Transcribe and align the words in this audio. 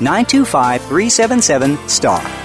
925 0.00 0.82
377 0.82 1.88
STAR. 1.88 2.44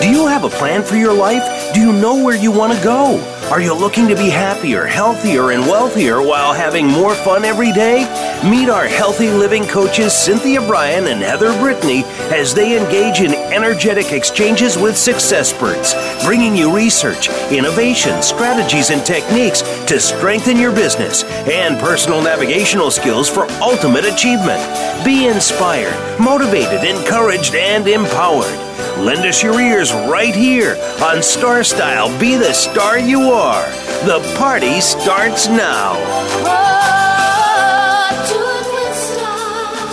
Do 0.00 0.08
you 0.10 0.26
have 0.26 0.44
a 0.44 0.48
plan 0.48 0.82
for 0.82 0.96
your 0.96 1.12
life? 1.12 1.74
Do 1.74 1.80
you 1.80 1.92
know 1.92 2.22
where 2.22 2.36
you 2.36 2.50
want 2.50 2.72
to 2.72 2.82
go? 2.82 3.20
Are 3.50 3.60
you 3.60 3.74
looking 3.74 4.08
to 4.08 4.16
be 4.16 4.28
happier, 4.28 4.86
healthier, 4.86 5.52
and 5.52 5.62
wealthier 5.62 6.20
while 6.20 6.52
having 6.52 6.86
more 6.86 7.14
fun 7.14 7.44
every 7.44 7.72
day? 7.72 8.00
Meet 8.48 8.68
our 8.68 8.86
healthy 8.86 9.30
living 9.30 9.64
coaches 9.66 10.12
Cynthia 10.12 10.60
Brian 10.60 11.06
and 11.06 11.22
Heather 11.22 11.52
Brittany 11.60 12.02
as 12.32 12.54
they 12.54 12.76
engage 12.76 13.20
in 13.20 13.32
energetic 13.52 14.12
exchanges 14.12 14.76
with 14.76 14.94
successperts, 14.94 15.94
bringing 16.24 16.56
you 16.56 16.74
research, 16.74 17.28
innovation, 17.50 18.22
strategies, 18.22 18.90
and 18.90 19.04
techniques 19.04 19.62
to 19.86 20.00
strengthen 20.00 20.56
your 20.56 20.72
business 20.72 21.24
and 21.48 21.78
personal 21.78 22.22
navigational 22.22 22.90
skills 22.90 23.28
for 23.28 23.50
ultimate 23.62 24.04
achievement. 24.04 24.60
Be 25.04 25.28
inspired, 25.28 25.96
motivated, 26.20 26.84
encouraged, 26.84 27.54
and 27.54 27.86
empowered. 27.86 28.58
Lend 28.98 29.26
us 29.26 29.42
your 29.42 29.60
ears 29.60 29.92
right 29.92 30.34
here 30.34 30.76
on 31.02 31.22
Star 31.22 31.62
Style 31.62 32.08
Be 32.18 32.36
the 32.36 32.52
Star 32.52 32.98
You 32.98 33.20
Are. 33.30 33.68
The 34.06 34.20
party 34.38 34.80
starts 34.80 35.48
now. 35.48 37.05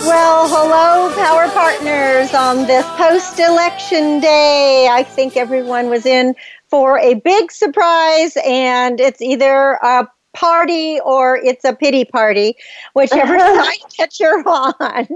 Well, 0.06 0.48
hello, 0.48 1.14
Power 1.14 1.48
Partners, 1.48 2.34
on 2.34 2.66
this 2.66 2.84
post 2.98 3.40
election 3.40 4.20
day. 4.20 4.86
I 4.90 5.02
think 5.02 5.34
everyone 5.34 5.88
was 5.88 6.04
in 6.04 6.34
for 6.68 6.98
a 6.98 7.14
big 7.14 7.50
surprise, 7.50 8.36
and 8.44 9.00
it's 9.00 9.22
either 9.22 9.78
a 9.82 10.06
party 10.34 11.00
or 11.00 11.38
it's 11.38 11.64
a 11.64 11.72
pity 11.72 12.04
party, 12.04 12.54
whichever 12.92 13.38
side 13.38 13.78
that 13.98 14.20
you're 14.20 14.46
on. 14.46 15.06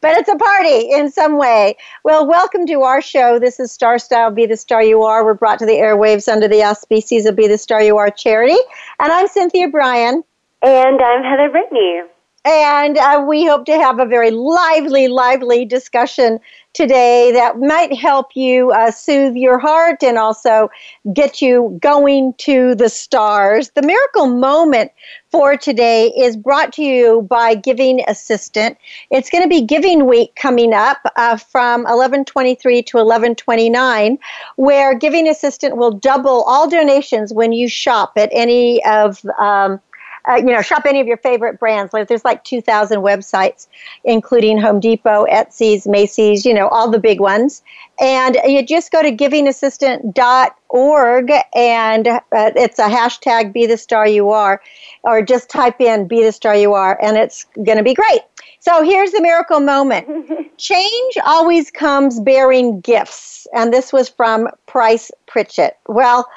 But 0.00 0.16
it's 0.16 0.28
a 0.28 0.36
party 0.36 0.92
in 0.92 1.10
some 1.10 1.38
way. 1.38 1.76
Well, 2.04 2.24
welcome 2.24 2.66
to 2.66 2.82
our 2.82 3.02
show. 3.02 3.40
This 3.40 3.58
is 3.58 3.72
Star 3.72 3.98
Style 3.98 4.30
Be 4.30 4.46
the 4.46 4.56
Star 4.56 4.80
You 4.80 5.02
Are. 5.02 5.24
We're 5.24 5.34
brought 5.34 5.58
to 5.58 5.66
the 5.66 5.72
airwaves 5.72 6.32
under 6.32 6.46
the 6.46 6.62
auspices 6.62 7.26
of 7.26 7.34
Be 7.34 7.48
the 7.48 7.58
Star 7.58 7.82
You 7.82 7.96
Are 7.96 8.12
charity. 8.12 8.58
And 9.00 9.12
I'm 9.12 9.26
Cynthia 9.26 9.66
Brian. 9.66 10.22
And 10.62 11.02
I'm 11.02 11.24
Heather 11.24 11.50
Brittany. 11.50 12.02
And 12.46 12.96
uh, 12.96 13.24
we 13.26 13.44
hope 13.44 13.64
to 13.66 13.72
have 13.72 13.98
a 13.98 14.06
very 14.06 14.30
lively, 14.30 15.08
lively 15.08 15.64
discussion 15.64 16.38
today 16.74 17.32
that 17.32 17.58
might 17.58 17.92
help 17.92 18.36
you 18.36 18.70
uh, 18.70 18.90
soothe 18.90 19.34
your 19.34 19.58
heart 19.58 20.02
and 20.04 20.16
also 20.16 20.70
get 21.12 21.42
you 21.42 21.76
going 21.80 22.34
to 22.34 22.76
the 22.76 22.88
stars. 22.88 23.70
The 23.70 23.82
miracle 23.82 24.28
moment 24.28 24.92
for 25.30 25.56
today 25.56 26.12
is 26.16 26.36
brought 26.36 26.74
to 26.74 26.82
you 26.82 27.22
by 27.22 27.54
Giving 27.54 28.04
Assistant. 28.06 28.78
It's 29.10 29.30
going 29.30 29.42
to 29.42 29.48
be 29.48 29.62
Giving 29.62 30.06
Week 30.06 30.36
coming 30.36 30.72
up 30.72 30.98
uh, 31.16 31.38
from 31.38 31.80
1123 31.82 32.82
to 32.82 32.96
1129, 32.98 34.18
where 34.56 34.94
Giving 34.94 35.28
Assistant 35.28 35.78
will 35.78 35.92
double 35.92 36.42
all 36.44 36.68
donations 36.68 37.32
when 37.32 37.52
you 37.52 37.68
shop 37.68 38.12
at 38.16 38.28
any 38.32 38.84
of 38.84 39.24
um, 39.38 39.80
uh, 40.28 40.36
you 40.36 40.46
know, 40.46 40.62
shop 40.62 40.84
any 40.86 41.00
of 41.00 41.06
your 41.06 41.18
favorite 41.18 41.58
brands. 41.58 41.92
Like 41.92 42.08
there's 42.08 42.24
like 42.24 42.42
2,000 42.44 43.00
websites, 43.00 43.66
including 44.04 44.58
Home 44.58 44.80
Depot, 44.80 45.26
Etsy's, 45.26 45.86
Macy's, 45.86 46.44
you 46.44 46.52
know, 46.52 46.68
all 46.68 46.90
the 46.90 46.98
big 46.98 47.20
ones. 47.20 47.62
And 48.00 48.36
you 48.44 48.62
just 48.64 48.92
go 48.92 49.02
to 49.02 49.10
givingassistant.org 49.10 51.30
and 51.54 52.08
uh, 52.08 52.20
it's 52.32 52.78
a 52.78 52.88
hashtag 52.88 53.52
Be 53.52 53.66
the 53.66 53.76
Star 53.76 54.08
You 54.08 54.30
Are, 54.30 54.62
or 55.04 55.22
just 55.22 55.48
type 55.48 55.80
in 55.80 56.08
Be 56.08 56.22
the 56.22 56.32
Star 56.32 56.56
You 56.56 56.74
Are, 56.74 56.98
and 57.02 57.16
it's 57.16 57.46
going 57.64 57.78
to 57.78 57.84
be 57.84 57.94
great. 57.94 58.20
So 58.60 58.82
here's 58.82 59.12
the 59.12 59.22
miracle 59.22 59.60
moment. 59.60 60.08
Change 60.58 61.18
always 61.24 61.70
comes 61.70 62.18
bearing 62.18 62.80
gifts. 62.80 63.46
And 63.54 63.72
this 63.72 63.92
was 63.92 64.08
from 64.08 64.48
Price 64.66 65.12
Pritchett. 65.26 65.78
Well, 65.86 66.28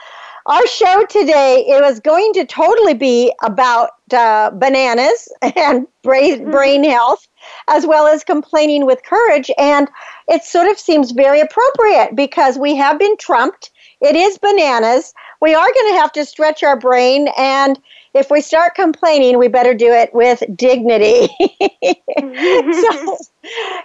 our 0.46 0.66
show 0.68 1.06
today 1.06 1.66
it 1.68 1.82
was 1.82 2.00
going 2.00 2.34
to 2.34 2.46
totally 2.46 2.94
be 2.94 3.34
about 3.44 3.92
uh, 4.14 4.50
bananas 4.52 5.32
and 5.56 5.88
brain, 6.04 6.40
mm-hmm. 6.40 6.52
brain 6.52 6.84
health 6.84 7.28
as 7.68 7.86
well 7.86 8.08
as 8.08 8.24
complaining 8.24 8.86
with 8.86 9.04
courage 9.04 9.52
and 9.58 9.90
it 10.28 10.44
sort 10.44 10.68
of 10.68 10.78
seems 10.80 11.12
very 11.12 11.40
appropriate 11.40 12.16
because 12.16 12.58
we 12.58 12.76
have 12.76 13.00
been 13.00 13.16
trumped 13.18 13.72
it 14.02 14.16
is 14.16 14.38
bananas 14.38 15.14
we 15.42 15.54
are 15.54 15.68
going 15.74 15.94
to 15.94 16.00
have 16.00 16.12
to 16.12 16.26
stretch 16.26 16.64
our 16.64 16.78
brain 16.78 17.30
and 17.38 17.80
if 18.14 18.32
we 18.32 18.42
start 18.42 18.76
complaining, 18.76 19.38
we 19.38 19.48
better 19.48 19.74
do 19.74 19.92
it 19.92 20.14
with 20.14 20.42
dignity. 20.56 21.30
Mm-hmm. 22.20 22.72
so, 22.74 23.18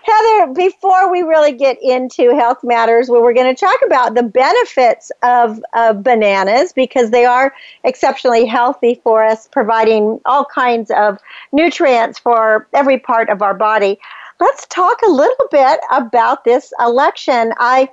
Heather, 0.03 0.53
before 0.55 1.11
we 1.11 1.23
really 1.23 1.53
get 1.53 1.77
into 1.83 2.35
health 2.35 2.65
matters, 2.65 3.09
where 3.09 3.21
we're 3.23 3.35
going 3.35 3.55
to 3.55 3.59
talk 3.59 3.79
about 3.87 4.15
the 4.15 4.23
benefits 4.23 5.13
of, 5.23 5.63
of 5.75 6.03
bananas 6.03 6.73
because 6.73 7.11
they 7.11 7.25
are 7.25 7.55
exceptionally 7.85 8.47
healthy 8.47 9.01
for 9.03 9.25
us, 9.25 9.49
providing 9.49 10.21
all 10.25 10.45
kinds 10.45 10.91
of 10.91 11.19
nutrients 11.53 12.19
for 12.19 12.67
every 12.73 12.99
part 12.99 13.29
of 13.29 13.43
our 13.43 13.55
body. 13.55 13.99
Let's 14.41 14.67
talk 14.67 15.01
a 15.03 15.11
little 15.11 15.49
bit 15.51 15.81
about 15.93 16.45
this 16.45 16.73
election. 16.81 17.53
I 17.59 17.89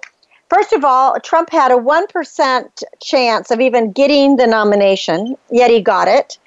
First 0.51 0.73
of 0.73 0.83
all, 0.83 1.17
Trump 1.21 1.49
had 1.49 1.71
a 1.71 1.75
1% 1.75 2.83
chance 3.01 3.51
of 3.51 3.61
even 3.61 3.93
getting 3.93 4.35
the 4.35 4.45
nomination, 4.45 5.37
yet 5.49 5.71
he 5.71 5.79
got 5.79 6.09
it. 6.09 6.37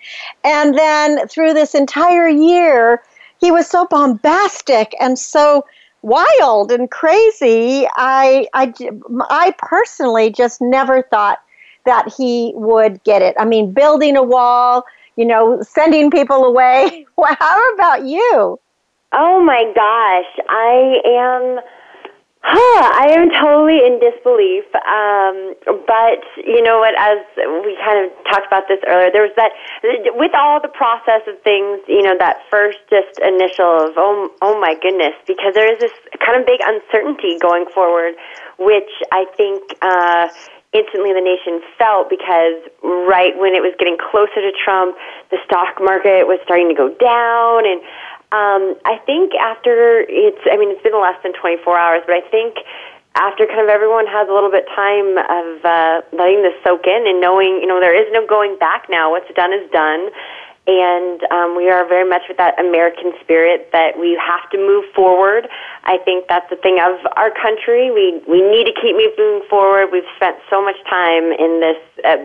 And 0.45 0.77
then 0.77 1.27
through 1.27 1.55
this 1.55 1.75
entire 1.75 2.29
year, 2.29 3.03
he 3.41 3.51
was 3.51 3.67
so 3.67 3.87
bombastic 3.87 4.95
and 5.01 5.19
so 5.19 5.65
wild 6.03 6.71
and 6.71 6.91
crazy. 6.91 7.87
I, 7.97 8.47
I, 8.53 8.75
I 9.31 9.55
personally 9.57 10.31
just 10.31 10.61
never 10.61 11.01
thought 11.05 11.39
that 11.87 12.13
he 12.15 12.53
would 12.57 13.03
get 13.05 13.23
it. 13.23 13.35
I 13.39 13.47
mean, 13.47 13.73
building 13.73 14.19
a 14.19 14.23
wall, 14.23 14.85
you 15.17 15.25
know, 15.25 15.63
sending 15.63 16.11
people 16.11 16.45
away. 16.45 17.07
How 17.39 17.75
about 17.75 18.05
you? 18.05 18.61
Oh 19.15 19.43
my 19.43 19.65
gosh, 19.75 20.47
I 20.51 21.01
am 21.07 21.61
Huh, 22.45 22.93
I 22.93 23.09
am 23.17 23.33
totally 23.41 23.81
in 23.89 23.97
disbelief. 24.05 24.69
Um, 24.85 25.57
but 25.89 26.21
you 26.45 26.61
know 26.61 26.77
what? 26.77 26.93
As 26.93 27.25
we 27.65 27.73
kind 27.81 28.05
of 28.05 28.13
talked 28.29 28.45
about 28.45 28.69
this 28.69 28.85
earlier, 28.85 29.09
there 29.09 29.25
was 29.25 29.33
that 29.41 29.57
with 30.13 30.37
all 30.37 30.61
the 30.61 30.69
process 30.69 31.25
of 31.25 31.41
things. 31.41 31.81
You 31.89 32.05
know, 32.05 32.21
that 32.21 32.45
first 32.53 32.85
just 32.93 33.17
initial 33.25 33.89
of 33.89 33.97
oh, 33.97 34.29
oh 34.45 34.61
my 34.61 34.77
goodness, 34.77 35.17
because 35.25 35.57
there 35.57 35.73
is 35.73 35.81
this 35.81 35.97
kind 36.21 36.37
of 36.37 36.45
big 36.45 36.61
uncertainty 36.61 37.41
going 37.41 37.65
forward, 37.73 38.13
which 38.61 38.93
I 39.11 39.25
think. 39.41 39.65
Uh, 39.81 40.29
instantly 40.75 41.15
the 41.15 41.23
nation 41.23 41.63
felt 41.79 42.11
because 42.11 42.59
right 42.83 43.39
when 43.39 43.55
it 43.55 43.63
was 43.63 43.71
getting 43.79 43.95
closer 43.95 44.43
to 44.43 44.51
Trump, 44.59 44.99
the 45.31 45.39
stock 45.47 45.79
market 45.79 46.27
was 46.27 46.43
starting 46.43 46.67
to 46.67 46.75
go 46.75 46.91
down 46.99 47.63
and 47.63 47.79
um, 48.33 48.75
I 48.85 48.99
think 49.07 49.35
after 49.35 50.05
it's, 50.09 50.41
I 50.51 50.57
mean, 50.57 50.71
it's 50.71 50.83
been 50.83 51.01
less 51.01 51.21
than 51.23 51.33
24 51.35 51.79
hours, 51.79 52.03
but 52.07 52.15
I 52.15 52.23
think 52.31 52.57
after 53.15 53.47
kind 53.47 53.61
of 53.61 53.69
everyone 53.69 54.07
has 54.07 54.29
a 54.29 54.33
little 54.33 54.51
bit 54.51 54.67
time 54.75 55.19
of 55.19 55.65
uh, 55.65 56.03
letting 56.13 56.43
this 56.43 56.55
soak 56.67 56.87
in 56.87 57.07
and 57.07 57.21
knowing, 57.21 57.63
you 57.63 57.67
know, 57.67 57.79
there 57.79 57.95
is 57.95 58.11
no 58.13 58.27
going 58.27 58.59
back 58.59 58.87
now. 58.91 59.11
What's 59.11 59.33
done 59.35 59.53
is 59.53 59.71
done. 59.71 60.11
And 60.67 61.23
um, 61.31 61.57
we 61.57 61.69
are 61.71 61.87
very 61.87 62.09
much 62.09 62.23
with 62.27 62.39
that 62.39 62.59
American 62.59 63.13
spirit 63.21 63.69
that 63.73 63.99
we 64.01 64.19
have 64.19 64.49
to 64.51 64.59
move 64.59 64.85
forward. 64.95 65.47
I 65.87 65.99
think 65.99 66.27
that's 66.29 66.49
the 66.49 66.57
thing 66.57 66.79
of 66.81 66.99
our 67.17 67.31
country. 67.31 67.91
We 67.91 68.23
we 68.27 68.41
need 68.41 68.65
to 68.65 68.73
keep 68.81 68.97
moving 68.97 69.47
forward. 69.51 69.89
We've 69.93 70.03
spent 70.17 70.37
so 70.49 70.65
much 70.65 70.77
time 70.89 71.33
in 71.33 71.61
this 71.61 71.77
uh, 72.05 72.17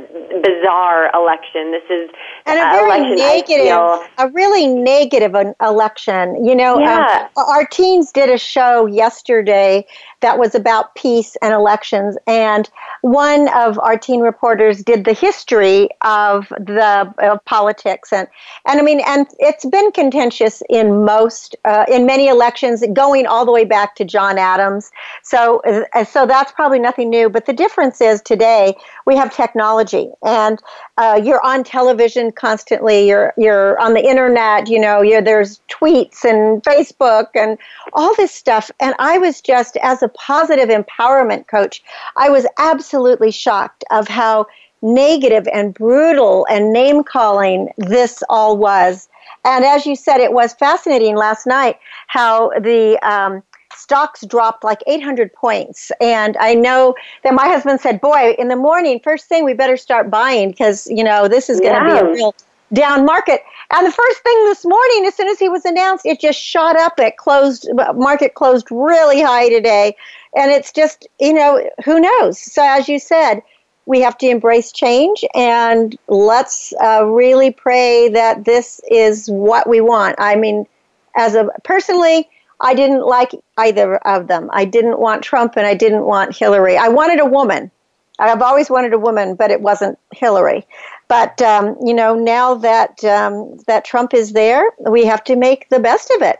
bizarre 0.42 1.12
election. 1.14 1.72
This 1.72 1.84
is 1.90 2.10
and 2.46 2.58
a 2.58 2.72
very 2.72 3.16
negative, 3.16 4.08
a 4.18 4.30
really 4.30 4.68
negative 4.68 5.36
election. 5.62 6.46
You 6.46 6.56
know, 6.56 6.76
um, 6.76 6.84
yeah. 6.84 7.28
um, 7.36 7.46
our 7.48 7.66
teens 7.66 8.14
did 8.14 8.30
a 8.30 8.38
show 8.38 8.86
yesterday 8.86 9.86
that 10.22 10.40
was 10.40 10.56
about 10.56 10.96
peace 10.96 11.36
and 11.42 11.54
elections. 11.54 12.18
And 12.28 12.70
one 13.02 13.50
of 13.50 13.78
our 13.80 13.98
teen 13.98 14.22
reporters 14.22 14.84
did 14.84 15.06
the 15.06 15.14
history 15.14 15.90
of 16.02 16.48
the 16.50 17.14
of 17.20 17.44
politics, 17.44 18.14
and 18.14 18.28
and 18.66 18.80
I 18.80 18.84
mean, 18.84 19.02
and 19.06 19.28
it's 19.40 19.66
been 19.66 19.92
contentious 19.92 20.64
in 20.70 21.04
most 21.04 21.58
uh, 21.66 21.86
in 21.92 22.06
many 22.06 22.30
elections, 22.30 22.84
going 22.94 23.28
all 23.28 23.49
the 23.50 23.54
way 23.54 23.66
back 23.66 23.96
to 23.96 24.06
John 24.06 24.38
Adams. 24.38 24.92
So 25.24 25.62
uh, 25.94 26.06
so 26.06 26.26
that's 26.26 26.52
probably 26.52 26.80
nothing 26.80 27.10
new. 27.10 27.30
But 27.30 27.46
the 27.48 27.54
difference 27.54 28.00
is 28.00 28.22
today 28.22 28.76
we 29.06 29.16
have 29.16 29.34
technology, 29.36 30.10
and 30.24 30.60
uh, 30.98 31.20
you're 31.24 31.44
on 31.44 31.64
television 31.64 32.32
constantly. 32.32 33.08
You're 33.08 33.34
you're 33.38 33.80
on 33.80 33.94
the 33.94 34.06
internet. 34.06 34.70
You 34.70 34.80
know, 34.80 35.02
there's 35.22 35.62
tweets 35.70 36.24
and 36.24 36.62
Facebook 36.64 37.28
and 37.36 37.58
all 37.94 38.16
this 38.16 38.32
stuff. 38.32 38.70
And 38.80 38.94
I 39.00 39.18
was 39.18 39.42
just 39.42 39.78
as 39.78 40.04
a 40.04 40.10
positive 40.10 40.70
empowerment 40.70 41.48
coach, 41.48 41.82
I 42.16 42.30
was 42.30 42.46
absolutely 42.58 43.32
shocked 43.32 43.84
of 43.92 44.08
how 44.08 44.46
negative 44.82 45.48
and 45.54 45.74
brutal 45.74 46.48
and 46.50 46.72
name 46.72 47.04
calling 47.04 47.70
this 47.78 48.24
all 48.30 48.58
was. 48.58 49.10
And 49.50 49.66
as 49.66 49.88
you 49.88 49.96
said, 49.96 50.20
it 50.22 50.32
was 50.32 50.54
fascinating 50.54 51.16
last 51.16 51.48
night 51.48 51.80
how 52.06 52.50
the 52.50 53.00
um, 53.02 53.42
stocks 53.76 54.24
dropped 54.24 54.64
like 54.64 54.84
800 54.86 55.34
points. 55.34 55.92
And 56.00 56.38
I 56.38 56.54
know 56.54 56.94
that 57.24 57.34
my 57.34 57.48
husband 57.48 57.82
said, 57.82 58.00
Boy, 58.00 58.36
in 58.38 58.48
the 58.48 58.56
morning, 58.56 59.00
first 59.04 59.26
thing, 59.26 59.44
we 59.44 59.56
better 59.56 59.76
start 59.76 60.12
buying 60.12 60.52
because, 60.52 60.86
you 60.88 61.04
know, 61.04 61.28
this 61.28 61.50
is 61.50 61.60
going 61.60 61.74
to 61.74 61.94
be 61.94 62.00
a 62.00 62.06
real 62.06 62.36
down 62.74 63.06
market. 63.06 63.42
And 63.74 63.88
the 63.88 63.92
first 63.92 64.20
thing 64.22 64.46
this 64.46 64.64
morning, 64.64 65.06
as 65.08 65.16
soon 65.16 65.28
as 65.30 65.40
he 65.40 65.50
was 65.50 65.66
announced, 65.66 66.06
it 66.06 66.20
just 66.20 66.40
shot 66.40 66.78
up. 66.78 67.00
It 67.00 67.18
closed, 67.18 67.68
market 67.96 68.36
closed 68.36 68.68
really 68.70 69.20
high 69.20 69.50
today. 69.50 69.96
And 70.36 70.52
it's 70.52 70.72
just, 70.72 71.08
you 71.20 71.34
know, 71.34 71.68
who 71.84 72.00
knows? 72.00 72.40
So, 72.40 72.64
as 72.64 72.88
you 72.88 73.00
said, 73.00 73.42
we 73.90 74.02
have 74.02 74.20
to 74.20 74.28
embrace 74.28 74.72
change 74.72 75.26
and 75.34 75.98
let's 76.08 76.74
uh, 76.80 77.04
really 77.04 77.50
pray 77.50 78.08
that 78.10 78.46
this 78.46 78.80
is 78.92 79.28
what 79.32 79.68
we 79.68 79.82
want. 79.82 80.16
I 80.20 80.36
mean, 80.36 80.68
as 81.16 81.34
a 81.34 81.50
personally, 81.64 82.30
I 82.62 82.76
didn't 82.76 83.04
like 83.04 83.32
either 83.58 83.98
of 83.98 84.28
them. 84.28 84.48
I 84.54 84.66
didn't 84.66 85.00
want 85.00 85.24
Trump 85.24 85.58
and 85.58 85.66
I 85.66 85.74
didn't 85.74 86.06
want 86.06 86.38
Hillary. 86.38 86.78
I 86.78 86.90
wanted 86.90 87.20
a 87.20 87.26
woman. 87.26 87.72
I've 88.20 88.44
always 88.44 88.70
wanted 88.70 88.94
a 88.94 89.00
woman, 89.00 89.34
but 89.34 89.50
it 89.50 89.62
wasn't 89.62 89.98
Hillary. 90.14 90.68
But 91.08 91.42
um, 91.42 91.76
you 91.84 91.96
know, 91.96 92.14
now 92.14 92.54
that 92.54 93.04
um, 93.04 93.58
that 93.66 93.86
Trump 93.86 94.14
is 94.14 94.34
there, 94.34 94.70
we 94.88 95.06
have 95.06 95.24
to 95.24 95.36
make 95.36 95.68
the 95.70 95.80
best 95.80 96.12
of 96.12 96.22
it. 96.22 96.40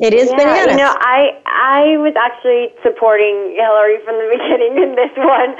It 0.00 0.14
is 0.14 0.32
yeah, 0.32 0.36
bananas. 0.36 0.72
You 0.72 0.80
know, 0.80 0.96
I 0.96 1.36
I 1.44 2.00
was 2.00 2.16
actually 2.16 2.72
supporting 2.82 3.52
Hillary 3.52 4.00
from 4.00 4.16
the 4.16 4.32
beginning 4.32 4.80
in 4.80 4.96
this 4.96 5.12
one, 5.12 5.52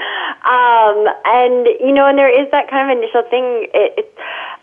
um, 0.49 0.97
and 1.29 1.69
you 1.77 1.93
know, 1.93 2.09
and 2.09 2.17
there 2.17 2.33
is 2.33 2.49
that 2.49 2.65
kind 2.65 2.89
of 2.89 2.97
initial 2.97 3.21
thing. 3.29 3.69
It, 3.69 4.01
it, 4.01 4.09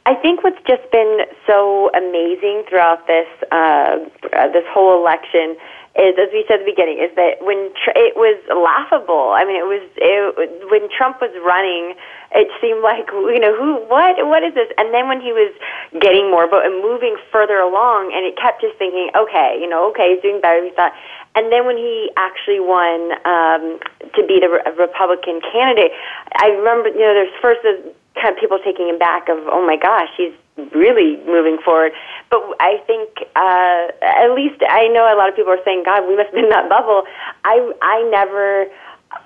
I 0.05 0.19
think 0.19 0.43
what's 0.43 0.59
just 0.67 0.83
been 0.91 1.31
so 1.47 1.95
amazing 1.95 2.67
throughout 2.67 3.07
this 3.07 3.31
uh, 3.55 4.03
this 4.51 4.67
whole 4.67 4.99
election 4.99 5.55
is, 5.95 6.19
as 6.19 6.27
we 6.35 6.43
said 6.51 6.59
at 6.59 6.67
the 6.67 6.71
beginning, 6.75 6.99
is 6.99 7.15
that 7.15 7.39
when 7.39 7.71
tr- 7.79 7.95
it 7.95 8.19
was 8.19 8.35
laughable. 8.51 9.31
I 9.31 9.47
mean, 9.47 9.63
it 9.63 9.71
was 9.71 9.87
it, 9.95 10.71
when 10.75 10.91
Trump 10.91 11.23
was 11.23 11.31
running. 11.47 11.95
It 12.33 12.49
seemed 12.61 12.83
like 12.83 13.09
you 13.09 13.41
know 13.41 13.57
who, 13.57 13.81
what, 13.89 14.17
what 14.29 14.43
is 14.45 14.53
this? 14.53 14.69
And 14.77 14.93
then 14.93 15.09
when 15.09 15.21
he 15.21 15.33
was 15.33 15.53
getting 16.01 16.31
more 16.31 16.49
vote 16.49 16.65
and 16.65 16.83
moving 16.85 17.17
further 17.33 17.57
along, 17.57 18.13
and 18.13 18.27
it 18.27 18.37
kept 18.37 18.61
just 18.61 18.77
thinking, 18.77 19.09
okay, 19.17 19.57
you 19.61 19.69
know, 19.69 19.89
okay, 19.91 20.13
he's 20.13 20.23
doing 20.23 20.41
better. 20.41 20.61
We 20.61 20.71
thought, 20.77 20.93
and 21.35 21.51
then 21.51 21.65
when 21.65 21.77
he 21.77 22.11
actually 22.17 22.61
won 22.61 23.17
um, 23.25 23.81
to 24.13 24.21
be 24.27 24.41
the 24.41 24.61
re- 24.61 24.67
Republican 24.77 25.41
candidate, 25.41 25.93
I 26.37 26.49
remember, 26.53 26.91
you 26.91 27.01
know, 27.01 27.17
there's 27.17 27.33
first 27.41 27.63
the 27.63 27.95
kind 28.21 28.35
of 28.35 28.41
people 28.41 28.59
taking 28.61 28.89
him 28.89 28.99
back 28.99 29.29
of, 29.29 29.39
oh 29.49 29.65
my 29.65 29.77
gosh, 29.77 30.09
he's 30.17 30.35
really 30.75 31.17
moving 31.25 31.59
forward. 31.65 31.93
But 32.31 32.43
I 32.61 32.83
think, 32.87 33.09
uh, 33.37 33.89
at 34.03 34.35
least 34.35 34.61
I 34.69 34.89
know 34.89 35.07
a 35.07 35.17
lot 35.17 35.29
of 35.29 35.37
people 35.37 35.53
are 35.53 35.63
saying, 35.65 35.85
God, 35.85 36.09
we 36.09 36.17
must 36.17 36.33
been 36.33 36.45
in 36.45 36.51
that 36.51 36.69
bubble. 36.69 37.05
I, 37.45 37.73
I 37.81 38.03
never, 38.11 38.67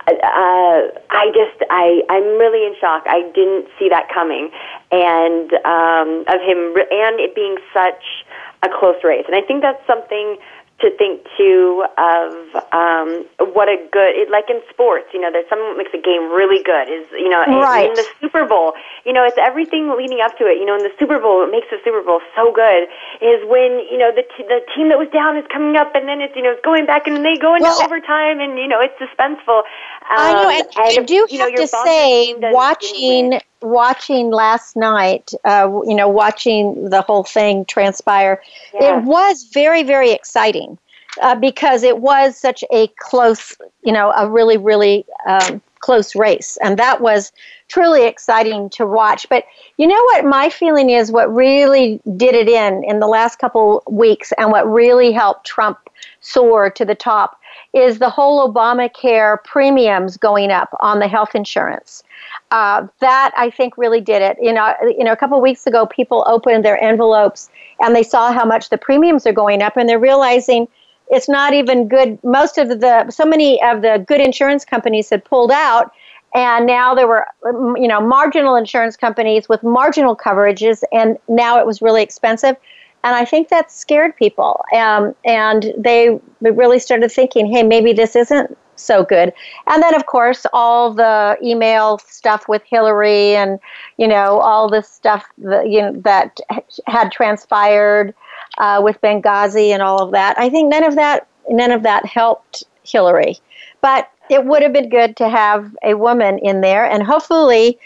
uh, 0.08 0.80
I 1.10 1.30
just, 1.34 1.62
I, 1.70 2.02
I'm 2.08 2.38
really 2.38 2.66
in 2.66 2.74
shock. 2.80 3.04
I 3.06 3.22
didn't 3.34 3.68
see 3.78 3.88
that 3.88 4.08
coming. 4.12 4.50
And, 4.90 5.52
um, 5.64 6.24
of 6.28 6.40
him, 6.40 6.74
and 6.76 7.20
it 7.20 7.34
being 7.34 7.56
such 7.72 8.24
a 8.62 8.68
close 8.68 9.02
race. 9.04 9.24
And 9.26 9.36
I 9.36 9.42
think 9.42 9.62
that's 9.62 9.84
something 9.86 10.36
to 10.82 10.90
think 10.98 11.22
too 11.38 11.86
of 11.96 12.34
um, 12.74 13.24
what 13.54 13.70
a 13.70 13.78
good 13.94 14.18
it, 14.18 14.30
like 14.30 14.50
in 14.50 14.60
sports 14.68 15.06
you 15.14 15.20
know 15.22 15.30
there's 15.30 15.48
something 15.48 15.64
that 15.70 15.78
makes 15.78 15.94
a 15.94 16.02
game 16.02 16.26
really 16.34 16.58
good 16.62 16.90
is 16.90 17.06
you 17.14 17.30
know 17.30 17.38
right. 17.46 17.88
in 17.88 17.94
the 17.94 18.04
super 18.20 18.44
bowl 18.44 18.74
you 19.06 19.12
know 19.12 19.22
it's 19.22 19.38
everything 19.38 19.94
leading 19.96 20.18
up 20.18 20.36
to 20.36 20.50
it 20.50 20.58
you 20.58 20.66
know 20.66 20.74
in 20.74 20.82
the 20.82 20.90
super 20.98 21.22
bowl 21.22 21.46
what 21.46 21.50
makes 21.54 21.70
the 21.70 21.78
super 21.86 22.02
bowl 22.02 22.20
so 22.34 22.50
good 22.50 22.90
is 23.22 23.38
when 23.46 23.78
you 23.86 23.96
know 23.96 24.10
the 24.10 24.26
t- 24.34 24.44
the 24.50 24.60
team 24.74 24.90
that 24.90 24.98
was 24.98 25.08
down 25.14 25.38
is 25.38 25.46
coming 25.54 25.78
up 25.78 25.94
and 25.94 26.10
then 26.10 26.20
it's 26.20 26.34
you 26.34 26.42
know 26.42 26.50
it's 26.50 26.64
going 26.66 26.84
back 26.84 27.06
and 27.06 27.22
they 27.24 27.38
go 27.38 27.54
into 27.54 27.70
well, 27.70 27.82
overtime 27.86 28.42
and 28.42 28.58
you 28.58 28.66
know 28.66 28.82
it's 28.82 28.98
suspenseful 28.98 29.62
um, 30.10 30.18
I 30.18 30.32
know 30.34 30.50
and, 30.50 30.66
and 30.66 30.98
I 30.98 31.02
do 31.06 31.26
have 31.30 31.54
know, 31.54 31.62
to 31.62 31.66
say 31.70 32.34
watching 32.50 33.38
watching 33.62 34.30
last 34.30 34.76
night, 34.76 35.32
uh, 35.44 35.80
you 35.84 35.94
know, 35.94 36.08
watching 36.08 36.90
the 36.90 37.02
whole 37.02 37.24
thing 37.24 37.64
transpire, 37.64 38.42
yeah. 38.74 38.98
it 38.98 39.04
was 39.04 39.44
very, 39.52 39.82
very 39.82 40.10
exciting 40.10 40.78
uh, 41.20 41.34
because 41.34 41.82
it 41.82 41.98
was 41.98 42.36
such 42.36 42.64
a 42.72 42.88
close, 42.98 43.56
you 43.84 43.92
know, 43.92 44.12
a 44.16 44.28
really, 44.28 44.56
really 44.56 45.04
um, 45.26 45.60
close 45.80 46.14
race. 46.14 46.56
And 46.62 46.78
that 46.78 47.00
was 47.00 47.32
truly 47.68 48.06
exciting 48.06 48.70
to 48.70 48.86
watch. 48.86 49.26
But 49.28 49.44
you 49.76 49.86
know 49.86 50.02
what 50.12 50.24
my 50.24 50.48
feeling 50.48 50.90
is 50.90 51.12
what 51.12 51.32
really 51.32 52.00
did 52.16 52.34
it 52.34 52.48
in 52.48 52.84
in 52.84 53.00
the 53.00 53.06
last 53.06 53.38
couple 53.38 53.82
weeks 53.90 54.32
and 54.38 54.50
what 54.50 54.70
really 54.70 55.12
helped 55.12 55.46
Trump 55.46 55.78
soar 56.20 56.70
to 56.70 56.84
the 56.84 56.94
top 56.94 57.38
is 57.72 57.98
the 57.98 58.10
whole 58.10 58.52
Obamacare 58.52 59.42
premiums 59.44 60.16
going 60.16 60.50
up 60.50 60.68
on 60.80 60.98
the 60.98 61.08
health 61.08 61.34
insurance. 61.34 62.02
Uh, 62.50 62.86
that 63.00 63.32
I 63.36 63.50
think 63.50 63.78
really 63.78 64.00
did 64.00 64.20
it. 64.22 64.36
You 64.40 64.52
know, 64.52 64.74
you 64.82 65.04
know, 65.04 65.12
a 65.12 65.16
couple 65.16 65.40
weeks 65.40 65.66
ago, 65.66 65.86
people 65.86 66.24
opened 66.26 66.64
their 66.64 66.82
envelopes 66.82 67.50
and 67.80 67.96
they 67.96 68.02
saw 68.02 68.32
how 68.32 68.44
much 68.44 68.68
the 68.68 68.78
premiums 68.78 69.26
are 69.26 69.32
going 69.32 69.62
up, 69.62 69.76
and 69.76 69.88
they're 69.88 69.98
realizing 69.98 70.68
it's 71.08 71.28
not 71.28 71.52
even 71.52 71.88
good. 71.88 72.22
Most 72.22 72.58
of 72.58 72.68
the, 72.80 73.10
so 73.10 73.24
many 73.24 73.62
of 73.62 73.82
the 73.82 74.04
good 74.06 74.20
insurance 74.20 74.64
companies 74.64 75.10
had 75.10 75.24
pulled 75.24 75.50
out, 75.50 75.92
and 76.34 76.66
now 76.66 76.94
there 76.94 77.08
were, 77.08 77.26
you 77.44 77.88
know, 77.88 78.00
marginal 78.00 78.54
insurance 78.54 78.96
companies 78.96 79.48
with 79.48 79.62
marginal 79.62 80.16
coverages, 80.16 80.82
and 80.92 81.18
now 81.28 81.58
it 81.58 81.66
was 81.66 81.82
really 81.82 82.02
expensive. 82.02 82.56
And 83.04 83.16
I 83.16 83.24
think 83.24 83.48
that 83.48 83.72
scared 83.72 84.16
people. 84.16 84.64
Um, 84.74 85.14
and 85.24 85.72
they 85.76 86.20
really 86.40 86.78
started 86.78 87.10
thinking, 87.10 87.46
hey, 87.50 87.62
maybe 87.62 87.92
this 87.92 88.14
isn't 88.14 88.56
so 88.76 89.04
good. 89.04 89.32
And 89.66 89.82
then, 89.82 89.94
of 89.94 90.06
course, 90.06 90.46
all 90.52 90.92
the 90.92 91.36
email 91.42 91.98
stuff 91.98 92.48
with 92.48 92.62
Hillary 92.64 93.36
and, 93.36 93.58
you 93.96 94.08
know, 94.08 94.38
all 94.38 94.68
this 94.68 94.88
stuff 94.88 95.26
that, 95.38 95.68
you 95.68 95.80
know, 95.82 95.92
that 96.00 96.40
had 96.86 97.12
transpired 97.12 98.14
uh, 98.58 98.80
with 98.82 99.00
Benghazi 99.00 99.68
and 99.68 99.82
all 99.82 100.00
of 100.02 100.12
that. 100.12 100.38
I 100.38 100.48
think 100.48 100.70
none 100.70 100.84
of 100.84 100.94
that, 100.96 101.26
none 101.48 101.70
of 101.70 101.82
that 101.82 102.06
helped 102.06 102.64
Hillary. 102.84 103.38
But 103.80 104.10
it 104.30 104.44
would 104.46 104.62
have 104.62 104.72
been 104.72 104.88
good 104.88 105.16
to 105.16 105.28
have 105.28 105.76
a 105.82 105.94
woman 105.94 106.38
in 106.38 106.60
there, 106.60 106.84
and 106.84 107.02
hopefully, 107.02 107.78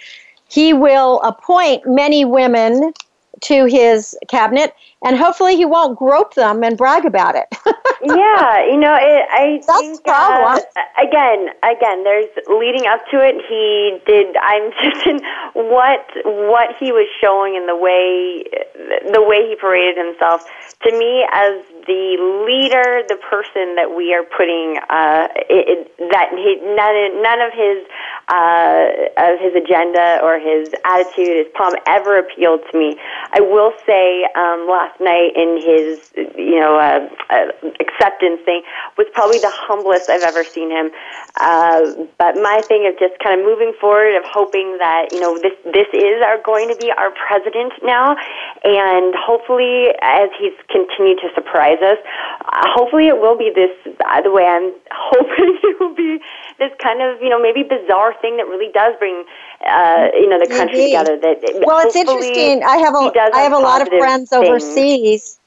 he 0.49 0.73
will 0.73 1.21
appoint 1.23 1.83
many 1.87 2.25
women 2.25 2.93
to 3.43 3.67
his 3.67 4.17
cabinet 4.29 4.75
and 5.05 5.17
hopefully 5.17 5.57
he 5.57 5.65
won't 5.65 5.99
grope 5.99 6.35
them 6.35 6.65
and 6.65 6.77
brag 6.77 7.05
about 7.05 7.35
it. 7.35 7.47
yeah, 8.03 8.65
you 8.65 8.77
know, 8.77 8.97
it, 8.97 9.29
I 9.31 9.61
That's 9.67 9.81
think 9.81 10.03
uh, 10.09 10.59
again, 10.99 11.49
again, 11.63 12.05
there's 12.05 12.27
leading 12.49 12.87
up 12.87 13.01
to 13.11 13.21
it. 13.21 13.37
He 13.49 13.99
did. 14.07 14.37
I'm 14.37 14.73
just 14.83 15.07
in 15.07 15.21
what 15.55 16.07
what 16.25 16.75
he 16.81 16.93
was 16.93 17.09
showing 17.21 17.57
and 17.57 17.69
the 17.69 17.77
way 17.77 18.45
the 19.13 19.23
way 19.23 19.49
he 19.49 19.57
paraded 19.57 19.97
himself. 19.97 20.45
To 20.83 20.99
me, 20.99 21.27
as 21.33 21.63
the 21.87 22.19
leader, 22.47 23.03
the 23.09 23.17
person 23.17 23.77
that 23.77 23.95
we 23.95 24.15
are 24.15 24.25
putting 24.25 24.79
uh, 24.91 25.29
it, 25.49 25.91
that 26.11 26.31
he, 26.35 26.59
none 26.75 27.23
none 27.23 27.41
of 27.41 27.53
his 27.55 27.87
uh, 28.29 29.33
of 29.33 29.39
his 29.39 29.55
agenda 29.55 30.19
or 30.23 30.39
his 30.39 30.75
attitude, 30.85 31.47
his 31.47 31.51
palm 31.55 31.75
ever 31.87 32.19
appealed 32.19 32.61
to 32.71 32.79
me. 32.79 32.99
I 33.33 33.41
will 33.41 33.73
say 33.87 34.27
um, 34.35 34.67
last 34.69 34.99
night 35.01 35.33
in 35.37 35.63
his, 35.63 36.03
you 36.37 36.59
know, 36.59 36.77
uh, 36.77 37.09
uh, 37.31 37.55
acceptance 37.79 38.43
thing 38.45 38.63
was 38.99 39.07
probably 39.15 39.39
the 39.39 39.53
humblest 39.53 40.11
I've 40.11 40.23
ever 40.27 40.43
seen 40.45 40.71
him. 40.71 40.91
Uh, 41.39 42.07
but 42.19 42.35
my 42.37 42.63
thing 42.67 42.85
is 42.85 42.99
just 42.99 43.15
kind 43.23 43.39
of 43.39 43.47
moving 43.47 43.73
forward, 43.81 44.17
of 44.17 44.25
hoping 44.27 44.79
that 44.79 45.13
you 45.13 45.21
know 45.21 45.39
this 45.39 45.55
this 45.65 45.87
is 45.95 46.23
our 46.25 46.43
going 46.43 46.69
to 46.69 46.77
be 46.77 46.91
our 46.91 47.13
president 47.15 47.73
now, 47.83 48.17
and 48.65 49.15
hopefully 49.15 49.95
as 50.03 50.31
he's 50.39 50.57
continued 50.69 51.19
to 51.23 51.29
surprise 51.35 51.76
us, 51.83 51.99
uh, 52.45 52.67
hopefully 52.75 53.09
it 53.09 53.19
will 53.21 53.37
be 53.37 53.51
this. 53.55 53.71
By 53.99 54.21
the 54.23 54.31
way, 54.31 54.45
I'm 54.45 54.73
hoping 54.91 55.59
it 55.63 55.81
will 55.81 55.95
be 55.95 56.19
this 56.59 56.71
kind 56.83 57.03
of 57.03 57.21
you 57.21 57.29
know 57.29 57.41
maybe 57.41 57.63
bizarre 57.63 58.15
thing 58.21 58.37
that 58.37 58.47
really 58.47 58.73
does 58.73 58.95
bring 58.99 59.25
uh, 59.67 60.09
you 60.15 60.29
know 60.29 60.39
the 60.39 60.47
country 60.47 60.79
Maybe. 60.79 60.93
together. 60.93 61.17
That 61.21 61.41
Well, 61.67 61.87
it's 61.87 61.97
interesting. 61.97 62.63
I 62.63 62.77
have 62.79 62.95
a 62.95 63.13
have 63.41 63.53
a 63.53 63.59
lot 63.59 63.83
of 63.83 63.89
friends 63.89 64.31
things. 64.31 64.49
overseas. 64.49 65.39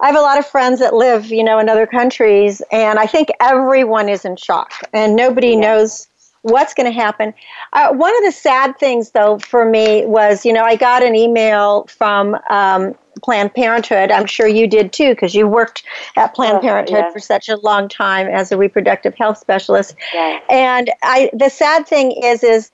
I 0.00 0.06
have 0.06 0.16
a 0.16 0.20
lot 0.20 0.38
of 0.38 0.46
friends 0.46 0.78
that 0.78 0.94
live, 0.94 1.26
you 1.26 1.42
know, 1.42 1.58
in 1.58 1.68
other 1.68 1.86
countries, 1.86 2.62
and 2.70 3.00
I 3.00 3.06
think 3.06 3.30
everyone 3.40 4.08
is 4.08 4.24
in 4.24 4.36
shock, 4.36 4.72
and 4.92 5.16
nobody 5.16 5.56
Yeah. 5.56 5.60
knows 5.62 6.06
what's 6.42 6.72
going 6.72 6.86
to 6.86 6.92
happen. 6.92 7.34
Uh, 7.72 7.92
one 7.92 8.16
of 8.18 8.24
the 8.24 8.30
sad 8.32 8.78
things, 8.78 9.10
though, 9.10 9.38
for 9.38 9.64
me 9.68 10.06
was, 10.06 10.44
you 10.44 10.52
know, 10.52 10.62
I 10.62 10.76
got 10.76 11.02
an 11.02 11.16
email 11.16 11.84
from 11.88 12.36
um, 12.48 12.94
Planned 13.20 13.54
Parenthood. 13.54 14.10
I'm 14.10 14.26
sure 14.26 14.46
you 14.46 14.66
did 14.66 14.92
too, 14.92 15.10
because 15.10 15.34
you 15.34 15.46
worked 15.46 15.84
at 16.16 16.34
Planned 16.34 16.58
Oh, 16.58 16.60
Parenthood 16.60 17.04
yeah. 17.06 17.10
for 17.10 17.18
such 17.18 17.48
a 17.48 17.56
long 17.56 17.88
time 17.88 18.26
as 18.26 18.52
a 18.52 18.56
reproductive 18.56 19.14
health 19.14 19.38
specialist. 19.38 19.94
Yes. 20.12 20.42
And 20.50 20.90
I, 21.02 21.30
the 21.32 21.48
sad 21.48 21.86
thing 21.86 22.12
is, 22.12 22.42
is 22.42 22.70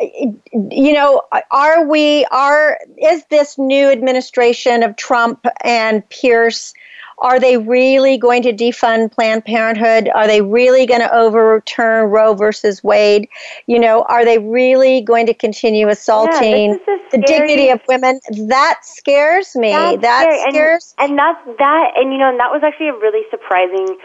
you 0.00 0.92
know, 0.92 1.22
are 1.50 1.84
we 1.84 2.24
are 2.26 2.78
is 3.02 3.24
this 3.30 3.58
new 3.58 3.90
administration 3.90 4.84
of 4.84 4.94
Trump 4.94 5.44
and 5.64 6.08
Pence 6.08 6.72
are 7.20 7.40
they 7.40 7.56
really 7.56 8.16
going 8.16 8.42
to 8.42 8.52
defund 8.52 9.12
Planned 9.12 9.44
Parenthood? 9.44 10.08
Are 10.14 10.26
they 10.26 10.40
really 10.40 10.86
going 10.86 11.00
to 11.00 11.12
overturn 11.14 12.10
Roe 12.10 12.34
versus 12.34 12.84
Wade? 12.84 13.28
You 13.66 13.78
know, 13.78 14.02
are 14.08 14.24
they 14.24 14.38
really 14.38 15.00
going 15.00 15.26
to 15.26 15.34
continue 15.34 15.88
assaulting 15.88 16.72
a 16.72 16.98
the 17.10 17.18
dignity 17.18 17.70
of 17.70 17.80
women? 17.88 18.20
That 18.46 18.80
scares 18.82 19.56
me. 19.56 19.70
That's 19.70 20.02
that 20.02 20.22
scary. 20.22 20.42
And- 20.42 20.54
scares 20.54 20.94
and, 20.98 21.18
that's 21.18 21.58
that 21.58 21.92
and 21.96 22.12
you 22.12 22.18
know 22.18 22.28
and 22.28 22.40
that 22.40 22.50
was 22.50 22.62
actually 22.62 22.88
a 22.88 22.94
really 22.94 23.24
surprising 23.30 23.98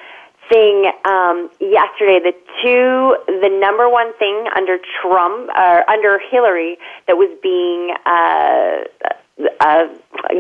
thing 0.49 0.91
um, 1.05 1.49
yesterday 1.59 2.19
the 2.19 2.33
two 2.61 3.15
the 3.41 3.49
number 3.49 3.89
one 3.89 4.13
thing 4.17 4.45
under 4.55 4.77
Trump 5.01 5.49
or 5.55 5.89
under 5.89 6.19
Hillary 6.19 6.77
that 7.07 7.15
was 7.15 7.29
being 7.41 7.95
uh, 8.05 9.13
uh, 9.39 9.87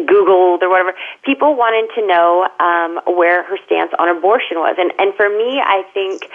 Googled 0.05 0.61
or 0.61 0.69
whatever 0.69 0.93
people 1.25 1.55
wanted 1.55 1.89
to 1.95 2.07
know 2.07 2.47
um, 2.59 3.17
where 3.17 3.43
her 3.43 3.57
stance 3.65 3.91
on 3.97 4.07
abortion 4.07 4.57
was. 4.57 4.75
And 4.77 4.93
and 4.99 5.15
for 5.15 5.29
me 5.29 5.59
I 5.59 5.83
think 5.93 6.29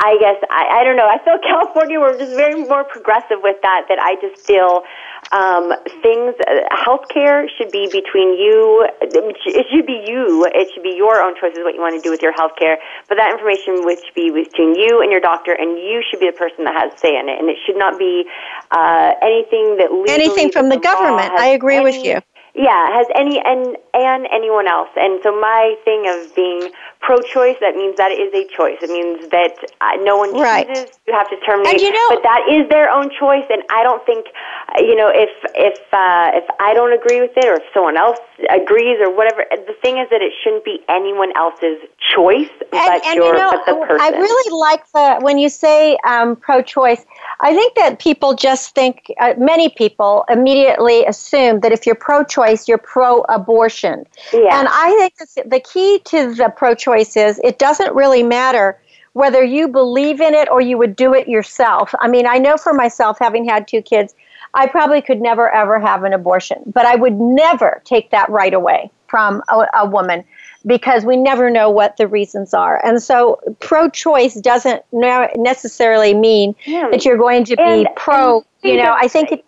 I 0.00 0.16
guess 0.18 0.36
I, 0.50 0.80
I 0.80 0.84
don't 0.84 0.96
know. 0.96 1.08
I 1.08 1.18
feel 1.24 1.38
California 1.42 1.98
were 1.98 2.16
just 2.16 2.36
very 2.36 2.62
more 2.62 2.84
progressive 2.84 3.42
with 3.42 3.56
that 3.62 3.86
that 3.88 3.98
I 3.98 4.14
just 4.20 4.46
feel 4.46 4.84
um, 5.32 5.72
things, 6.02 6.34
uh, 6.46 6.68
healthcare 6.72 7.46
should 7.56 7.70
be 7.70 7.88
between 7.90 8.36
you. 8.36 8.86
It 9.00 9.66
should 9.70 9.86
be 9.86 10.04
you. 10.06 10.46
It 10.52 10.68
should 10.74 10.82
be 10.82 10.94
your 10.96 11.22
own 11.22 11.34
choices 11.40 11.60
what 11.64 11.74
you 11.74 11.80
want 11.80 11.96
to 11.96 12.02
do 12.02 12.10
with 12.10 12.22
your 12.22 12.32
healthcare. 12.32 12.76
But 13.08 13.16
that 13.16 13.32
information 13.32 13.84
would 13.84 13.98
be 14.14 14.30
between 14.30 14.74
you 14.74 15.00
and 15.02 15.10
your 15.10 15.20
doctor, 15.20 15.52
and 15.52 15.78
you 15.78 16.02
should 16.08 16.20
be 16.20 16.26
the 16.26 16.36
person 16.36 16.64
that 16.64 16.74
has 16.74 16.98
say 17.00 17.16
in 17.16 17.28
it. 17.28 17.38
And 17.38 17.48
it 17.48 17.56
should 17.66 17.78
not 17.78 17.98
be 17.98 18.24
uh, 18.70 19.12
anything 19.22 19.78
that 19.78 19.92
legally 19.92 20.12
anything 20.12 20.52
from 20.52 20.68
the 20.68 20.78
government. 20.78 21.32
I 21.32 21.48
agree 21.48 21.80
with 21.80 22.04
you. 22.04 22.20
Yeah, 22.54 22.86
has 22.94 23.08
any 23.16 23.42
and 23.44 23.76
and 23.94 24.28
anyone 24.30 24.68
else. 24.68 24.90
And 24.94 25.18
so 25.24 25.34
my 25.40 25.74
thing 25.84 26.06
of 26.06 26.34
being 26.36 26.70
pro-choice 27.04 27.56
that 27.60 27.76
means 27.76 27.96
that 27.96 28.10
is 28.10 28.32
a 28.32 28.44
choice. 28.56 28.78
It 28.80 28.88
means 28.88 29.28
that 29.28 29.54
uh, 29.80 29.96
no 30.02 30.16
one 30.16 30.32
Right. 30.32 30.66
chooses. 30.66 30.98
You 31.06 31.12
have 31.12 31.28
to 31.28 31.36
terminate. 31.46 31.74
And 31.74 31.82
you 31.82 31.92
know- 31.92 32.08
but 32.10 32.22
that 32.22 32.42
is 32.48 32.68
their 32.70 32.88
own 32.90 33.10
choice. 33.10 33.44
And 33.50 33.62
I 33.70 33.82
don't 33.82 34.04
think, 34.06 34.24
uh, 34.72 34.80
you 34.80 34.96
know, 34.96 35.10
if 35.12 35.30
if 35.54 35.78
uh, 35.92 36.40
if 36.40 36.46
I 36.58 36.72
don't 36.72 36.94
agree 37.00 37.20
with 37.20 37.36
it 37.36 37.44
or 37.44 37.56
if 37.60 37.66
someone 37.74 37.96
else 37.96 38.18
agrees 38.50 38.98
or 39.04 39.10
whatever, 39.14 39.44
the 39.50 39.76
thing 39.82 39.98
is 39.98 40.08
that 40.10 40.22
it 40.22 40.32
shouldn't 40.42 40.64
be 40.64 40.80
anyone 40.88 41.30
else's 41.36 41.78
choice 42.14 42.48
but 42.70 42.80
and, 42.80 43.02
and 43.04 43.16
your 43.16 43.26
you 43.26 43.32
know, 43.40 43.50
but 43.52 43.66
the 43.66 43.74
person. 43.86 44.00
I 44.00 44.08
really 44.26 44.50
like 44.68 44.82
the 44.92 45.18
when 45.20 45.36
you 45.38 45.48
say 45.48 45.98
um, 46.06 46.36
pro-choice. 46.36 47.04
I 47.40 47.52
think 47.52 47.74
that 47.74 47.98
people 47.98 48.34
just 48.34 48.74
think 48.74 49.12
uh, 49.20 49.34
many 49.36 49.68
people 49.68 50.24
immediately 50.30 51.04
assume 51.04 51.60
that 51.60 51.72
if 51.72 51.84
you're 51.84 52.00
pro-choice, 52.08 52.66
you're 52.68 52.78
pro-abortion. 52.78 54.06
Yeah. 54.32 54.58
And 54.58 54.68
I 54.70 54.88
think 55.00 55.50
the 55.50 55.60
key 55.60 56.00
to 56.12 56.34
the 56.34 56.48
pro-choice 56.56 56.93
is 56.96 57.40
it 57.42 57.58
doesn't 57.58 57.94
really 57.94 58.22
matter 58.22 58.78
whether 59.12 59.42
you 59.44 59.68
believe 59.68 60.20
in 60.20 60.34
it 60.34 60.48
or 60.50 60.60
you 60.60 60.76
would 60.76 60.96
do 60.96 61.14
it 61.14 61.28
yourself. 61.28 61.94
I 62.00 62.08
mean, 62.08 62.26
I 62.26 62.38
know 62.38 62.56
for 62.56 62.72
myself, 62.72 63.16
having 63.20 63.44
had 63.48 63.68
two 63.68 63.80
kids, 63.80 64.14
I 64.54 64.66
probably 64.66 65.00
could 65.02 65.20
never 65.20 65.48
ever 65.54 65.78
have 65.78 66.04
an 66.04 66.12
abortion, 66.12 66.62
but 66.66 66.84
I 66.86 66.96
would 66.96 67.14
never 67.20 67.80
take 67.84 68.10
that 68.10 68.28
right 68.28 68.52
away 68.54 68.90
from 69.06 69.42
a, 69.48 69.66
a 69.74 69.86
woman 69.88 70.24
because 70.66 71.04
we 71.04 71.16
never 71.16 71.50
know 71.50 71.70
what 71.70 71.96
the 71.96 72.08
reasons 72.08 72.54
are. 72.54 72.84
And 72.84 73.00
so 73.02 73.38
pro 73.60 73.88
choice 73.90 74.34
doesn't 74.34 74.82
necessarily 74.92 76.14
mean 76.14 76.54
Yeah. 76.64 76.88
that 76.90 77.04
you're 77.04 77.18
going 77.18 77.44
to 77.44 77.56
be 77.56 77.62
And- 77.62 77.88
pro, 77.96 78.38
and 78.38 78.72
you 78.72 78.76
know, 78.78 78.94
I 78.98 79.06
think 79.08 79.30
it, 79.30 79.44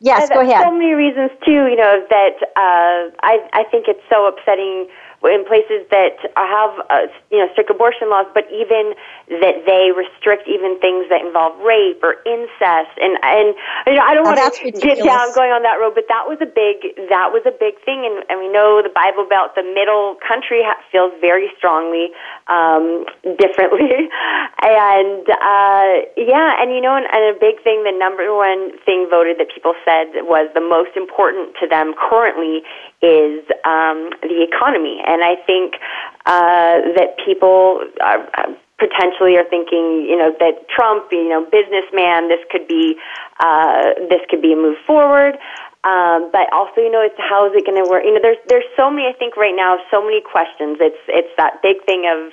yes, 0.00 0.28
go 0.28 0.40
ahead. 0.40 0.62
So 0.64 0.72
many 0.72 0.92
reasons 0.92 1.30
too, 1.46 1.52
you 1.68 1.76
know, 1.76 2.04
that 2.10 2.36
uh, 2.56 3.10
I 3.22 3.48
I 3.52 3.64
think 3.70 3.86
it's 3.88 4.02
so 4.10 4.26
upsetting 4.26 4.88
in 5.32 5.44
places 5.44 5.86
that 5.90 6.16
have 6.36 6.72
uh, 6.90 7.06
you 7.30 7.38
know 7.38 7.48
strict 7.52 7.70
abortion 7.70 8.10
laws, 8.10 8.26
but 8.34 8.44
even 8.52 8.94
that 9.28 9.64
they 9.64 9.90
restrict 9.96 10.44
even 10.48 10.76
things 10.80 11.08
that 11.08 11.24
involve 11.24 11.56
rape 11.64 12.04
or 12.04 12.20
incest, 12.28 12.92
and 13.00 13.16
and 13.24 13.56
you 13.88 13.96
know 13.96 14.04
I 14.04 14.12
don't 14.14 14.24
Oh, 14.24 14.34
want 14.34 14.40
to 14.40 14.52
get 14.84 15.00
down 15.02 15.32
going 15.32 15.50
on 15.50 15.64
that 15.64 15.80
road, 15.80 15.96
but 15.96 16.04
that 16.12 16.28
was 16.28 16.36
a 16.44 16.50
big 16.50 16.84
that 17.08 17.32
was 17.32 17.40
a 17.48 17.54
big 17.56 17.80
thing, 17.88 18.04
and, 18.04 18.20
and 18.28 18.36
we 18.40 18.52
know 18.52 18.84
the 18.84 18.92
Bible 18.92 19.24
Belt, 19.24 19.56
the 19.56 19.64
Middle 19.64 20.16
Country 20.20 20.60
ha- 20.60 20.80
feels 20.92 21.12
very 21.24 21.48
strongly 21.56 22.12
um, 22.52 23.08
differently, 23.40 24.12
and 24.60 25.24
uh, 25.24 25.88
yeah, 26.20 26.60
and 26.60 26.72
you 26.76 26.80
know, 26.84 26.92
and, 26.96 27.08
and 27.08 27.32
a 27.32 27.38
big 27.40 27.64
thing, 27.64 27.84
the 27.84 27.96
number 27.96 28.28
one 28.36 28.76
thing 28.84 29.08
voted 29.08 29.40
that 29.40 29.48
people 29.48 29.72
said 29.88 30.12
was 30.28 30.52
the 30.52 30.60
most 30.64 30.92
important 31.00 31.56
to 31.60 31.66
them 31.66 31.94
currently 31.96 32.60
is 33.00 33.40
um, 33.64 34.12
the 34.20 34.44
economy, 34.44 35.00
and 35.00 35.24
I 35.24 35.36
think 35.48 35.80
uh, 36.28 36.92
that 37.00 37.16
people 37.24 37.80
are. 38.04 38.28
are 38.36 38.52
potentially 38.78 39.36
are 39.36 39.48
thinking, 39.48 40.06
you 40.08 40.16
know, 40.16 40.34
that 40.40 40.68
Trump, 40.68 41.12
you 41.12 41.28
know, 41.28 41.46
businessman, 41.46 42.28
this 42.28 42.40
could 42.50 42.66
be, 42.66 42.96
uh, 43.40 43.94
this 44.10 44.20
could 44.28 44.42
be 44.42 44.52
a 44.52 44.56
move 44.56 44.78
forward. 44.86 45.38
Um, 45.84 46.32
but 46.32 46.48
also, 46.48 46.80
you 46.80 46.88
know, 46.88 47.04
it's 47.04 47.20
how 47.20 47.44
is 47.44 47.52
it 47.52 47.68
going 47.68 47.76
to 47.76 47.84
work? 47.84 48.08
You 48.08 48.16
know, 48.16 48.20
there's 48.24 48.40
there's 48.48 48.64
so 48.72 48.88
many. 48.88 49.04
I 49.04 49.12
think 49.12 49.36
right 49.36 49.52
now, 49.52 49.76
so 49.92 50.00
many 50.00 50.24
questions. 50.24 50.80
It's 50.80 50.96
it's 51.12 51.28
that 51.36 51.60
big 51.60 51.84
thing 51.84 52.08
of, 52.08 52.32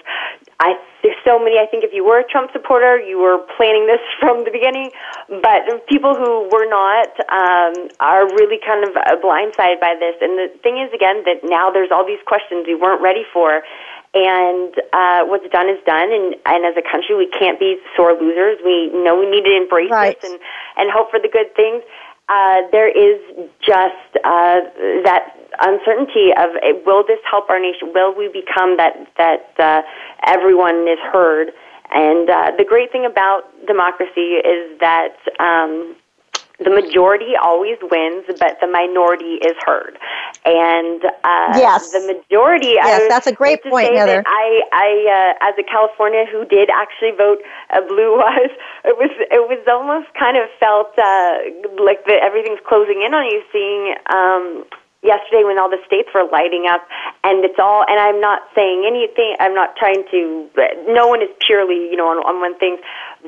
I 0.64 0.80
there's 1.04 1.20
so 1.28 1.36
many. 1.36 1.60
I 1.60 1.68
think 1.68 1.84
if 1.84 1.92
you 1.92 2.08
were 2.08 2.24
a 2.24 2.28
Trump 2.32 2.56
supporter, 2.56 2.96
you 2.96 3.20
were 3.20 3.44
planning 3.60 3.92
this 3.92 4.00
from 4.24 4.48
the 4.48 4.56
beginning. 4.56 4.96
But 5.28 5.68
people 5.92 6.16
who 6.16 6.48
were 6.48 6.64
not 6.64 7.12
um, 7.28 7.92
are 8.00 8.24
really 8.40 8.56
kind 8.64 8.88
of 8.88 8.96
blindsided 9.20 9.84
by 9.84 10.00
this. 10.00 10.16
And 10.24 10.40
the 10.40 10.48
thing 10.64 10.80
is, 10.80 10.88
again, 10.96 11.28
that 11.28 11.44
now 11.44 11.76
there's 11.76 11.92
all 11.92 12.08
these 12.08 12.24
questions 12.24 12.64
we 12.64 12.80
weren't 12.80 13.04
ready 13.04 13.28
for. 13.36 13.68
And 14.14 14.76
uh, 14.92 15.24
what's 15.24 15.48
done 15.52 15.70
is 15.70 15.80
done, 15.86 16.12
and, 16.12 16.36
and 16.46 16.66
as 16.66 16.76
a 16.76 16.84
country, 16.84 17.16
we 17.16 17.32
can't 17.32 17.58
be 17.60 17.78
sore 17.96 18.12
losers. 18.12 18.60
We 18.64 18.92
know 18.92 19.18
we 19.18 19.30
need 19.30 19.46
to 19.46 19.56
embrace 19.56 19.90
Right. 19.90 20.20
this 20.20 20.32
and, 20.32 20.40
and 20.76 20.92
hope 20.92 21.12
for 21.12 21.20
the 21.20 21.30
good 21.30 21.56
things. 21.56 21.84
Uh, 22.28 22.68
there 22.72 22.88
is 22.88 23.20
just 23.66 24.12
uh, 24.24 24.62
that 25.04 25.36
uncertainty 25.62 26.32
of 26.32 26.52
uh, 26.56 26.80
will 26.86 27.04
this 27.08 27.20
help 27.30 27.50
our 27.50 27.60
nation? 27.60 27.92
Will 27.94 28.16
we 28.16 28.28
become 28.28 28.78
that 28.78 29.08
that 29.18 29.54
uh, 29.60 29.82
everyone 30.26 30.88
is 30.88 31.00
heard? 31.12 31.52
And 31.94 32.30
uh, 32.30 32.52
the 32.58 32.64
great 32.64 32.92
thing 32.92 33.06
about 33.06 33.44
democracy 33.68 34.40
is 34.40 34.80
that 34.80 35.16
um, 35.40 35.96
the 36.64 36.70
majority 36.70 37.34
always 37.42 37.78
wins, 37.82 38.26
but 38.40 38.58
the 38.62 38.68
minority 38.68 39.42
is 39.42 39.58
heard. 39.66 39.98
And 40.46 41.04
uh, 41.24 41.58
Yes. 41.58 41.92
the 41.92 42.02
majority. 42.06 42.78
Yes, 42.78 43.02
I 43.04 43.08
that's 43.10 43.28
a 43.28 43.34
great 43.34 43.64
point, 43.64 43.94
Heather. 43.94 44.24
I, 44.26 44.62
I, 44.72 44.90
uh, 45.42 45.48
as 45.50 45.56
a 45.58 45.64
California 45.64 46.26
who 46.32 46.46
did 46.46 46.70
actually 46.70 47.12
vote 47.18 47.40
uh, 47.72 47.82
blue 47.82 48.18
wise, 48.18 48.54
it 48.86 48.98
was 48.98 49.10
it 49.18 49.44
was 49.50 49.62
almost 49.68 50.14
kind 50.18 50.38
of 50.38 50.50
felt 50.60 50.94
uh, 50.98 51.82
like 51.84 52.06
the, 52.06 52.18
everything's 52.22 52.62
closing 52.68 53.02
in 53.06 53.14
on 53.14 53.26
you. 53.26 53.42
Seeing 53.52 53.96
um, 54.14 54.66
yesterday 55.04 55.44
when 55.44 55.58
all 55.58 55.70
the 55.70 55.82
states 55.86 56.10
were 56.14 56.26
lighting 56.32 56.66
up, 56.70 56.86
and 57.24 57.44
it's 57.44 57.58
all. 57.60 57.84
And 57.88 58.00
I'm 58.00 58.22
not 58.22 58.42
saying 58.54 58.86
anything. 58.86 59.36
I'm 59.40 59.54
not 59.56 59.76
trying 59.78 60.04
to. 60.12 60.50
No 60.94 61.08
one 61.08 61.22
is 61.22 61.30
purely, 61.46 61.90
you 61.90 61.98
know, 61.98 62.08
on, 62.08 62.18
on 62.26 62.40
one 62.40 62.58
thing, 62.58 62.78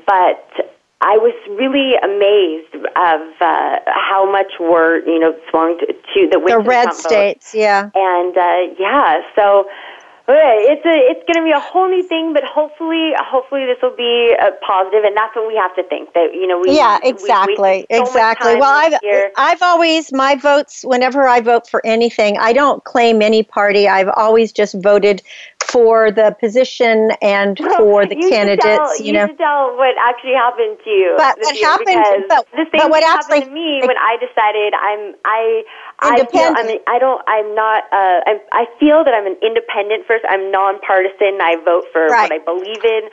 but. 0.06 0.78
I 1.04 1.18
was 1.20 1.36
really 1.60 2.00
amazed 2.00 2.76
of 2.96 3.22
uh, 3.42 3.80
how 3.92 4.24
much 4.32 4.54
were 4.60 5.04
you 5.06 5.20
know 5.20 5.36
swung 5.50 5.78
to, 5.80 5.88
to 5.88 6.30
the 6.32 6.40
the 6.40 6.60
red 6.60 6.94
states, 6.94 7.52
vote. 7.52 7.60
yeah, 7.60 7.90
and 7.94 8.38
uh, 8.38 8.74
yeah, 8.80 9.20
so 9.36 9.68
Okay, 10.26 10.72
it's 10.72 10.86
a, 10.86 10.96
it's 11.12 11.20
going 11.28 11.36
to 11.36 11.44
be 11.44 11.52
a 11.52 11.60
whole 11.60 11.90
new 11.90 12.08
thing, 12.08 12.32
but 12.32 12.46
hopefully, 12.46 13.12
hopefully 13.18 13.66
this 13.66 13.76
will 13.84 13.96
be 13.96 14.34
a 14.40 14.52
positive, 14.66 15.04
and 15.04 15.18
that's 15.18 15.36
what 15.36 15.50
we 15.50 15.56
have 15.58 15.76
to 15.76 15.84
think 15.84 16.14
that 16.14 16.32
you 16.34 16.48
know 16.48 16.60
we 16.60 16.78
yeah 16.78 16.98
exactly 17.04 17.86
we, 17.90 17.98
so 17.98 18.04
exactly. 18.04 18.56
Well, 18.56 18.72
I've 18.74 18.94
I've 19.36 19.62
always 19.62 20.14
my 20.14 20.36
votes 20.36 20.84
whenever 20.86 21.28
I 21.28 21.42
vote 21.42 21.68
for 21.68 21.86
anything, 21.86 22.38
I 22.38 22.54
don't 22.54 22.82
claim 22.86 23.22
any 23.22 23.44
party. 23.44 23.90
I've 23.90 24.08
always 24.16 24.54
just 24.54 24.82
voted 24.82 25.22
for 25.60 26.12
the 26.12 26.36
position 26.40 27.12
and 27.22 27.58
for 27.78 28.06
the 28.06 28.16
you 28.16 28.30
candidates. 28.30 28.64
Tell, 28.64 29.02
you, 29.02 29.12
know, 29.12 29.28
tell 29.36 29.76
what 29.76 29.96
actually 30.00 30.38
happened 30.38 30.78
to 30.84 30.90
you. 30.90 31.16
But 31.18 31.36
what 31.42 31.58
happened? 31.58 32.26
But, 32.30 32.48
the 32.52 32.66
same 32.72 32.80
but 32.80 32.92
what 32.92 33.02
thing 33.02 33.10
actually 33.10 33.40
happened 33.42 33.58
to 33.58 33.60
me 33.60 33.82
when 33.82 33.98
I 33.98 34.16
decided 34.24 34.74
I'm 34.74 35.16
I. 35.26 35.64
Independent. 36.04 36.30
I, 36.30 36.32
feel, 36.32 36.52
I 36.54 36.64
mean, 36.68 36.82
I 36.88 36.98
don't. 37.00 37.22
I'm 37.28 37.56
not. 37.56 37.84
Uh, 37.92 38.20
I, 38.28 38.34
I 38.52 38.64
feel 38.80 39.04
that 39.04 39.14
I'm 39.16 39.26
an 39.26 39.38
independent 39.40 40.06
first. 40.06 40.26
I'm 40.28 40.52
nonpartisan. 40.52 41.40
I 41.40 41.56
vote 41.64 41.88
for 41.92 42.08
right. 42.08 42.28
what 42.28 42.34
I 42.36 42.44
believe 42.44 42.84
in, 42.84 43.04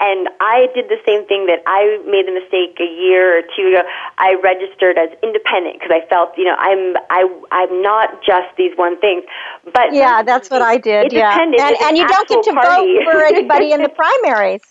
and 0.00 0.28
I 0.40 0.72
did 0.74 0.88
the 0.88 0.98
same 1.04 1.26
thing 1.26 1.46
that 1.46 1.60
I 1.66 2.00
made 2.08 2.26
the 2.26 2.34
mistake 2.34 2.80
a 2.80 2.88
year 2.88 3.38
or 3.38 3.42
two 3.52 3.74
ago. 3.74 3.82
I 4.16 4.40
registered 4.40 4.96
as 4.96 5.12
independent 5.22 5.76
because 5.76 5.92
I 5.92 6.06
felt, 6.08 6.32
you 6.36 6.44
know, 6.44 6.56
I'm 6.56 6.96
I 7.12 7.28
I'm 7.52 7.82
not 7.82 8.24
just 8.24 8.48
these 8.56 8.72
one 8.76 8.98
things. 9.00 9.24
But 9.72 9.92
yeah, 9.92 10.22
that's 10.22 10.50
what 10.50 10.62
I 10.62 10.78
did. 10.78 11.12
Yeah, 11.12 11.36
and, 11.36 11.54
and 11.54 11.98
you 11.98 12.06
don't 12.06 12.28
get 12.28 12.42
to 12.44 12.52
party. 12.52 13.04
vote 13.04 13.12
for 13.12 13.22
anybody 13.22 13.72
in 13.72 13.82
the 13.82 13.88
primaries. 13.94 14.62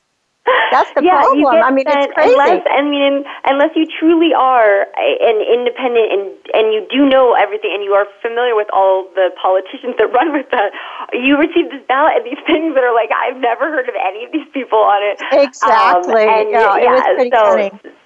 That's 0.72 0.92
the 0.96 1.04
yeah, 1.08 1.22
problem. 1.22 1.64
I 1.64 1.72
mean, 1.72 1.86
it's 1.88 2.14
crazy. 2.14 2.32
Unless, 2.34 2.64
I 2.72 2.82
mean, 2.82 3.24
unless 3.46 3.72
you 3.76 3.86
truly 4.00 4.34
are 4.34 4.88
an 4.96 5.38
independent 5.44 6.08
and 6.12 6.24
and 6.54 6.66
you 6.74 6.88
do 6.92 7.06
know 7.06 7.34
everything 7.34 7.72
and 7.74 7.84
you 7.84 7.92
are 7.94 8.08
familiar 8.22 8.56
with 8.56 8.68
all 8.72 9.10
the 9.16 9.30
politicians 9.42 9.96
that 10.00 10.08
run 10.14 10.32
with 10.32 10.48
that, 10.52 10.72
you 11.14 11.38
receive 11.38 11.72
this 11.72 11.84
ballot 11.88 12.24
and 12.24 12.26
these 12.26 12.42
things 12.50 12.76
that 12.76 12.84
are 12.84 12.96
like, 12.96 13.10
I've 13.12 13.40
never 13.40 13.72
heard 13.72 13.90
of 13.90 13.96
any 14.00 14.24
of 14.26 14.32
these 14.32 14.48
people 14.54 14.80
on 14.80 15.04
it. 15.04 15.20
Exactly. 15.32 16.24
Um, 16.24 16.30
and, 16.30 16.50
yeah, 16.52 16.78
yeah, 16.78 16.88
it 16.88 16.92
was 16.92 17.04
pretty 17.16 17.32
so, 17.32 17.44
funny. 17.44 17.97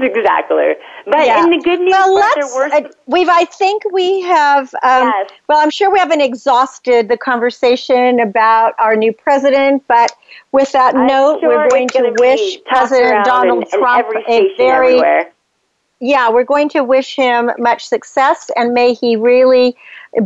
Exactly. 0.20 0.74
But 1.06 1.26
yeah. 1.26 1.44
in 1.44 1.50
the 1.50 1.58
good 1.58 1.80
news, 1.80 1.92
well, 1.92 2.14
let's, 2.14 2.34
there 2.34 2.68
were 2.68 2.74
uh, 2.74 2.88
we've. 3.06 3.28
I 3.28 3.44
think 3.44 3.82
we 3.92 4.22
have. 4.22 4.72
Um, 4.82 5.10
Yes. 5.10 5.30
Well, 5.48 5.58
I'm 5.58 5.70
sure 5.70 5.90
we 5.90 5.98
haven't 5.98 6.20
exhausted 6.20 7.08
the 7.08 7.16
conversation 7.16 8.20
about 8.20 8.74
our 8.78 8.96
new 8.96 9.12
president, 9.12 9.84
but 9.88 10.12
with 10.52 10.72
that 10.72 10.94
I'm 10.94 11.06
note, 11.06 11.40
sure 11.40 11.48
we're 11.48 11.68
going 11.68 11.88
to 11.88 12.14
wish 12.18 12.62
President 12.64 13.24
Donald 13.24 13.64
in 13.64 13.78
Trump 13.78 14.06
every 14.06 14.22
a 14.28 14.56
very 14.56 14.88
everywhere. 14.94 15.32
yeah, 16.00 16.30
we're 16.30 16.44
going 16.44 16.68
to 16.70 16.82
wish 16.82 17.16
him 17.16 17.50
much 17.58 17.86
success 17.86 18.50
and 18.56 18.72
may 18.72 18.94
he 18.94 19.16
really 19.16 19.76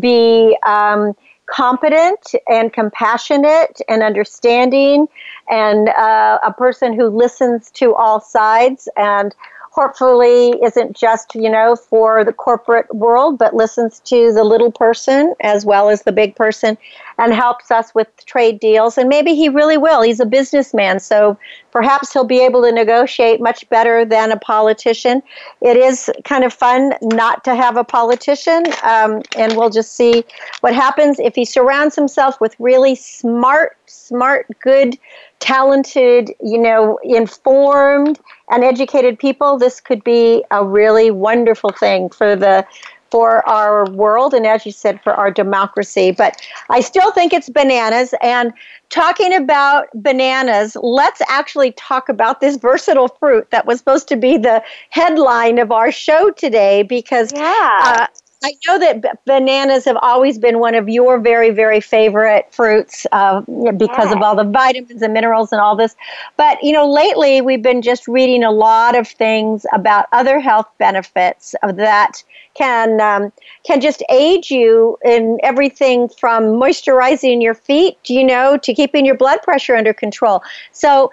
be 0.00 0.56
um, 0.66 1.14
competent 1.46 2.34
and 2.48 2.72
compassionate 2.72 3.80
and 3.88 4.02
understanding 4.02 5.06
and 5.50 5.88
uh, 5.90 6.38
a 6.42 6.52
person 6.52 6.92
who 6.94 7.08
listens 7.08 7.70
to 7.70 7.94
all 7.94 8.20
sides 8.20 8.88
and 8.96 9.34
hopefully 9.74 10.50
isn't 10.62 10.96
just 10.96 11.34
you 11.34 11.50
know 11.50 11.74
for 11.74 12.24
the 12.24 12.32
corporate 12.32 12.92
world 12.94 13.36
but 13.36 13.54
listens 13.54 13.98
to 13.98 14.32
the 14.32 14.44
little 14.44 14.70
person 14.70 15.34
as 15.40 15.66
well 15.66 15.88
as 15.88 16.02
the 16.02 16.12
big 16.12 16.36
person 16.36 16.78
and 17.18 17.32
helps 17.32 17.70
us 17.70 17.94
with 17.94 18.08
trade 18.24 18.60
deals. 18.60 18.98
And 18.98 19.08
maybe 19.08 19.34
he 19.34 19.48
really 19.48 19.76
will. 19.76 20.02
He's 20.02 20.20
a 20.20 20.26
businessman 20.26 21.00
so 21.00 21.36
perhaps 21.72 22.12
he'll 22.12 22.22
be 22.22 22.40
able 22.40 22.62
to 22.62 22.70
negotiate 22.70 23.40
much 23.40 23.68
better 23.68 24.04
than 24.04 24.30
a 24.30 24.38
politician. 24.38 25.22
It 25.60 25.76
is 25.76 26.08
kind 26.24 26.44
of 26.44 26.52
fun 26.52 26.94
not 27.02 27.42
to 27.44 27.56
have 27.56 27.76
a 27.76 27.82
politician 27.82 28.66
um, 28.84 29.22
and 29.36 29.56
we'll 29.56 29.70
just 29.70 29.96
see 29.96 30.24
what 30.60 30.72
happens. 30.72 31.18
If 31.18 31.34
he 31.34 31.44
surrounds 31.44 31.96
himself 31.96 32.40
with 32.40 32.54
really 32.60 32.94
smart 32.94 33.76
smart 33.86 34.46
good 34.60 34.98
talented 35.44 36.30
you 36.42 36.56
know 36.56 36.98
informed 37.04 38.18
and 38.50 38.64
educated 38.64 39.18
people, 39.18 39.58
this 39.58 39.78
could 39.78 40.02
be 40.02 40.42
a 40.50 40.64
really 40.64 41.10
wonderful 41.10 41.70
thing 41.70 42.08
for 42.08 42.34
the 42.34 42.66
for 43.10 43.46
our 43.46 43.88
world 43.90 44.32
and 44.32 44.46
as 44.46 44.64
you 44.64 44.72
said 44.72 45.00
for 45.02 45.12
our 45.12 45.30
democracy 45.30 46.10
but 46.10 46.40
i 46.68 46.80
still 46.80 47.12
think 47.12 47.32
it's 47.32 47.48
bananas 47.48 48.12
and 48.22 48.52
talking 48.88 49.32
about 49.32 49.86
bananas 49.94 50.76
let's 50.82 51.20
actually 51.28 51.70
talk 51.72 52.08
about 52.08 52.40
this 52.40 52.56
versatile 52.56 53.06
fruit 53.06 53.48
that 53.50 53.66
was 53.66 53.78
supposed 53.78 54.08
to 54.08 54.16
be 54.16 54.36
the 54.36 54.60
headline 54.90 55.58
of 55.58 55.70
our 55.70 55.92
show 55.92 56.30
today 56.30 56.82
because 56.82 57.30
yeah. 57.36 57.80
uh, 57.84 58.06
I 58.44 58.52
know 58.68 58.78
that 58.78 59.00
b- 59.00 59.08
bananas 59.24 59.86
have 59.86 59.96
always 60.02 60.36
been 60.38 60.58
one 60.58 60.74
of 60.74 60.86
your 60.86 61.18
very, 61.18 61.48
very 61.48 61.80
favorite 61.80 62.46
fruits 62.52 63.06
uh, 63.10 63.40
because 63.40 64.12
of 64.12 64.20
all 64.20 64.36
the 64.36 64.44
vitamins 64.44 65.00
and 65.00 65.14
minerals 65.14 65.50
and 65.50 65.62
all 65.62 65.74
this. 65.74 65.96
But, 66.36 66.62
you 66.62 66.72
know, 66.72 66.86
lately 66.86 67.40
we've 67.40 67.62
been 67.62 67.80
just 67.80 68.06
reading 68.06 68.44
a 68.44 68.50
lot 68.50 68.96
of 68.96 69.08
things 69.08 69.64
about 69.72 70.08
other 70.12 70.40
health 70.40 70.66
benefits 70.76 71.54
of 71.62 71.76
that 71.76 72.22
can 72.52 73.00
um, 73.00 73.32
can 73.64 73.80
just 73.80 74.02
aid 74.10 74.50
you 74.50 74.98
in 75.02 75.38
everything 75.42 76.10
from 76.10 76.44
moisturizing 76.44 77.42
your 77.42 77.54
feet, 77.54 77.96
you 78.10 78.22
know, 78.22 78.58
to 78.58 78.74
keeping 78.74 79.06
your 79.06 79.16
blood 79.16 79.40
pressure 79.42 79.74
under 79.74 79.94
control. 79.94 80.42
So 80.70 81.10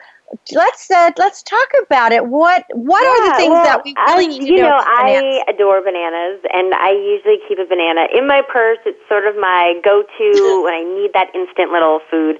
let's 0.53 0.89
uh, 0.91 1.11
let's 1.17 1.43
talk 1.43 1.67
about 1.85 2.11
it. 2.11 2.25
What 2.25 2.65
what 2.73 3.03
yeah, 3.03 3.09
are 3.09 3.29
the 3.29 3.35
things 3.37 3.51
well, 3.51 3.63
that 3.63 3.83
we 3.83 3.93
really 3.97 4.25
I, 4.25 4.27
need 4.27 4.39
to 4.39 4.51
you 4.53 4.57
know? 4.61 4.69
know. 4.69 4.83
I 4.85 5.43
adore 5.49 5.81
bananas, 5.81 6.41
and 6.51 6.73
I 6.73 6.91
usually 6.91 7.37
keep 7.47 7.59
a 7.59 7.65
banana 7.65 8.07
in 8.15 8.27
my 8.27 8.41
purse. 8.41 8.79
It's 8.85 8.99
sort 9.09 9.27
of 9.27 9.35
my 9.35 9.73
go-to 9.83 10.61
when 10.65 10.73
I 10.73 10.83
need 10.83 11.11
that 11.13 11.27
instant 11.35 11.71
little 11.71 11.99
food. 12.09 12.37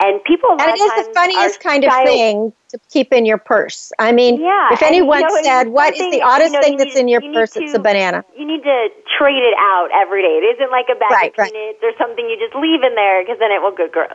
And 0.00 0.22
people, 0.24 0.50
and 0.52 0.70
it 0.70 0.80
is 0.80 1.06
the 1.06 1.12
funniest 1.14 1.60
kind 1.60 1.84
of 1.84 1.90
shy- 1.90 2.04
thing 2.04 2.52
to 2.70 2.78
keep 2.90 3.12
in 3.12 3.24
your 3.24 3.38
purse. 3.38 3.92
I 3.98 4.12
mean, 4.12 4.40
Yeah, 4.40 4.72
if 4.72 4.82
and, 4.82 4.88
anyone 4.88 5.20
you 5.20 5.28
know, 5.28 5.42
said, 5.42 5.68
"What 5.68 5.94
is 5.94 6.10
the 6.10 6.22
oddest 6.22 6.52
you 6.52 6.58
know, 6.58 6.62
thing 6.62 6.76
that's 6.76 6.94
need- 6.94 7.00
in 7.00 7.08
your 7.08 7.22
you 7.22 7.32
purse?" 7.32 7.52
to- 7.52 7.62
it's 7.62 7.74
a 7.74 7.78
banana. 7.78 8.24
You 8.36 8.46
need 8.46 8.62
to 8.64 8.88
trade 9.18 9.42
it 9.42 9.54
out 9.58 9.88
every 9.94 10.22
day. 10.22 10.42
It 10.42 10.56
isn't 10.58 10.70
like 10.70 10.86
a 10.90 10.98
bag 10.98 11.10
Right, 11.12 11.32
of 11.32 11.38
right. 11.38 11.76
or 11.82 11.92
something 11.98 12.26
you 12.28 12.36
just 12.38 12.54
leave 12.54 12.82
in 12.82 12.94
there 12.94 13.22
because 13.22 13.38
then 13.38 13.50
it 13.52 13.62
will 13.62 13.74
get 13.74 13.92
gross. 13.92 14.10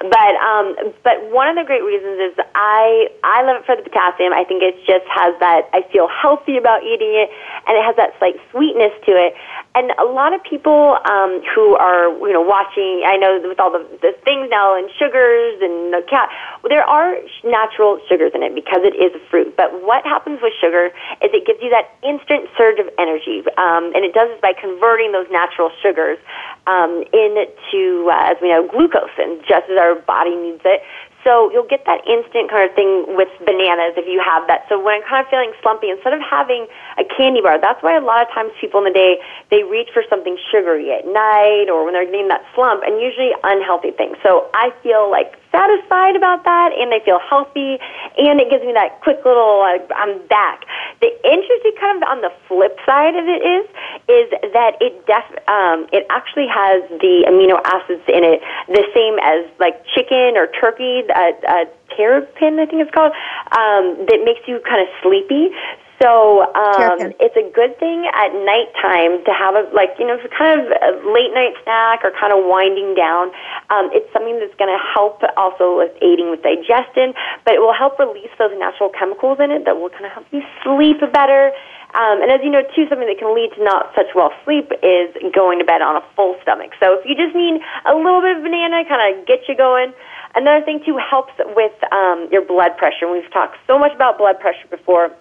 But 0.00 0.34
um, 0.40 0.74
but 1.02 1.30
one 1.30 1.48
of 1.48 1.56
the 1.56 1.64
great 1.64 1.82
reasons 1.82 2.32
is 2.32 2.34
I 2.54 3.08
I 3.22 3.42
love 3.42 3.62
it 3.62 3.66
for 3.66 3.76
the 3.76 3.82
potassium. 3.82 4.32
I 4.32 4.44
think 4.44 4.62
it 4.62 4.76
just 4.86 5.06
has 5.10 5.34
that. 5.40 5.70
I 5.72 5.82
feel 5.90 6.08
healthy 6.08 6.56
about 6.56 6.82
eating 6.82 7.14
it, 7.14 7.30
and 7.66 7.76
it 7.78 7.84
has 7.84 7.96
that 7.96 8.14
slight 8.18 8.36
sweetness 8.50 8.92
to 9.06 9.12
it. 9.14 9.34
And 9.74 9.90
a 9.98 10.06
lot 10.06 10.30
of 10.34 10.42
people 10.46 10.98
um, 11.02 11.42
who 11.54 11.74
are 11.74 12.10
you 12.26 12.32
know 12.32 12.42
watching, 12.42 13.02
I 13.06 13.16
know 13.16 13.42
with 13.42 13.58
all 13.58 13.72
the, 13.72 13.82
the 14.02 14.14
things 14.22 14.46
now 14.50 14.78
and 14.78 14.86
sugars 14.98 15.58
and 15.62 15.90
the 15.94 16.02
cat, 16.06 16.30
there 16.68 16.84
are 16.86 17.16
natural 17.42 17.98
sugars 18.08 18.32
in 18.34 18.42
it 18.42 18.54
because 18.54 18.82
it 18.86 18.94
is 18.94 19.10
a 19.14 19.22
fruit. 19.30 19.56
But 19.56 19.82
what 19.82 20.04
happens 20.04 20.38
with 20.42 20.52
sugar 20.60 20.94
is 21.22 21.30
it 21.34 21.46
gives 21.46 21.58
you 21.62 21.70
that 21.70 21.90
instant 22.06 22.46
surge 22.58 22.78
of 22.78 22.86
energy, 22.98 23.42
um, 23.58 23.90
and 23.94 24.04
it 24.04 24.14
does 24.14 24.30
by 24.44 24.52
converting 24.52 25.16
those 25.16 25.26
natural 25.32 25.72
sugars 25.80 26.20
um, 26.68 27.00
into, 27.16 28.12
uh, 28.12 28.28
as 28.28 28.36
we 28.44 28.52
know, 28.52 28.68
glucose, 28.68 29.16
and 29.16 29.40
just 29.48 29.64
as 29.72 29.80
our 29.80 29.96
body 30.04 30.36
needs 30.36 30.60
it. 30.68 30.84
So 31.24 31.48
you'll 31.50 31.66
get 31.66 31.88
that 31.88 32.04
instant 32.04 32.52
kind 32.52 32.68
of 32.68 32.76
thing 32.76 33.16
with 33.16 33.32
bananas 33.48 33.96
if 33.96 34.04
you 34.04 34.20
have 34.20 34.46
that. 34.46 34.68
So 34.68 34.76
when 34.76 35.00
I'm 35.00 35.08
kind 35.08 35.24
of 35.24 35.30
feeling 35.32 35.56
slumpy, 35.64 35.88
instead 35.88 36.12
of 36.12 36.20
having 36.20 36.68
a 37.00 37.04
candy 37.16 37.40
bar, 37.40 37.56
that's 37.56 37.82
why 37.82 37.96
a 37.96 38.04
lot 38.04 38.20
of 38.20 38.28
times 38.36 38.52
people 38.60 38.84
in 38.84 38.92
the 38.92 38.92
day 38.92 39.16
they 39.48 39.64
reach 39.64 39.88
for 39.96 40.04
something 40.12 40.36
sugary 40.52 40.92
at 40.92 41.08
night 41.08 41.72
or 41.72 41.88
when 41.88 41.96
they're 41.96 42.04
getting 42.04 42.28
that 42.28 42.44
slump, 42.54 42.84
and 42.84 43.00
usually 43.00 43.32
unhealthy 43.42 43.92
things. 43.96 44.20
So 44.22 44.52
I 44.52 44.68
feel 44.84 45.10
like 45.10 45.40
satisfied 45.54 46.18
about 46.18 46.42
that, 46.42 46.74
and 46.74 46.90
I 46.90 46.98
feel 47.06 47.22
healthy, 47.22 47.78
and 48.18 48.42
it 48.42 48.50
gives 48.50 48.66
me 48.66 48.74
that 48.74 48.98
quick 49.06 49.22
little 49.22 49.62
uh, 49.62 49.78
I'm 49.94 50.18
back. 50.26 50.66
The 50.98 51.14
interesting 51.22 51.74
kind 51.78 52.02
of 52.02 52.08
on 52.10 52.18
the 52.26 52.34
flip 52.50 52.74
side 52.82 53.14
of 53.14 53.30
it 53.30 53.42
is 53.46 53.64
is 54.10 54.26
that 54.50 54.74
it 54.82 55.06
def 55.06 55.22
um, 55.46 55.86
it 55.94 56.02
actually 56.10 56.50
has 56.50 56.82
the 56.98 57.22
amino 57.30 57.62
acids 57.62 58.02
in 58.10 58.26
it 58.26 58.42
the 58.66 58.82
same 58.90 59.22
as 59.22 59.46
like 59.62 59.86
chicken 59.94 60.34
or 60.34 60.50
turkey, 60.50 61.06
uh, 61.14 61.30
uh, 61.46 61.64
terrapin 61.94 62.58
I 62.58 62.66
think 62.66 62.82
it's 62.82 62.90
called, 62.90 63.12
um, 63.54 64.10
that 64.10 64.26
makes 64.26 64.42
you 64.50 64.58
kind 64.66 64.82
of 64.82 64.88
sleepy. 65.02 65.54
So 66.02 66.42
um, 66.54 67.14
it's 67.22 67.36
a 67.38 67.46
good 67.54 67.78
thing 67.78 68.04
at 68.12 68.34
nighttime 68.34 69.22
to 69.24 69.32
have 69.32 69.54
a 69.54 69.70
like 69.72 69.94
you 69.98 70.06
know 70.06 70.18
kind 70.36 70.60
of 70.60 70.66
a 70.66 70.90
late 71.06 71.32
night 71.32 71.54
snack 71.62 72.02
or 72.02 72.10
kind 72.18 72.34
of 72.34 72.44
winding 72.44 72.94
down. 72.94 73.30
Um, 73.70 73.94
it's 73.94 74.10
something 74.12 74.38
that's 74.42 74.54
going 74.58 74.74
to 74.74 74.82
help 74.82 75.22
also 75.36 75.78
with 75.78 75.94
aiding 76.02 76.30
with 76.34 76.42
digestion, 76.42 77.14
but 77.46 77.54
it 77.54 77.60
will 77.62 77.72
help 77.72 77.98
release 77.98 78.32
those 78.38 78.52
natural 78.58 78.90
chemicals 78.90 79.38
in 79.38 79.50
it 79.50 79.64
that 79.64 79.78
will 79.78 79.88
kind 79.88 80.06
of 80.06 80.12
help 80.12 80.26
you 80.34 80.42
sleep 80.66 80.98
better. 81.12 81.54
Um, 81.94 82.26
and 82.26 82.30
as 82.34 82.42
you 82.42 82.50
know, 82.50 82.66
too, 82.74 82.90
something 82.90 83.06
that 83.06 83.22
can 83.22 83.30
lead 83.30 83.54
to 83.54 83.62
not 83.62 83.94
such 83.94 84.10
well 84.18 84.34
sleep 84.42 84.66
is 84.82 85.14
going 85.30 85.62
to 85.62 85.64
bed 85.64 85.78
on 85.78 85.94
a 85.94 86.02
full 86.18 86.34
stomach. 86.42 86.74
So 86.82 86.98
if 86.98 87.06
you 87.06 87.14
just 87.14 87.38
need 87.38 87.62
a 87.86 87.94
little 87.94 88.20
bit 88.20 88.36
of 88.36 88.42
banana, 88.42 88.82
kind 88.82 89.14
of 89.14 89.26
get 89.30 89.46
you 89.46 89.54
going. 89.54 89.94
Another 90.34 90.64
thing 90.66 90.82
too 90.82 90.98
helps 90.98 91.32
with 91.54 91.72
um, 91.94 92.26
your 92.34 92.42
blood 92.42 92.76
pressure. 92.76 93.06
We've 93.06 93.30
talked 93.30 93.56
so 93.70 93.78
much 93.78 93.94
about 93.94 94.18
blood 94.18 94.42
pressure 94.42 94.66
before. 94.66 95.14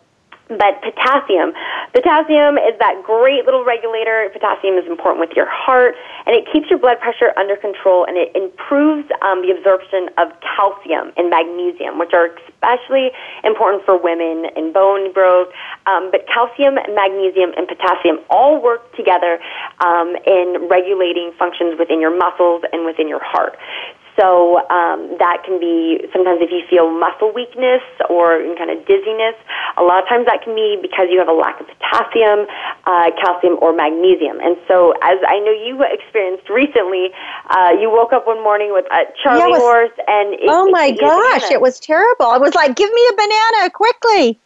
But 0.50 0.84
potassium, 0.84 1.56
potassium 1.96 2.60
is 2.60 2.76
that 2.84 3.00
great 3.08 3.46
little 3.48 3.64
regulator. 3.64 4.28
Potassium 4.34 4.76
is 4.76 4.84
important 4.86 5.24
with 5.24 5.32
your 5.40 5.48
heart, 5.48 5.96
and 6.28 6.36
it 6.36 6.44
keeps 6.52 6.70
your 6.70 6.80
blood 6.80 7.00
pressure 7.00 7.32
under 7.40 7.56
control, 7.56 8.04
and 8.04 8.20
it 8.20 8.36
improves 8.36 9.08
um, 9.24 9.40
the 9.40 9.56
absorption 9.56 10.12
of 10.20 10.36
calcium 10.44 11.16
and 11.16 11.32
magnesium, 11.32 11.98
which 11.98 12.12
are 12.12 12.36
especially 12.52 13.16
important 13.48 13.88
for 13.88 13.96
women 13.96 14.52
and 14.56 14.74
bone 14.74 15.14
growth. 15.16 15.48
Um, 15.88 16.12
but 16.12 16.28
calcium, 16.28 16.76
magnesium, 16.92 17.56
and 17.56 17.64
potassium 17.64 18.20
all 18.30 18.62
work 18.62 18.84
together 19.00 19.40
um, 19.80 20.16
in 20.28 20.68
regulating 20.70 21.32
functions 21.40 21.80
within 21.80 22.02
your 22.04 22.12
muscles 22.12 22.64
and 22.74 22.86
within 22.86 23.08
your 23.08 23.24
heart. 23.24 23.56
So 24.20 24.62
um, 24.70 25.18
that 25.18 25.42
can 25.46 25.60
be 25.60 26.06
sometimes 26.14 26.38
if 26.42 26.52
you 26.54 26.62
feel 26.70 26.90
muscle 26.90 27.34
weakness 27.34 27.82
or 28.10 28.38
kind 28.58 28.70
of 28.70 28.86
dizziness. 28.86 29.34
A 29.78 29.82
lot 29.82 30.04
of 30.04 30.10
times 30.10 30.26
that 30.30 30.44
can 30.46 30.54
be 30.54 30.78
because 30.82 31.10
you 31.10 31.18
have 31.18 31.28
a 31.28 31.34
lack 31.34 31.60
of 31.60 31.66
potassium, 31.66 32.46
uh, 32.86 33.10
calcium, 33.18 33.58
or 33.62 33.74
magnesium. 33.74 34.38
And 34.40 34.58
so, 34.68 34.94
as 35.02 35.18
I 35.26 35.40
know 35.42 35.50
you 35.52 35.82
experienced 35.82 36.46
recently, 36.50 37.10
uh, 37.50 37.74
you 37.80 37.90
woke 37.90 38.14
up 38.14 38.28
one 38.28 38.44
morning 38.44 38.70
with 38.72 38.86
a 38.94 39.10
Charlie 39.24 39.40
Yeah, 39.40 39.48
it 39.48 39.52
was- 39.52 39.62
horse, 39.62 39.96
and 40.08 40.34
it, 40.36 40.46
oh 40.48 40.68
it- 40.68 40.72
my 40.72 40.86
it- 40.94 41.00
gosh, 41.00 41.50
it 41.50 41.62
was 41.62 41.80
terrible. 41.80 42.28
I 42.28 42.38
was 42.38 42.54
like, 42.54 42.76
give 42.76 42.92
me 42.94 43.02
a 43.10 43.14
banana 43.16 43.70
quickly. 43.72 44.40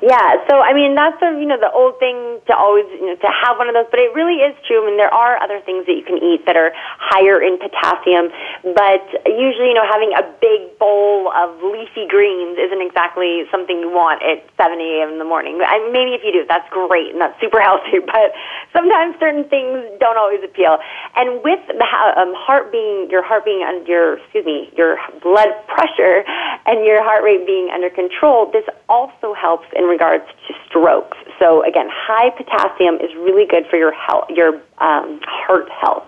Yeah, 0.00 0.40
so 0.48 0.64
I 0.64 0.72
mean 0.72 0.96
that's 0.96 1.20
of 1.20 1.36
you 1.36 1.44
know 1.44 1.60
the 1.60 1.68
old 1.68 2.00
thing 2.00 2.40
to 2.48 2.56
always 2.56 2.88
you 2.88 3.12
know 3.12 3.20
to 3.20 3.28
have 3.44 3.60
one 3.60 3.68
of 3.68 3.76
those, 3.76 3.84
but 3.92 4.00
it 4.00 4.16
really 4.16 4.40
is 4.40 4.56
true. 4.64 4.80
I 4.80 4.88
mean 4.88 4.96
there 4.96 5.12
are 5.12 5.36
other 5.36 5.60
things 5.60 5.84
that 5.84 5.92
you 5.92 6.00
can 6.08 6.16
eat 6.16 6.48
that 6.48 6.56
are 6.56 6.72
higher 6.96 7.36
in 7.36 7.60
potassium, 7.60 8.32
but 8.72 9.04
usually 9.28 9.68
you 9.68 9.76
know 9.76 9.84
having 9.84 10.16
a 10.16 10.24
big 10.40 10.72
bowl 10.80 11.28
of 11.36 11.52
leafy 11.60 12.08
greens 12.08 12.56
isn't 12.56 12.80
exactly 12.80 13.44
something 13.52 13.76
you 13.76 13.92
want 13.92 14.24
at 14.24 14.40
7 14.56 14.72
a.m. 14.80 15.12
in 15.12 15.18
the 15.20 15.28
morning. 15.28 15.60
I 15.60 15.76
maybe 15.92 16.16
if 16.16 16.24
you 16.24 16.32
do, 16.32 16.48
that's 16.48 16.64
great 16.72 17.12
and 17.12 17.20
that's 17.20 17.36
super 17.36 17.60
healthy, 17.68 18.00
but 18.00 18.32
sometimes 18.72 19.20
certain 19.20 19.44
things 19.52 19.84
don't 20.00 20.16
always 20.16 20.40
appeal. 20.40 20.80
And 21.12 21.44
with 21.44 21.60
the 21.68 21.88
um, 22.16 22.32
heart 22.32 22.72
being 22.72 23.12
your 23.12 23.20
heart 23.20 23.44
being 23.44 23.68
under 23.68 23.84
your 23.84 24.08
excuse 24.24 24.48
me 24.48 24.72
your 24.80 24.96
blood 25.20 25.52
pressure 25.68 26.24
and 26.64 26.88
your 26.88 27.04
heart 27.04 27.20
rate 27.20 27.44
being 27.44 27.68
under 27.68 27.92
control, 27.92 28.48
this 28.48 28.64
also 28.88 29.36
helps 29.36 29.68
in 29.76 29.89
regards 29.90 30.24
to 30.46 30.54
strokes. 30.68 31.18
So 31.38 31.66
again, 31.66 31.88
high 31.90 32.30
potassium 32.30 32.96
is 33.02 33.10
really 33.18 33.46
good 33.46 33.66
for 33.68 33.76
your 33.76 33.92
health, 33.92 34.30
your 34.30 34.54
um, 34.78 35.18
heart 35.26 35.68
health. 35.68 36.06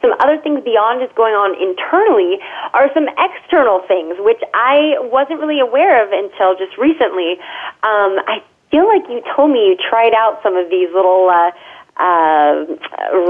Some 0.00 0.14
other 0.20 0.38
things 0.38 0.62
beyond 0.64 1.02
just 1.02 1.14
going 1.14 1.34
on 1.34 1.58
internally 1.58 2.38
are 2.72 2.88
some 2.94 3.10
external 3.18 3.82
things, 3.86 4.14
which 4.22 4.40
I 4.54 4.94
wasn't 5.10 5.40
really 5.40 5.58
aware 5.58 6.00
of 6.06 6.14
until 6.14 6.54
just 6.54 6.78
recently. 6.78 7.36
Um, 7.82 8.22
I 8.30 8.42
feel 8.70 8.86
like 8.86 9.02
you 9.10 9.20
told 9.34 9.50
me 9.50 9.74
you 9.74 9.76
tried 9.76 10.14
out 10.14 10.38
some 10.42 10.56
of 10.56 10.70
these 10.70 10.88
little 10.94 11.28
uh, 11.28 11.50
uh, 11.98 12.64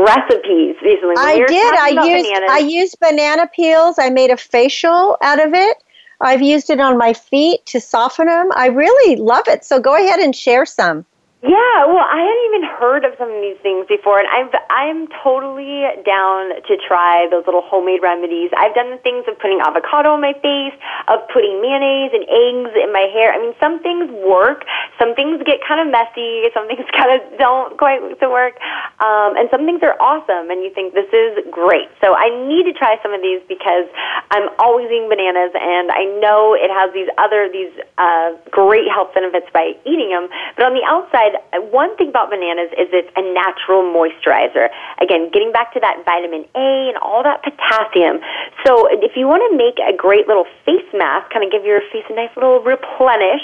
recipes 0.04 0.76
recently. 0.84 1.16
I 1.16 1.42
did. 1.48 1.74
I 1.74 1.88
used 1.88 2.28
bananas. 2.28 2.50
I 2.52 2.58
used 2.58 3.00
banana 3.00 3.46
peels. 3.48 3.98
I 3.98 4.10
made 4.10 4.30
a 4.30 4.36
facial 4.36 5.16
out 5.22 5.40
of 5.40 5.54
it. 5.54 5.76
I've 6.20 6.42
used 6.42 6.70
it 6.70 6.80
on 6.80 6.98
my 6.98 7.12
feet 7.12 7.64
to 7.66 7.80
soften 7.80 8.26
them. 8.26 8.50
I 8.54 8.66
really 8.66 9.16
love 9.16 9.46
it. 9.48 9.64
So 9.64 9.80
go 9.80 9.94
ahead 9.94 10.20
and 10.20 10.34
share 10.34 10.66
some. 10.66 11.04
Yeah, 11.38 11.86
well, 11.86 12.02
I 12.02 12.18
hadn't 12.18 12.46
even 12.50 12.64
heard 12.66 13.06
of 13.06 13.14
some 13.14 13.30
of 13.30 13.38
these 13.38 13.62
things 13.62 13.86
before, 13.86 14.18
and 14.18 14.26
I'm 14.26 14.50
I'm 14.74 15.06
totally 15.22 15.86
down 16.02 16.50
to 16.66 16.74
try 16.82 17.30
those 17.30 17.46
little 17.46 17.62
homemade 17.62 18.02
remedies. 18.02 18.50
I've 18.58 18.74
done 18.74 18.90
the 18.90 18.98
things 19.06 19.22
of 19.30 19.38
putting 19.38 19.62
avocado 19.62 20.18
on 20.18 20.20
my 20.20 20.34
face, 20.42 20.74
of 21.06 21.22
putting 21.30 21.62
mayonnaise 21.62 22.10
and 22.10 22.26
eggs 22.26 22.74
in 22.74 22.90
my 22.90 23.06
hair. 23.14 23.30
I 23.30 23.38
mean, 23.38 23.54
some 23.62 23.78
things 23.86 24.10
work, 24.26 24.66
some 24.98 25.14
things 25.14 25.38
get 25.46 25.62
kind 25.62 25.78
of 25.78 25.86
messy, 25.94 26.50
some 26.50 26.66
things 26.66 26.82
kind 26.98 27.14
of 27.14 27.22
don't 27.38 27.78
quite 27.78 28.02
to 28.02 28.26
work, 28.26 28.58
um, 28.98 29.38
and 29.38 29.46
some 29.54 29.62
things 29.62 29.78
are 29.86 29.94
awesome, 30.02 30.50
and 30.50 30.66
you 30.66 30.74
think 30.74 30.90
this 30.90 31.06
is 31.14 31.38
great. 31.54 31.86
So 32.02 32.18
I 32.18 32.34
need 32.50 32.66
to 32.66 32.74
try 32.74 32.98
some 32.98 33.14
of 33.14 33.22
these 33.22 33.46
because 33.46 33.86
I'm 34.34 34.50
always 34.58 34.90
eating 34.90 35.06
bananas, 35.06 35.54
and 35.54 35.94
I 35.94 36.02
know 36.18 36.58
it 36.58 36.66
has 36.74 36.90
these 36.90 37.06
other 37.14 37.46
these 37.46 37.70
uh, 37.94 38.34
great 38.50 38.90
health 38.90 39.14
benefits 39.14 39.46
by 39.54 39.78
eating 39.86 40.10
them. 40.10 40.26
But 40.58 40.66
on 40.66 40.74
the 40.74 40.82
outside, 40.82 41.27
one 41.70 41.96
thing 41.96 42.08
about 42.08 42.30
bananas 42.30 42.70
is 42.78 42.88
it's 42.92 43.10
a 43.16 43.24
natural 43.34 43.82
moisturizer. 43.82 44.68
Again, 45.00 45.30
getting 45.32 45.52
back 45.52 45.72
to 45.74 45.80
that 45.80 46.04
vitamin 46.04 46.46
A 46.54 46.88
and 46.88 46.96
all 46.98 47.22
that 47.22 47.42
potassium. 47.42 48.20
So 48.64 48.88
if 48.90 49.16
you 49.16 49.26
want 49.26 49.42
to 49.50 49.52
make 49.56 49.76
a 49.82 49.96
great 49.96 50.28
little 50.28 50.46
face 50.64 50.86
mask, 50.94 51.30
kind 51.32 51.44
of 51.44 51.50
give 51.50 51.64
your 51.64 51.80
face 51.92 52.06
a 52.08 52.14
nice 52.14 52.30
little 52.36 52.60
replenish, 52.62 53.42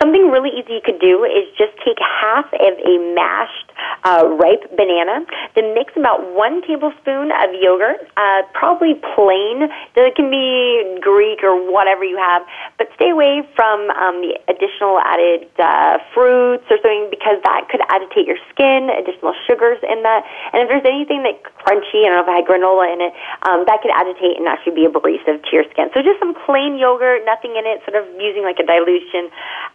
something 0.00 0.30
really 0.30 0.50
easy 0.50 0.78
you 0.78 0.84
could 0.84 1.00
do 1.00 1.24
is 1.24 1.48
just 1.58 1.74
take 1.84 1.98
half 1.98 2.46
of 2.52 2.74
a 2.78 2.94
mashed 3.14 3.68
uh, 4.06 4.22
ripe 4.38 4.70
banana, 4.76 5.26
then 5.54 5.74
mix 5.74 5.92
about 5.96 6.22
one 6.32 6.62
tablespoon 6.62 7.34
of 7.34 7.50
yogurt, 7.58 8.06
uh, 8.16 8.46
probably 8.54 8.94
plain. 9.14 9.66
It 9.96 10.14
can 10.14 10.30
be 10.30 10.98
Greek 11.02 11.42
or 11.42 11.58
whatever 11.70 12.04
you 12.04 12.16
have, 12.16 12.42
but 12.78 12.88
stay 12.94 13.10
away 13.10 13.42
from 13.56 13.90
um, 13.90 14.22
the 14.22 14.38
additional 14.46 14.98
added 15.02 15.50
uh, 15.58 15.98
fruits 16.14 16.64
or 16.70 16.78
something 16.78 17.10
because 17.10 17.25
that 17.42 17.66
could 17.66 17.82
agitate 17.90 18.26
your 18.26 18.38
skin, 18.54 18.86
additional 18.86 19.34
sugars 19.46 19.82
in 19.82 20.06
that. 20.06 20.22
And 20.54 20.62
if 20.62 20.68
there's 20.70 20.86
anything 20.86 21.26
that 21.26 21.42
crunchy, 21.42 22.06
I 22.06 22.14
don't 22.14 22.22
know 22.22 22.26
if 22.26 22.30
I 22.30 22.36
had 22.38 22.46
granola 22.46 22.86
in 22.86 23.00
it, 23.02 23.12
um, 23.42 23.66
that 23.66 23.82
could 23.82 23.90
agitate 23.90 24.38
and 24.38 24.46
actually 24.46 24.78
be 24.78 24.86
abrasive 24.86 25.42
to 25.42 25.50
your 25.50 25.66
skin. 25.74 25.90
So 25.90 26.02
just 26.06 26.22
some 26.22 26.38
plain 26.46 26.78
yogurt, 26.78 27.26
nothing 27.26 27.58
in 27.58 27.66
it, 27.66 27.82
sort 27.82 27.98
of 27.98 28.06
using 28.22 28.46
like 28.46 28.62
a 28.62 28.66
dilution. 28.66 29.32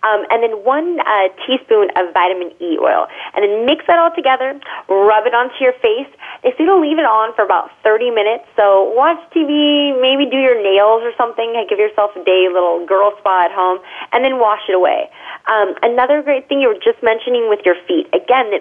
Um, 0.07 0.23
and 0.31 0.39
then 0.39 0.63
one 0.63 1.03
uh, 1.03 1.27
teaspoon 1.43 1.91
of 1.99 2.15
vitamin 2.15 2.55
E 2.63 2.79
oil. 2.79 3.11
And 3.35 3.43
then 3.43 3.65
mix 3.67 3.83
that 3.91 3.99
all 3.99 4.15
together, 4.15 4.55
rub 4.87 5.27
it 5.27 5.35
onto 5.35 5.59
your 5.59 5.75
face. 5.83 6.09
They 6.43 6.55
say 6.57 6.65
to 6.65 6.77
leave 6.79 6.97
it 6.97 7.05
on 7.05 7.35
for 7.35 7.43
about 7.43 7.69
30 7.83 8.09
minutes. 8.11 8.47
So 8.55 8.95
watch 8.95 9.19
TV, 9.35 9.93
maybe 9.99 10.25
do 10.29 10.39
your 10.39 10.57
nails 10.57 11.03
or 11.03 11.11
something, 11.17 11.53
give 11.69 11.77
yourself 11.77 12.11
a 12.15 12.23
day 12.23 12.47
little 12.49 12.85
girl 12.85 13.13
spa 13.19 13.45
at 13.45 13.51
home, 13.51 13.79
and 14.11 14.23
then 14.23 14.39
wash 14.39 14.61
it 14.69 14.73
away. 14.73 15.09
Um, 15.45 15.75
another 15.81 16.21
great 16.21 16.47
thing 16.47 16.61
you 16.61 16.69
were 16.69 16.81
just 16.81 17.01
mentioning 17.03 17.40
with 17.49 17.59
your 17.65 17.75
feet. 17.87 18.07
Again, 18.13 18.51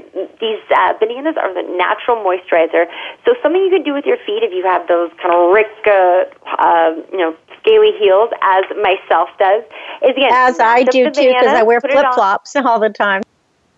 these 0.40 0.62
uh, 0.70 0.94
bananas 1.00 1.36
are 1.36 1.52
the 1.52 1.66
natural 1.76 2.16
moisturizer. 2.22 2.86
So 3.24 3.34
something 3.42 3.60
you 3.60 3.70
could 3.70 3.84
do 3.84 3.92
with 3.94 4.06
your 4.06 4.18
feet 4.24 4.42
if 4.42 4.52
you 4.52 4.64
have 4.64 4.86
those 4.88 5.10
kind 5.20 5.34
of 5.34 5.52
rick, 5.52 5.68
uh, 5.86 6.24
uh, 6.58 6.94
you 7.12 7.18
know, 7.18 7.36
scaly 7.60 7.92
heels, 7.98 8.30
as 8.42 8.64
myself 8.80 9.28
does, 9.38 9.62
is 10.02 10.16
again 10.16 10.32
As 10.32 10.60
I 10.60 10.80
mash 10.80 10.88
up 10.88 10.92
do 10.92 11.04
the 11.04 11.10
too, 11.10 11.28
because 11.28 11.44
banana, 11.44 11.58
I 11.58 11.62
wear 11.62 11.80
put 11.80 11.90
it 11.90 11.96
on- 11.96 12.04
flip 12.04 12.14
flops 12.14 12.56
all 12.64 12.80
the 12.80 12.88
time. 12.90 13.22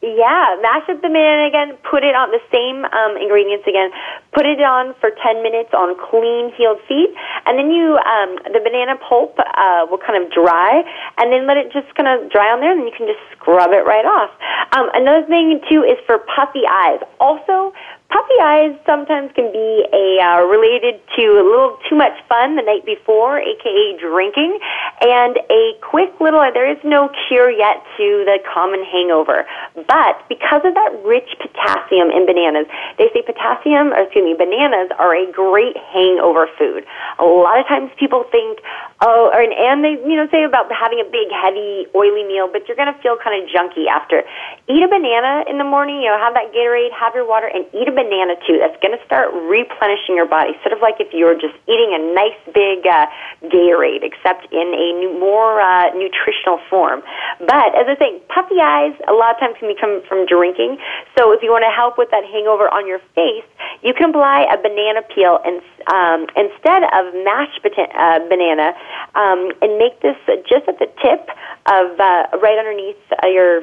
yeah, 0.02 0.56
mash 0.62 0.88
up 0.90 0.98
the 1.02 1.08
banana 1.08 1.46
again, 1.46 1.76
put 1.90 2.02
it 2.02 2.14
on 2.14 2.30
the 2.30 2.42
same 2.50 2.84
um, 2.90 3.16
ingredients 3.18 3.66
again, 3.66 3.90
put 4.34 4.46
it 4.46 4.58
on 4.62 4.94
for 4.98 5.10
10 5.10 5.42
minutes 5.42 5.70
on 5.74 5.94
clean, 6.10 6.50
healed 6.58 6.78
feet, 6.90 7.14
and 7.46 7.58
then 7.58 7.70
you, 7.70 7.98
um, 7.98 8.38
the 8.52 8.60
banana 8.62 8.96
pulp 8.96 9.38
uh, 9.38 9.86
will 9.90 9.98
kind 9.98 10.22
of 10.22 10.30
dry, 10.30 10.82
and 11.18 11.32
then 11.32 11.46
let 11.46 11.56
it 11.56 11.72
just 11.72 11.92
kind 11.94 12.08
of 12.08 12.30
dry 12.30 12.52
on 12.52 12.60
there, 12.60 12.70
and 12.72 12.80
then 12.80 12.86
you 12.86 12.96
can 12.96 13.06
just 13.06 13.20
scrub 13.34 13.70
it 13.72 13.84
right 13.86 14.04
off. 14.04 14.30
Um, 14.72 14.90
another 14.94 15.26
thing, 15.26 15.60
too, 15.68 15.82
is 15.82 15.98
for 16.06 16.18
puffy 16.34 16.62
eyes. 16.68 17.00
Also, 17.20 17.72
puffy 18.12 18.38
eyes 18.44 18.76
sometimes 18.84 19.32
can 19.32 19.48
be 19.50 19.88
a 19.88 20.20
uh, 20.20 20.44
related 20.44 21.00
to 21.16 21.24
a 21.40 21.44
little 21.44 21.80
too 21.88 21.96
much 21.96 22.12
fun 22.28 22.56
the 22.56 22.62
night 22.62 22.84
before, 22.84 23.40
aka 23.40 23.96
drinking, 23.96 24.60
and 25.00 25.40
a 25.48 25.72
quick 25.80 26.12
little. 26.20 26.44
There 26.52 26.68
is 26.68 26.76
no 26.84 27.08
cure 27.26 27.50
yet 27.50 27.80
to 27.96 28.28
the 28.28 28.38
common 28.44 28.84
hangover, 28.84 29.48
but 29.88 30.20
because 30.28 30.60
of 30.68 30.76
that 30.76 30.92
rich 31.04 31.32
potassium 31.40 32.12
in 32.12 32.28
bananas, 32.28 32.68
they 33.00 33.08
say 33.16 33.24
potassium, 33.24 33.96
or 33.96 34.04
excuse 34.04 34.24
me, 34.28 34.36
bananas 34.36 34.92
are 35.00 35.16
a 35.16 35.24
great 35.32 35.76
hangover 35.96 36.46
food. 36.60 36.84
A 37.18 37.24
lot 37.24 37.58
of 37.58 37.64
times 37.66 37.90
people 37.96 38.28
think, 38.28 38.60
oh, 39.00 39.32
or, 39.32 39.40
and 39.40 39.80
they 39.80 39.96
you 40.04 40.20
know 40.20 40.28
say 40.28 40.44
about 40.44 40.68
having 40.68 41.00
a 41.00 41.08
big, 41.08 41.32
heavy, 41.32 41.88
oily 41.96 42.28
meal, 42.28 42.44
but 42.52 42.68
you're 42.68 42.76
going 42.76 42.92
to 42.92 42.98
feel 43.00 43.16
kind 43.16 43.40
of 43.40 43.48
junky 43.48 43.88
after. 43.88 44.20
Eat 44.68 44.84
a 44.84 44.88
banana 44.88 45.48
in 45.48 45.56
the 45.56 45.64
morning. 45.64 46.04
You 46.04 46.12
know, 46.12 46.20
have 46.20 46.36
that 46.36 46.52
Gatorade, 46.52 46.92
have 46.92 47.16
your 47.16 47.24
water, 47.24 47.48
and 47.48 47.64
eat 47.72 47.88
a 47.88 47.92
banana 47.92 48.01
too. 48.46 48.58
That's 48.58 48.76
going 48.82 48.96
to 48.96 49.04
start 49.04 49.32
replenishing 49.34 50.16
your 50.16 50.26
body, 50.26 50.52
sort 50.62 50.72
of 50.72 50.80
like 50.80 50.98
if 50.98 51.12
you 51.12 51.26
were 51.26 51.34
just 51.34 51.54
eating 51.68 51.94
a 51.94 52.00
nice 52.14 52.38
big 52.54 52.86
uh, 52.86 53.06
Gatorade, 53.44 54.02
except 54.02 54.50
in 54.52 54.68
a 54.74 54.88
new, 54.98 55.12
more 55.18 55.60
uh, 55.60 55.94
nutritional 55.94 56.58
form. 56.68 57.02
But 57.38 57.74
as 57.78 57.86
I 57.86 57.96
say, 57.98 58.20
puffy 58.28 58.60
eyes 58.60 58.94
a 59.08 59.12
lot 59.12 59.34
of 59.34 59.40
times 59.40 59.56
can 59.58 59.68
become 59.68 60.02
from 60.08 60.26
drinking. 60.26 60.78
So 61.16 61.32
if 61.32 61.42
you 61.42 61.50
want 61.50 61.64
to 61.64 61.74
help 61.74 61.98
with 61.98 62.10
that 62.10 62.24
hangover 62.24 62.68
on 62.68 62.86
your 62.86 63.00
face, 63.14 63.46
you 63.82 63.94
can 63.94 64.10
apply 64.10 64.46
a 64.50 64.56
banana 64.56 65.02
peel 65.02 65.38
and 65.44 65.62
um, 65.90 66.26
instead 66.36 66.84
of 66.94 67.14
mashed 67.24 67.62
bata- 67.62 67.90
uh, 67.94 68.18
banana, 68.28 68.74
um, 69.14 69.50
and 69.60 69.78
make 69.78 70.00
this 70.00 70.16
just 70.48 70.68
at 70.68 70.78
the 70.78 70.86
tip 71.02 71.28
of 71.66 71.98
uh, 71.98 72.38
right 72.38 72.58
underneath 72.58 73.00
uh, 73.22 73.26
your 73.26 73.62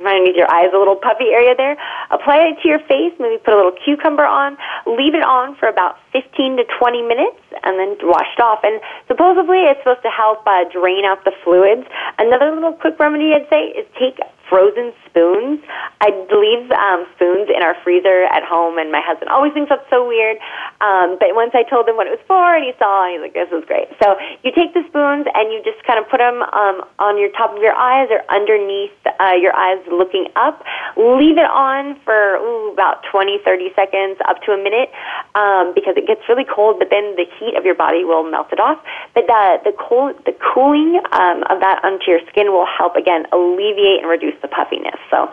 right 0.00 0.16
underneath 0.16 0.36
your 0.36 0.50
eyes, 0.50 0.70
a 0.74 0.78
little 0.78 0.96
puffy 0.96 1.30
area 1.30 1.54
there. 1.56 1.76
Apply 2.10 2.50
it 2.50 2.62
to 2.62 2.68
your 2.68 2.80
face. 2.80 3.14
Maybe 3.18 3.38
put 3.38 3.54
a 3.54 3.56
little 3.56 3.76
cucumber 3.84 4.24
on. 4.24 4.56
Leave 4.86 5.14
it 5.14 5.22
on 5.22 5.54
for 5.56 5.68
about 5.68 5.96
15 6.12 6.58
to 6.58 6.64
20 6.78 7.02
minutes. 7.02 7.38
and 7.64 7.78
then 7.78 7.96
washed 8.02 8.40
off. 8.40 8.60
And 8.62 8.80
supposedly 9.08 9.64
it's 9.64 9.80
supposed 9.80 10.02
to 10.02 10.12
help 10.12 10.46
uh, 10.46 10.64
drain 10.70 11.04
out 11.04 11.24
the 11.24 11.32
fluids. 11.42 11.86
Another 12.18 12.52
little 12.52 12.74
quick 12.74 12.98
remedy 12.98 13.32
I'd 13.32 13.48
say 13.48 13.72
is 13.72 13.86
take 13.98 14.20
frozen 14.48 14.92
spoons. 15.06 15.60
I 16.00 16.10
leave 16.10 16.70
um, 16.72 17.06
spoons 17.16 17.48
in 17.48 17.62
our 17.62 17.74
freezer 17.82 18.24
at 18.28 18.44
home, 18.44 18.78
and 18.78 18.92
my 18.92 19.00
husband 19.00 19.30
always 19.30 19.52
thinks 19.52 19.68
that's 19.70 19.88
so 19.90 20.06
weird. 20.06 20.36
Um, 20.80 21.16
but 21.18 21.32
once 21.34 21.52
I 21.54 21.62
told 21.64 21.88
him 21.88 21.96
what 21.96 22.06
it 22.06 22.14
was 22.16 22.24
for, 22.26 22.54
and 22.56 22.64
he 22.64 22.72
saw, 22.78 23.08
he's 23.08 23.20
like, 23.20 23.34
"This 23.34 23.50
is 23.52 23.64
great." 23.64 23.88
So 24.02 24.16
you 24.42 24.52
take 24.52 24.74
the 24.74 24.84
spoons 24.88 25.26
and 25.32 25.52
you 25.52 25.62
just 25.64 25.80
kind 25.86 25.98
of 25.98 26.08
put 26.10 26.18
them 26.18 26.42
um, 26.52 26.84
on 26.98 27.18
your 27.18 27.30
top 27.32 27.56
of 27.56 27.60
your 27.62 27.74
eyes 27.74 28.08
or 28.10 28.22
underneath 28.28 28.94
uh, 29.06 29.36
your 29.38 29.54
eyes, 29.54 29.80
looking 29.90 30.28
up. 30.36 30.64
Leave 30.96 31.38
it 31.38 31.48
on 31.50 31.96
for 32.04 32.36
ooh, 32.38 32.72
about 32.72 33.02
20, 33.10 33.38
30 33.44 33.72
seconds, 33.74 34.18
up 34.28 34.42
to 34.42 34.52
a 34.52 34.60
minute, 34.60 34.90
um, 35.34 35.72
because 35.74 35.96
it 35.96 36.06
gets 36.06 36.22
really 36.28 36.46
cold. 36.46 36.78
But 36.78 36.90
then 36.90 37.16
the 37.16 37.26
heat 37.38 37.56
of 37.56 37.64
your 37.64 37.74
body 37.74 38.04
will 38.04 38.24
melt 38.28 38.52
it 38.52 38.60
off. 38.60 38.78
But 39.14 39.26
the 39.28 39.70
the 39.70 39.72
cold, 39.78 40.16
the 40.26 40.34
cooling 40.54 41.00
um, 41.12 41.44
of 41.48 41.60
that 41.60 41.80
onto 41.84 42.10
your 42.10 42.20
skin 42.28 42.52
will 42.52 42.66
help 42.66 42.96
again 42.96 43.26
alleviate 43.32 44.00
and 44.00 44.08
reduce 44.08 44.34
the 44.42 44.48
puffiness. 44.48 44.98
So, 45.08 45.30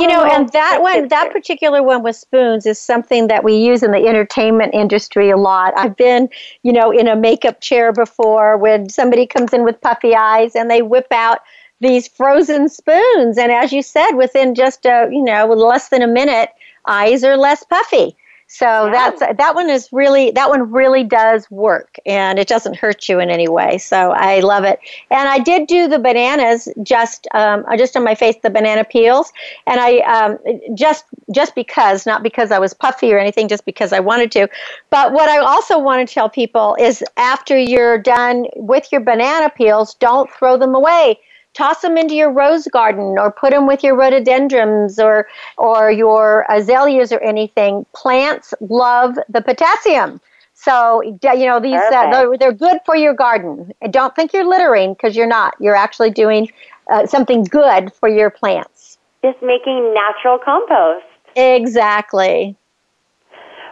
you 0.00 0.08
know, 0.08 0.24
and 0.24 0.48
that 0.50 0.82
one, 0.82 1.08
that 1.08 1.30
particular 1.30 1.82
one 1.82 2.02
with 2.02 2.16
spoons 2.16 2.66
is 2.66 2.78
something 2.78 3.28
that 3.28 3.44
we 3.44 3.54
use 3.56 3.84
in 3.84 3.92
the 3.92 4.04
entertainment 4.04 4.74
industry 4.74 5.30
a 5.30 5.36
lot. 5.36 5.74
I've 5.76 5.96
been, 5.96 6.28
you 6.64 6.72
know, 6.72 6.90
in 6.90 7.06
a 7.06 7.14
makeup 7.14 7.60
chair 7.60 7.92
before 7.92 8.56
when 8.56 8.88
somebody 8.88 9.26
comes 9.26 9.52
in 9.52 9.64
with 9.64 9.80
puffy 9.80 10.14
eyes 10.14 10.56
and 10.56 10.68
they 10.68 10.82
whip 10.82 11.06
out 11.12 11.38
these 11.80 12.08
frozen 12.08 12.68
spoons, 12.68 13.38
and 13.38 13.50
as 13.50 13.72
you 13.72 13.82
said, 13.82 14.12
within 14.12 14.54
just 14.54 14.84
a, 14.84 15.08
you 15.10 15.22
know, 15.22 15.46
less 15.46 15.88
than 15.88 16.02
a 16.02 16.06
minute, 16.06 16.50
eyes 16.86 17.24
are 17.24 17.36
less 17.36 17.64
puffy. 17.64 18.16
So 18.52 18.88
that's 18.90 19.20
that 19.20 19.54
one 19.54 19.70
is 19.70 19.92
really 19.92 20.32
that 20.32 20.48
one 20.48 20.72
really 20.72 21.04
does 21.04 21.48
work 21.52 22.00
and 22.04 22.36
it 22.36 22.48
doesn't 22.48 22.74
hurt 22.74 23.08
you 23.08 23.20
in 23.20 23.30
any 23.30 23.46
way. 23.46 23.78
So 23.78 24.10
I 24.10 24.40
love 24.40 24.64
it. 24.64 24.80
And 25.08 25.28
I 25.28 25.38
did 25.38 25.68
do 25.68 25.86
the 25.86 26.00
bananas 26.00 26.66
just 26.82 27.28
um, 27.32 27.64
just 27.78 27.96
on 27.96 28.02
my 28.02 28.16
face 28.16 28.34
the 28.42 28.50
banana 28.50 28.82
peels 28.82 29.32
and 29.68 29.78
I 29.78 29.98
um, 29.98 30.38
just 30.74 31.04
just 31.32 31.54
because 31.54 32.06
not 32.06 32.24
because 32.24 32.50
I 32.50 32.58
was 32.58 32.74
puffy 32.74 33.12
or 33.12 33.20
anything 33.20 33.46
just 33.46 33.64
because 33.64 33.92
I 33.92 34.00
wanted 34.00 34.32
to. 34.32 34.48
But 34.90 35.12
what 35.12 35.28
I 35.28 35.38
also 35.38 35.78
want 35.78 36.06
to 36.06 36.12
tell 36.12 36.28
people 36.28 36.76
is 36.80 37.04
after 37.16 37.56
you're 37.56 37.98
done 37.98 38.46
with 38.56 38.90
your 38.90 39.00
banana 39.00 39.48
peels, 39.50 39.94
don't 39.94 40.28
throw 40.28 40.56
them 40.56 40.74
away 40.74 41.20
toss 41.60 41.82
them 41.82 41.98
into 41.98 42.14
your 42.14 42.32
rose 42.32 42.66
garden 42.68 43.18
or 43.18 43.30
put 43.30 43.50
them 43.50 43.66
with 43.66 43.84
your 43.84 43.94
rhododendrons 43.94 44.98
or 44.98 45.28
or 45.58 45.90
your 45.90 46.46
azaleas 46.48 47.12
or 47.12 47.20
anything. 47.20 47.84
Plants 47.94 48.54
love 48.60 49.18
the 49.28 49.42
potassium. 49.42 50.20
So 50.54 51.02
you 51.02 51.46
know 51.46 51.60
these 51.60 51.80
uh, 51.80 52.10
they're, 52.10 52.38
they're, 52.38 52.52
good 52.52 52.78
for 52.86 52.96
your 52.96 53.14
garden. 53.14 53.72
Don't 53.90 54.14
think 54.16 54.32
you're 54.32 54.48
littering 54.48 54.94
because 54.94 55.16
you're 55.16 55.26
not. 55.26 55.54
You're 55.60 55.76
actually 55.76 56.10
doing 56.10 56.50
uh, 56.90 57.06
something 57.06 57.44
good 57.44 57.92
for 57.92 58.08
your 58.08 58.30
plants. 58.30 58.98
Just 59.22 59.42
making 59.42 59.94
natural 59.94 60.38
compost. 60.38 61.04
Exactly 61.36 62.56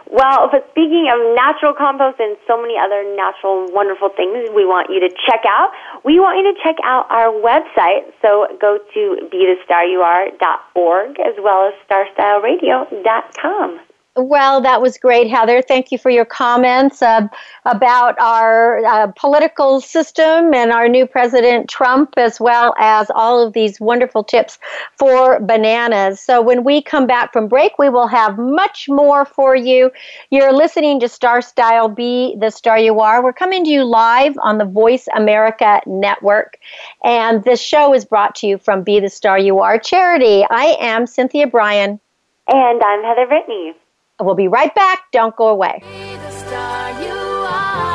well, 0.09 0.49
but 0.51 0.65
speaking 0.71 1.07
of 1.13 1.35
natural 1.35 1.73
compost 1.73 2.19
and 2.19 2.35
so 2.47 2.59
many 2.59 2.75
other 2.77 3.03
natural, 3.15 3.71
wonderful 3.71 4.09
things 4.09 4.49
we 4.55 4.65
want 4.65 4.89
you 4.89 4.99
to 4.99 5.09
check 5.25 5.45
out, 5.47 5.71
we 6.03 6.19
want 6.19 6.41
you 6.41 6.51
to 6.51 6.59
check 6.63 6.75
out 6.83 7.05
our 7.09 7.29
website. 7.29 8.09
So 8.21 8.47
go 8.59 8.79
to 8.93 9.29
bethestaryouare.org 9.29 11.19
as 11.19 11.35
well 11.37 11.69
as 11.69 11.73
starstyleradio.com. 11.85 13.79
Well, 14.15 14.59
that 14.61 14.81
was 14.81 14.97
great, 14.97 15.29
Heather. 15.29 15.61
Thank 15.61 15.91
you 15.91 15.97
for 15.97 16.09
your 16.09 16.25
comments 16.25 17.01
uh, 17.01 17.27
about 17.65 18.19
our 18.19 18.83
uh, 18.83 19.11
political 19.15 19.79
system 19.79 20.53
and 20.53 20.71
our 20.71 20.89
new 20.89 21.05
President 21.05 21.69
Trump, 21.69 22.15
as 22.17 22.39
well 22.39 22.73
as 22.79 23.09
all 23.13 23.45
of 23.45 23.53
these 23.53 23.79
wonderful 23.79 24.23
tips 24.23 24.57
for 24.97 25.39
bananas. 25.39 26.19
So, 26.19 26.41
when 26.41 26.63
we 26.63 26.81
come 26.81 27.05
back 27.05 27.31
from 27.31 27.47
break, 27.47 27.77
we 27.77 27.89
will 27.89 28.07
have 28.07 28.37
much 28.37 28.89
more 28.89 29.25
for 29.25 29.55
you. 29.55 29.91
You're 30.31 30.53
listening 30.53 30.99
to 31.01 31.07
Star 31.07 31.41
Style 31.41 31.87
Be 31.87 32.35
the 32.39 32.49
Star 32.49 32.79
You 32.79 32.99
Are. 32.99 33.23
We're 33.23 33.31
coming 33.31 33.63
to 33.65 33.69
you 33.69 33.85
live 33.85 34.35
on 34.41 34.57
the 34.57 34.65
Voice 34.65 35.07
America 35.15 35.81
Network. 35.85 36.57
And 37.03 37.43
this 37.43 37.61
show 37.61 37.93
is 37.93 38.05
brought 38.05 38.35
to 38.35 38.47
you 38.47 38.57
from 38.57 38.83
Be 38.83 38.99
the 38.99 39.09
Star 39.09 39.37
You 39.37 39.59
Are 39.59 39.77
charity. 39.77 40.45
I 40.49 40.77
am 40.81 41.05
Cynthia 41.05 41.45
Brian. 41.45 41.99
And 42.47 42.83
I'm 42.83 43.03
Heather 43.03 43.27
Brittany. 43.27 43.75
We'll 44.21 44.35
be 44.35 44.47
right 44.49 44.73
back. 44.75 45.05
Don't 45.13 45.35
go 45.35 45.47
away. 45.47 45.81
The 45.81 46.31
star 46.31 47.01
you 47.01 47.13
are. 47.47 47.85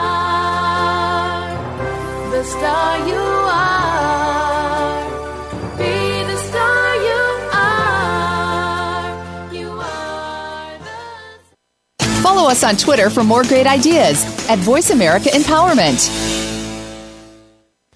The 2.30 2.42
star 2.44 2.98
you 3.06 3.14
are. 3.14 5.04
Be 5.76 6.24
the 6.24 6.36
star 6.38 6.96
you 6.96 7.48
are. 7.52 9.04
You 9.52 9.68
are 9.68 10.78
the... 11.98 12.04
Follow 12.22 12.48
us 12.48 12.64
on 12.64 12.76
Twitter 12.76 13.10
for 13.10 13.22
more 13.22 13.42
great 13.42 13.66
ideas 13.66 14.24
at 14.48 14.58
Voice 14.58 14.88
America 14.90 15.28
Empowerment. 15.28 16.33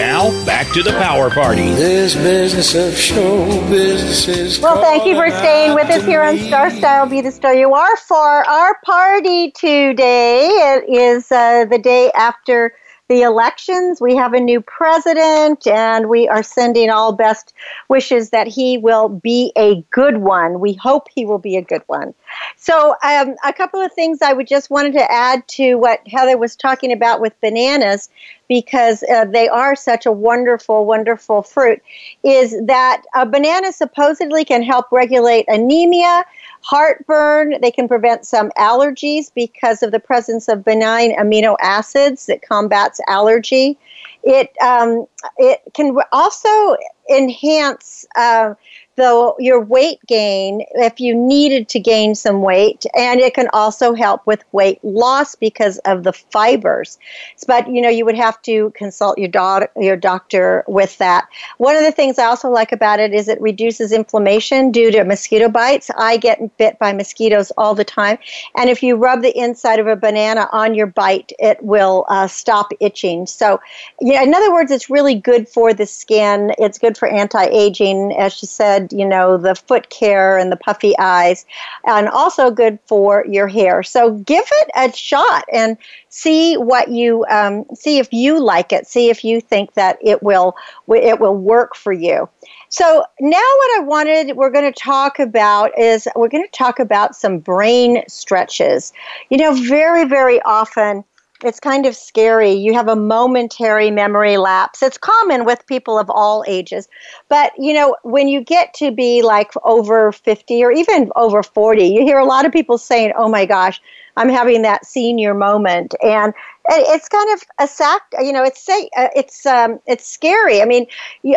Now, 0.00 0.30
back 0.46 0.72
to 0.72 0.82
the 0.82 0.92
power 0.92 1.28
party. 1.28 1.74
This 1.74 2.14
business 2.14 2.74
of 2.74 2.96
show 2.96 3.44
business 3.68 4.26
is 4.28 4.58
Well, 4.58 4.80
thank 4.80 5.04
you 5.04 5.14
for 5.14 5.28
staying 5.28 5.74
with 5.74 5.90
us 5.90 6.02
here 6.06 6.22
on 6.22 6.38
Star 6.38 6.70
Style 6.70 7.04
Be 7.04 7.20
the 7.20 7.30
Star 7.30 7.54
You 7.54 7.74
Are 7.74 7.96
for 7.98 8.48
our 8.48 8.78
party 8.82 9.50
today. 9.50 10.46
It 10.48 10.88
is 10.88 11.30
uh, 11.30 11.66
the 11.66 11.76
day 11.76 12.10
after 12.12 12.72
the 13.10 13.22
elections. 13.22 14.00
We 14.00 14.14
have 14.14 14.34
a 14.34 14.40
new 14.40 14.60
president, 14.60 15.66
and 15.66 16.08
we 16.08 16.28
are 16.28 16.44
sending 16.44 16.90
all 16.90 17.12
best 17.12 17.52
wishes 17.88 18.30
that 18.30 18.46
he 18.46 18.78
will 18.78 19.08
be 19.08 19.52
a 19.56 19.82
good 19.90 20.18
one. 20.18 20.60
We 20.60 20.74
hope 20.74 21.08
he 21.12 21.26
will 21.26 21.38
be 21.38 21.56
a 21.56 21.62
good 21.62 21.82
one. 21.88 22.14
So, 22.56 22.94
um, 23.02 23.34
a 23.44 23.52
couple 23.52 23.80
of 23.80 23.92
things 23.92 24.22
I 24.22 24.32
would 24.32 24.46
just 24.46 24.70
wanted 24.70 24.92
to 24.92 25.10
add 25.10 25.46
to 25.48 25.74
what 25.74 26.06
Heather 26.06 26.38
was 26.38 26.54
talking 26.54 26.92
about 26.92 27.20
with 27.20 27.38
bananas, 27.40 28.08
because 28.48 29.02
uh, 29.02 29.24
they 29.24 29.48
are 29.48 29.74
such 29.74 30.06
a 30.06 30.12
wonderful, 30.12 30.86
wonderful 30.86 31.42
fruit, 31.42 31.82
is 32.22 32.54
that 32.66 33.02
a 33.16 33.26
banana 33.26 33.72
supposedly 33.72 34.44
can 34.44 34.62
help 34.62 34.86
regulate 34.92 35.46
anemia, 35.48 36.24
heartburn. 36.62 37.60
They 37.60 37.70
can 37.70 37.88
prevent 37.88 38.26
some 38.26 38.50
allergies 38.58 39.32
because 39.34 39.82
of 39.82 39.92
the 39.92 40.00
presence 40.00 40.48
of 40.48 40.64
benign 40.64 41.16
amino 41.16 41.56
acids 41.60 42.26
that 42.26 42.42
combats 42.42 43.00
allergy. 43.08 43.78
It 44.22 44.52
um, 44.62 45.06
it 45.38 45.60
can 45.74 45.96
also 46.12 46.76
enhance. 47.10 48.06
Uh, 48.16 48.54
the, 48.96 49.34
your 49.38 49.60
weight 49.60 49.98
gain 50.06 50.62
if 50.74 51.00
you 51.00 51.14
needed 51.14 51.68
to 51.70 51.80
gain 51.80 52.14
some 52.14 52.42
weight 52.42 52.84
and 52.94 53.20
it 53.20 53.34
can 53.34 53.48
also 53.52 53.94
help 53.94 54.26
with 54.26 54.44
weight 54.52 54.78
loss 54.84 55.34
because 55.34 55.78
of 55.78 56.02
the 56.02 56.12
fibers. 56.12 56.98
But 57.46 57.68
you 57.68 57.80
know 57.80 57.88
you 57.88 58.04
would 58.04 58.16
have 58.16 58.40
to 58.42 58.70
consult 58.70 59.18
your, 59.18 59.28
do- 59.28 59.80
your 59.80 59.96
doctor 59.96 60.64
with 60.66 60.98
that. 60.98 61.28
One 61.58 61.76
of 61.76 61.82
the 61.82 61.92
things 61.92 62.18
i 62.18 62.24
also 62.24 62.50
like 62.50 62.72
about 62.72 63.00
it 63.00 63.14
is 63.14 63.28
it 63.28 63.40
reduces 63.40 63.92
inflammation 63.92 64.70
due 64.70 64.90
to 64.90 65.04
mosquito 65.04 65.48
bites. 65.48 65.90
I 65.96 66.16
get 66.16 66.56
bit 66.58 66.78
by 66.78 66.92
mosquitoes 66.92 67.52
all 67.56 67.74
the 67.74 67.84
time 67.84 68.18
and 68.56 68.68
if 68.68 68.82
you 68.82 68.96
rub 68.96 69.22
the 69.22 69.36
inside 69.38 69.78
of 69.78 69.86
a 69.86 69.96
banana 69.96 70.48
on 70.52 70.74
your 70.74 70.86
bite 70.88 71.32
it 71.38 71.62
will 71.62 72.04
uh, 72.08 72.26
stop 72.26 72.72
itching. 72.80 73.26
So 73.26 73.60
yeah, 74.00 74.22
in 74.22 74.34
other 74.34 74.52
words 74.52 74.70
it's 74.70 74.90
really 74.90 75.14
good 75.14 75.48
for 75.48 75.72
the 75.72 75.86
skin. 75.86 76.52
It's 76.58 76.78
good 76.78 76.98
for 76.98 77.08
anti-aging 77.08 78.12
as 78.18 78.34
she 78.34 78.46
said 78.46 78.89
you 78.92 79.06
know, 79.06 79.36
the 79.36 79.54
foot 79.54 79.90
care 79.90 80.36
and 80.38 80.50
the 80.50 80.56
puffy 80.56 80.94
eyes, 80.98 81.46
and 81.86 82.08
also 82.08 82.50
good 82.50 82.78
for 82.86 83.24
your 83.26 83.48
hair. 83.48 83.82
So 83.82 84.12
give 84.12 84.44
it 84.46 84.70
a 84.76 84.92
shot 84.92 85.44
and 85.52 85.76
see 86.08 86.56
what 86.56 86.88
you 86.88 87.24
um, 87.30 87.64
see 87.74 87.98
if 87.98 88.12
you 88.12 88.42
like 88.42 88.72
it. 88.72 88.86
See 88.86 89.10
if 89.10 89.24
you 89.24 89.40
think 89.40 89.74
that 89.74 89.98
it 90.02 90.22
will 90.22 90.56
it 90.88 91.20
will 91.20 91.36
work 91.36 91.74
for 91.74 91.92
you. 91.92 92.28
So 92.68 93.04
now 93.20 93.36
what 93.36 93.80
I 93.80 93.84
wanted 93.84 94.36
we're 94.36 94.50
going 94.50 94.72
to 94.72 94.80
talk 94.80 95.18
about 95.18 95.76
is 95.78 96.06
we're 96.14 96.28
going 96.28 96.44
to 96.44 96.50
talk 96.56 96.78
about 96.78 97.16
some 97.16 97.38
brain 97.38 98.02
stretches. 98.08 98.92
You 99.28 99.38
know, 99.38 99.54
very 99.54 100.04
very 100.04 100.40
often 100.42 101.04
it's 101.44 101.60
kind 101.60 101.86
of 101.86 101.96
scary. 101.96 102.52
You 102.52 102.74
have 102.74 102.88
a 102.88 102.96
momentary 102.96 103.90
memory 103.90 104.36
lapse. 104.36 104.82
It's 104.82 104.98
common 104.98 105.44
with 105.44 105.66
people 105.66 105.98
of 105.98 106.10
all 106.10 106.44
ages. 106.46 106.88
But, 107.28 107.52
you 107.58 107.72
know, 107.72 107.96
when 108.02 108.28
you 108.28 108.40
get 108.40 108.74
to 108.74 108.90
be 108.90 109.22
like 109.22 109.52
over 109.64 110.12
50 110.12 110.64
or 110.64 110.72
even 110.72 111.10
over 111.16 111.42
40, 111.42 111.84
you 111.84 112.02
hear 112.02 112.18
a 112.18 112.24
lot 112.24 112.46
of 112.46 112.52
people 112.52 112.78
saying, 112.78 113.12
oh 113.16 113.28
my 113.28 113.46
gosh, 113.46 113.80
I'm 114.16 114.28
having 114.28 114.62
that 114.62 114.84
senior 114.84 115.34
moment. 115.34 115.94
And 116.02 116.34
it's 116.72 117.08
kind 117.08 117.30
of 117.32 117.42
a 117.58 117.66
sac 117.66 118.02
you 118.20 118.32
know 118.32 118.44
it's 118.44 118.60
say 118.60 118.88
uh, 118.96 119.08
it's 119.14 119.44
um, 119.46 119.80
it's 119.86 120.06
scary. 120.06 120.62
I 120.62 120.64
mean 120.64 120.86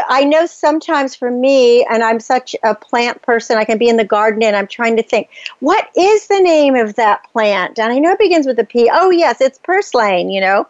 i 0.09 0.23
know 0.23 0.45
sometimes 0.45 1.15
for 1.15 1.31
me 1.31 1.85
and 1.85 2.03
i'm 2.03 2.19
such 2.19 2.55
a 2.63 2.75
plant 2.75 3.21
person 3.21 3.57
i 3.57 3.65
can 3.65 3.77
be 3.77 3.89
in 3.89 3.97
the 3.97 4.05
garden 4.05 4.43
and 4.43 4.55
i'm 4.55 4.67
trying 4.67 4.95
to 4.95 5.03
think 5.03 5.29
what 5.59 5.89
is 5.95 6.27
the 6.27 6.39
name 6.39 6.75
of 6.75 6.95
that 6.95 7.23
plant? 7.31 7.79
And 7.79 7.91
i 7.91 7.99
know 7.99 8.11
it 8.11 8.19
begins 8.19 8.45
with 8.45 8.59
a 8.59 8.63
p. 8.63 8.89
Oh 8.91 9.09
yes 9.09 9.41
it's 9.41 9.57
purslane 9.59 10.29
you 10.29 10.41
know? 10.41 10.67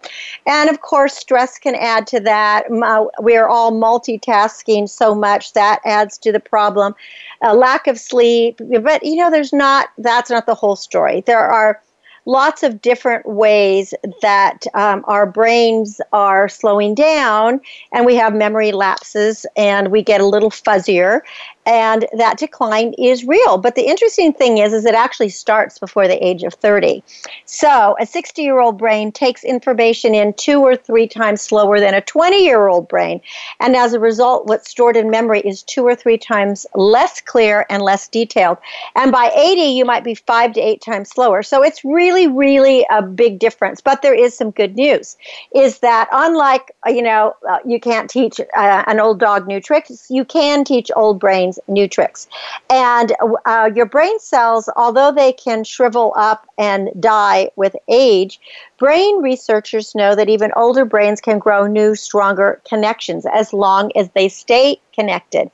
And 0.48 0.70
of 0.70 0.82
course 0.82 1.16
stress 1.16 1.58
can 1.60 1.76
add 1.76 2.08
to 2.08 2.20
that. 2.22 2.66
We're 2.70 3.48
all 3.48 3.72
multitasking 3.72 4.90
so 4.90 5.14
much 5.16 5.54
that 5.54 5.80
adds 5.86 6.18
to 6.20 6.32
the 6.32 6.40
problem. 6.40 6.96
A 7.42 7.56
lack 7.56 7.88
of 7.88 8.00
sleep 8.00 8.60
but 8.60 9.04
you 9.04 9.16
know 9.16 9.30
there's 9.30 9.54
not 9.54 9.90
that's 9.98 10.30
not 10.30 10.46
the 10.46 10.56
whole 10.56 10.76
story. 10.76 11.22
There 11.22 11.40
are 11.40 11.82
lots 12.26 12.64
of 12.64 12.82
different 12.82 13.26
ways 13.26 13.94
that 14.22 14.66
um, 14.74 15.04
our 15.08 15.26
brains 15.26 16.00
are 16.12 16.48
slowing 16.48 16.96
down 16.96 17.60
and 17.92 18.06
we 18.06 18.16
have 18.16 18.34
memory 18.34 18.72
lapses 18.72 19.46
and 19.56 19.92
we 19.92 20.02
get 20.02 20.22
a 20.22 20.26
little 20.26 20.50
fuzzier 20.50 21.22
and 21.66 22.06
that 22.18 22.38
decline 22.38 22.94
is 22.98 23.26
real. 23.26 23.58
But 23.58 23.76
the 23.76 23.88
interesting 23.88 24.34
thing 24.34 24.58
is 24.58 24.74
is 24.74 24.86
it 24.86 24.96
actually 24.96 25.30
starts 25.30 25.80
before 25.80 26.08
the 26.08 26.26
age 26.26 26.44
of 26.44 26.54
30 26.54 27.04
so 27.46 27.96
a 28.00 28.06
60 28.06 28.42
year 28.42 28.60
old 28.60 28.78
brain 28.78 29.12
takes 29.12 29.44
information 29.44 30.16
in 30.16 30.34
two 30.34 30.62
or 30.62 30.76
three 30.76 31.08
times 31.08 31.42
slower 31.42 31.80
than 31.80 31.94
a 31.94 32.02
20 32.02 32.44
year 32.44 32.68
old 32.68 32.88
brain. 32.88 33.22
And 33.60 33.76
as 33.76 33.94
a 33.94 34.00
result 34.00 34.48
what's 34.48 34.70
stored 34.70 34.98
in 34.98 35.10
memory 35.10 35.42
is 35.42 35.64
two 35.64 35.84
or 35.84 35.96
three 35.96 36.18
times 36.18 36.66
less 36.76 37.22
clear 37.22 37.66
and 37.70 37.82
less 37.82 38.08
detailed. 38.08 38.58
And 38.96 39.12
by 39.12 39.32
80 39.36 39.62
you 39.62 39.86
might 39.86 40.04
be 40.04 40.16
five 40.16 40.54
to 40.54 40.62
eight 40.62 40.82
times 40.82 41.10
slower. 41.10 41.44
So 41.44 41.64
it's 41.64 41.84
really 41.84 42.28
really 42.28 42.86
a 42.90 43.02
big 43.02 43.40
difference. 43.40 43.82
But 43.82 44.02
there 44.02 44.16
is 44.16 44.36
some 44.36 44.52
good 44.52 44.76
news 44.76 45.18
is 45.54 45.80
that 45.80 46.10
unlike 46.12 46.72
you 46.88 47.02
know 47.02 47.36
uh, 47.50 47.60
you 47.66 47.80
can't 47.80 48.10
teach 48.10 48.40
uh, 48.40 48.84
an 48.88 49.00
old 49.00 49.20
dog 49.20 49.48
new 49.48 49.62
tricks 49.62 50.08
you 50.10 50.26
can 50.26 50.64
teach 50.64 50.90
old 50.96 51.20
brains 51.20 51.53
new 51.68 51.88
tricks. 51.88 52.28
And 52.70 53.14
uh, 53.46 53.70
your 53.74 53.86
brain 53.86 54.20
cells, 54.20 54.70
although 54.76 55.12
they 55.12 55.34
can 55.34 55.64
shrivel 55.64 56.14
up 56.16 56.48
and 56.58 56.90
die 57.00 57.50
with 57.56 57.76
age, 57.88 58.40
brain 58.78 59.22
researchers 59.22 59.96
know 59.96 60.16
that 60.16 60.30
even 60.30 60.52
older 60.56 60.86
brains 60.86 61.22
can 61.22 61.40
grow 61.40 61.68
new, 61.68 61.96
stronger 61.96 62.62
connections 62.68 63.26
as 63.34 63.54
long 63.54 63.92
as 63.96 64.10
they 64.12 64.30
stay 64.30 64.80
connected. 64.94 65.50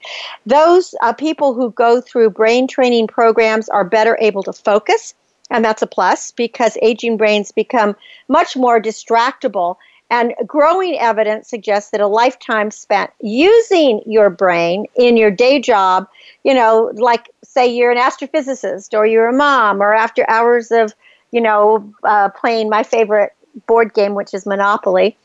Those 0.45 0.95
uh, 1.01 1.13
people 1.13 1.53
who 1.53 1.71
go 1.71 2.01
through 2.01 2.31
brain 2.31 2.67
training 2.67 3.07
programs 3.07 3.69
are 3.69 3.83
better 3.83 4.17
able 4.19 4.43
to 4.43 4.53
focus. 4.53 5.13
And 5.51 5.65
that's 5.65 5.81
a 5.81 5.88
plus 5.88 6.31
because 6.31 6.77
aging 6.81 7.17
brains 7.17 7.51
become 7.51 7.95
much 8.27 8.55
more 8.55 8.79
distractible 8.79 9.77
and 10.09 10.33
growing 10.45 10.97
evidence 10.99 11.47
suggests 11.47 11.91
that 11.91 12.01
a 12.01 12.07
lifetime 12.07 12.71
spent 12.71 13.11
using 13.21 14.01
your 14.05 14.29
brain 14.29 14.85
in 14.95 15.17
your 15.17 15.31
day 15.31 15.59
job, 15.59 16.07
you 16.43 16.53
know, 16.53 16.91
like 16.95 17.29
say 17.43 17.67
you're 17.67 17.91
an 17.91 17.97
astrophysicist 17.97 18.97
or 18.97 19.05
you're 19.05 19.29
a 19.29 19.33
mom, 19.33 19.81
or 19.81 19.93
after 19.93 20.27
hours 20.29 20.71
of, 20.71 20.93
you 21.31 21.41
know, 21.41 21.93
uh, 22.03 22.29
playing 22.29 22.69
my 22.69 22.83
favorite 22.83 23.33
board 23.67 23.93
game, 23.93 24.15
which 24.15 24.33
is 24.33 24.45
Monopoly, 24.45 25.15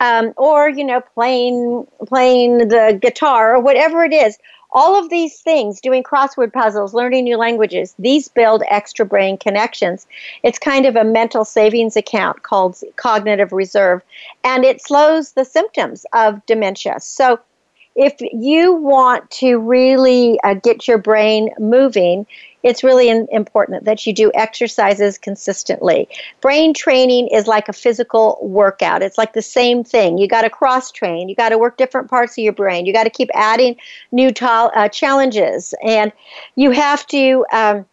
um, 0.00 0.32
or 0.36 0.68
you 0.68 0.84
know, 0.84 1.00
playing 1.00 1.86
playing 2.06 2.58
the 2.58 2.98
guitar 3.00 3.56
or 3.56 3.60
whatever 3.60 4.04
it 4.04 4.12
is 4.12 4.38
all 4.70 4.98
of 4.98 5.08
these 5.10 5.40
things, 5.40 5.80
doing 5.80 6.02
crossword 6.02 6.52
puzzles, 6.52 6.94
learning 6.94 7.24
new 7.24 7.36
languages, 7.36 7.94
these 7.98 8.28
build 8.28 8.62
extra 8.68 9.06
brain 9.06 9.38
connections. 9.38 10.06
It's 10.42 10.58
kind 10.58 10.86
of 10.86 10.96
a 10.96 11.04
mental 11.04 11.44
savings 11.44 11.96
account 11.96 12.42
called 12.42 12.76
cognitive 12.96 13.52
reserve, 13.52 14.02
and 14.44 14.64
it 14.64 14.82
slows 14.82 15.32
the 15.32 15.44
symptoms 15.44 16.04
of 16.12 16.44
dementia. 16.46 17.00
So, 17.00 17.40
if 17.96 18.14
you 18.20 18.74
want 18.74 19.28
to 19.32 19.58
really 19.58 20.38
uh, 20.44 20.54
get 20.54 20.86
your 20.86 20.98
brain 20.98 21.50
moving, 21.58 22.26
it's 22.62 22.82
really 22.82 23.08
important 23.08 23.84
that 23.84 24.06
you 24.06 24.12
do 24.12 24.32
exercises 24.34 25.18
consistently. 25.18 26.08
Brain 26.40 26.74
training 26.74 27.28
is 27.28 27.46
like 27.46 27.68
a 27.68 27.72
physical 27.72 28.38
workout. 28.42 29.02
It's 29.02 29.18
like 29.18 29.32
the 29.32 29.42
same 29.42 29.84
thing. 29.84 30.18
You 30.18 30.26
got 30.26 30.42
to 30.42 30.50
cross 30.50 30.90
train. 30.90 31.28
You 31.28 31.36
got 31.36 31.50
to 31.50 31.58
work 31.58 31.76
different 31.76 32.10
parts 32.10 32.32
of 32.32 32.44
your 32.44 32.52
brain. 32.52 32.86
You 32.86 32.92
got 32.92 33.04
to 33.04 33.10
keep 33.10 33.30
adding 33.34 33.76
new 34.10 34.32
ta- 34.32 34.70
uh, 34.74 34.88
challenges, 34.88 35.74
and 35.82 36.12
you 36.56 36.70
have 36.72 37.06
to 37.08 37.46
um, 37.52 37.86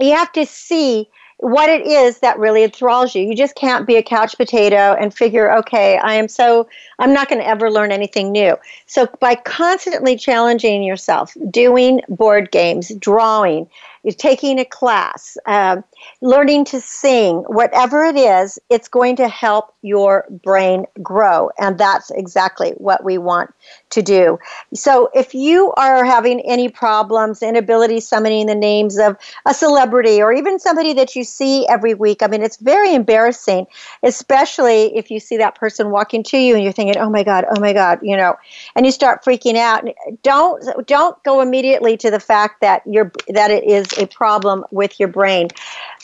you 0.00 0.14
have 0.14 0.32
to 0.32 0.44
see 0.44 1.08
what 1.38 1.68
it 1.68 1.86
is 1.86 2.20
that 2.20 2.38
really 2.38 2.62
enthralls 2.62 3.14
you. 3.14 3.22
You 3.22 3.34
just 3.34 3.54
can't 3.54 3.86
be 3.86 3.96
a 3.96 4.02
couch 4.02 4.36
potato 4.36 4.96
and 4.98 5.12
figure, 5.12 5.54
okay, 5.56 5.98
I 5.98 6.14
am 6.14 6.28
so, 6.28 6.68
I'm 6.98 7.12
not 7.12 7.28
going 7.28 7.40
to 7.40 7.46
ever 7.46 7.70
learn 7.70 7.92
anything 7.92 8.32
new. 8.32 8.56
So 8.86 9.08
by 9.20 9.34
constantly 9.34 10.16
challenging 10.16 10.82
yourself, 10.82 11.36
doing 11.50 12.00
board 12.08 12.50
games, 12.50 12.94
drawing, 12.96 13.68
taking 14.16 14.58
a 14.58 14.64
class, 14.64 15.36
uh, 15.46 15.82
learning 16.20 16.64
to 16.64 16.80
sing, 16.80 17.38
whatever 17.48 18.04
it 18.04 18.16
is, 18.16 18.58
it's 18.70 18.88
going 18.88 19.16
to 19.16 19.28
help 19.28 19.74
your 19.82 20.26
brain 20.42 20.86
grow. 21.02 21.50
And 21.58 21.78
that's 21.78 22.10
exactly 22.10 22.70
what 22.72 23.04
we 23.04 23.18
want 23.18 23.52
to 23.90 24.02
do. 24.02 24.38
So 24.74 25.10
if 25.14 25.34
you 25.34 25.72
are 25.76 26.04
having 26.04 26.40
any 26.40 26.68
problems, 26.68 27.42
inability 27.42 28.00
summoning 28.00 28.46
the 28.46 28.54
names 28.54 28.98
of 28.98 29.16
a 29.46 29.54
celebrity 29.54 30.22
or 30.22 30.32
even 30.32 30.58
somebody 30.58 30.94
that 30.94 31.14
you 31.14 31.24
see 31.24 31.66
every 31.68 31.94
week, 31.94 32.22
I 32.22 32.26
mean, 32.26 32.42
it's 32.42 32.56
very 32.56 32.94
embarrassing, 32.94 33.66
especially 34.02 34.96
if 34.96 35.10
you 35.10 35.20
see 35.20 35.36
that 35.36 35.54
person 35.54 35.90
walking 35.90 36.22
to 36.24 36.38
you 36.38 36.54
and 36.54 36.64
you're 36.64 36.72
thinking, 36.72 36.98
oh 36.98 37.10
my 37.10 37.22
God, 37.22 37.44
oh 37.48 37.60
my 37.60 37.72
God, 37.72 38.00
you 38.02 38.16
know, 38.16 38.36
and 38.74 38.86
you 38.86 38.92
start 38.92 39.24
freaking 39.24 39.56
out. 39.56 39.84
Don't, 40.22 40.86
don't 40.86 41.22
go 41.22 41.40
immediately 41.40 41.96
to 41.98 42.10
the 42.10 42.20
fact 42.20 42.60
that 42.62 42.82
you're, 42.86 43.12
that 43.28 43.50
it 43.50 43.64
is 43.64 43.86
a 43.98 44.06
problem 44.06 44.64
with 44.70 44.98
your 44.98 45.08
brain. 45.08 45.48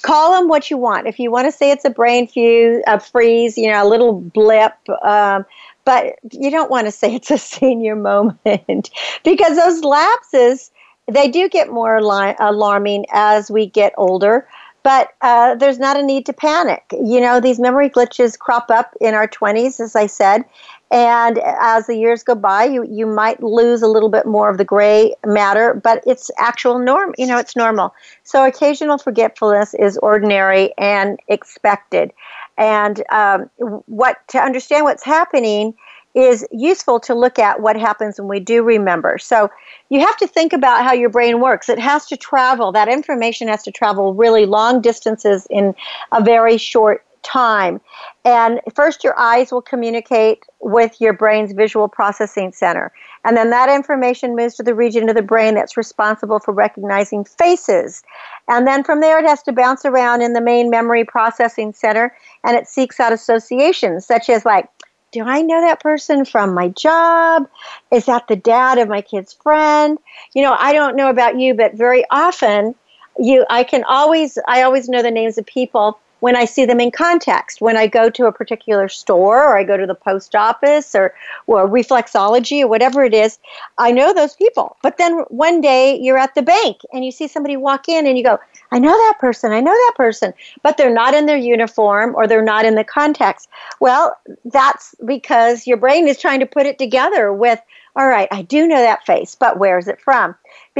Call 0.02 0.34
them 0.34 0.48
what 0.48 0.70
you 0.70 0.76
want. 0.76 1.06
If 1.06 1.18
you 1.18 1.30
want 1.30 1.46
to 1.46 1.52
say 1.52 1.70
it's 1.70 1.84
a 1.84 1.90
brain 1.90 2.26
fuse, 2.26 2.82
a 2.86 3.00
freeze, 3.00 3.56
you 3.56 3.70
know, 3.70 3.86
a 3.86 3.88
little 3.88 4.20
blip, 4.20 4.74
um, 5.02 5.44
but 5.84 6.18
you 6.32 6.50
don't 6.50 6.70
want 6.70 6.86
to 6.86 6.90
say 7.00 7.14
it's 7.14 7.30
a 7.30 7.38
senior 7.38 7.96
moment 7.96 8.90
because 9.24 9.56
those 9.56 9.82
lapses 9.84 10.70
they 11.06 11.28
do 11.28 11.48
get 11.48 11.72
more 11.72 11.96
alarming 11.96 13.04
as 13.12 13.50
we 13.50 13.66
get 13.66 13.92
older 13.96 14.46
but 14.82 15.12
uh, 15.20 15.54
there's 15.56 15.78
not 15.78 15.98
a 15.98 16.02
need 16.02 16.26
to 16.26 16.32
panic. 16.32 16.84
You 16.92 17.20
know, 17.20 17.40
these 17.40 17.60
memory 17.60 17.90
glitches 17.90 18.38
crop 18.38 18.70
up 18.70 18.94
in 19.00 19.14
our 19.14 19.28
20s, 19.28 19.80
as 19.80 19.94
I 19.94 20.06
said, 20.06 20.44
and 20.90 21.38
as 21.38 21.86
the 21.86 21.96
years 21.96 22.24
go 22.24 22.34
by, 22.34 22.64
you, 22.64 22.84
you 22.84 23.06
might 23.06 23.42
lose 23.42 23.80
a 23.82 23.86
little 23.86 24.08
bit 24.08 24.26
more 24.26 24.50
of 24.50 24.58
the 24.58 24.64
gray 24.64 25.14
matter, 25.24 25.72
but 25.72 26.02
it's 26.04 26.30
actual 26.36 26.80
norm. 26.80 27.14
You 27.16 27.26
know, 27.28 27.38
it's 27.38 27.54
normal. 27.54 27.94
So 28.24 28.44
occasional 28.44 28.98
forgetfulness 28.98 29.74
is 29.74 29.98
ordinary 29.98 30.74
and 30.78 31.20
expected. 31.28 32.12
And 32.58 33.04
um, 33.10 33.50
what 33.86 34.16
to 34.28 34.38
understand 34.38 34.84
what's 34.84 35.04
happening 35.04 35.74
is 36.14 36.44
useful 36.50 36.98
to 36.98 37.14
look 37.14 37.38
at 37.38 37.60
what 37.60 37.76
happens 37.76 38.18
when 38.18 38.26
we 38.26 38.40
do 38.40 38.64
remember. 38.64 39.16
So 39.16 39.48
you 39.90 40.00
have 40.00 40.16
to 40.16 40.26
think 40.26 40.52
about 40.52 40.84
how 40.84 40.92
your 40.92 41.08
brain 41.08 41.40
works. 41.40 41.68
It 41.68 41.78
has 41.78 42.06
to 42.06 42.16
travel, 42.16 42.72
that 42.72 42.88
information 42.88 43.46
has 43.46 43.62
to 43.62 43.70
travel 43.70 44.12
really 44.12 44.44
long 44.44 44.80
distances 44.80 45.46
in 45.50 45.72
a 46.10 46.20
very 46.20 46.56
short 46.58 47.04
time. 47.22 47.80
And 48.24 48.60
first, 48.74 49.04
your 49.04 49.18
eyes 49.18 49.52
will 49.52 49.62
communicate 49.62 50.44
with 50.60 51.00
your 51.00 51.12
brain's 51.12 51.52
visual 51.52 51.88
processing 51.88 52.52
center. 52.52 52.92
And 53.24 53.36
then 53.36 53.50
that 53.50 53.68
information 53.68 54.36
moves 54.36 54.54
to 54.56 54.62
the 54.62 54.74
region 54.74 55.08
of 55.08 55.16
the 55.16 55.22
brain 55.22 55.54
that's 55.54 55.76
responsible 55.76 56.38
for 56.38 56.52
recognizing 56.52 57.24
faces. 57.24 58.02
And 58.48 58.66
then 58.66 58.84
from 58.84 59.00
there, 59.00 59.18
it 59.18 59.26
has 59.26 59.42
to 59.44 59.52
bounce 59.52 59.84
around 59.84 60.22
in 60.22 60.32
the 60.32 60.40
main 60.40 60.70
memory 60.70 61.04
processing 61.04 61.72
center 61.72 62.16
and 62.44 62.56
it 62.56 62.68
seeks 62.68 63.00
out 63.00 63.12
associations, 63.12 64.06
such 64.06 64.30
as 64.30 64.44
like, 64.44 64.68
do 65.12 65.24
I 65.24 65.42
know 65.42 65.60
that 65.60 65.80
person 65.80 66.24
from 66.24 66.54
my 66.54 66.68
job? 66.68 67.48
Is 67.92 68.06
that 68.06 68.28
the 68.28 68.36
dad 68.36 68.78
of 68.78 68.88
my 68.88 69.02
kid's 69.02 69.32
friend? 69.32 69.98
You 70.34 70.42
know, 70.42 70.54
I 70.56 70.72
don't 70.72 70.96
know 70.96 71.10
about 71.10 71.38
you, 71.38 71.54
but 71.54 71.74
very 71.74 72.04
often 72.10 72.76
you 73.18 73.44
I 73.50 73.64
can 73.64 73.84
always 73.84 74.38
I 74.46 74.62
always 74.62 74.88
know 74.88 75.02
the 75.02 75.10
names 75.10 75.36
of 75.36 75.46
people 75.46 75.98
when 76.20 76.36
I 76.36 76.44
see 76.44 76.64
them 76.64 76.80
in 76.80 76.90
context. 76.90 77.60
When 77.60 77.76
I 77.76 77.86
go 77.86 78.08
to 78.10 78.26
a 78.26 78.32
particular 78.32 78.88
store 78.88 79.42
or 79.42 79.56
I 79.56 79.64
go 79.64 79.76
to 79.76 79.86
the 79.86 79.94
post 79.94 80.34
office 80.34 80.94
or, 80.94 81.14
or 81.46 81.68
reflexology 81.68 82.62
or 82.62 82.68
whatever 82.68 83.04
it 83.04 83.14
is, 83.14 83.38
I 83.78 83.90
know 83.90 84.14
those 84.14 84.36
people. 84.36 84.76
But 84.82 84.98
then 84.98 85.20
one 85.28 85.60
day 85.60 85.98
you're 85.98 86.18
at 86.18 86.34
the 86.34 86.42
bank 86.42 86.82
and 86.92 87.04
you 87.04 87.10
see 87.10 87.28
somebody 87.28 87.56
walk 87.56 87.88
in 87.88 88.06
and 88.06 88.16
you 88.16 88.24
go, 88.24 88.38
I 88.70 88.78
know 88.78 88.92
that 88.92 89.18
person, 89.18 89.50
I 89.52 89.60
know 89.60 89.72
that 89.72 89.94
person, 89.96 90.32
but 90.62 90.76
they're 90.76 90.94
not 90.94 91.14
in 91.14 91.26
their 91.26 91.36
uniform 91.36 92.14
or 92.14 92.26
they're 92.26 92.42
not 92.42 92.64
in 92.64 92.76
the 92.76 92.84
context. 92.84 93.48
Well, 93.80 94.16
that's 94.44 94.94
because 95.04 95.66
your 95.66 95.76
brain 95.76 96.06
is 96.06 96.20
trying 96.20 96.40
to 96.40 96.46
put 96.46 96.66
it 96.66 96.78
together 96.78 97.32
with, 97.32 97.60
all 97.96 98.06
right, 98.06 98.28
I 98.30 98.42
do 98.42 98.66
know 98.66 98.80
that 98.80 99.04
face, 99.04 99.34
but 99.34 99.58
where 99.58 99.78
is 99.78 99.88
it 99.88 100.00
from? 100.00 100.34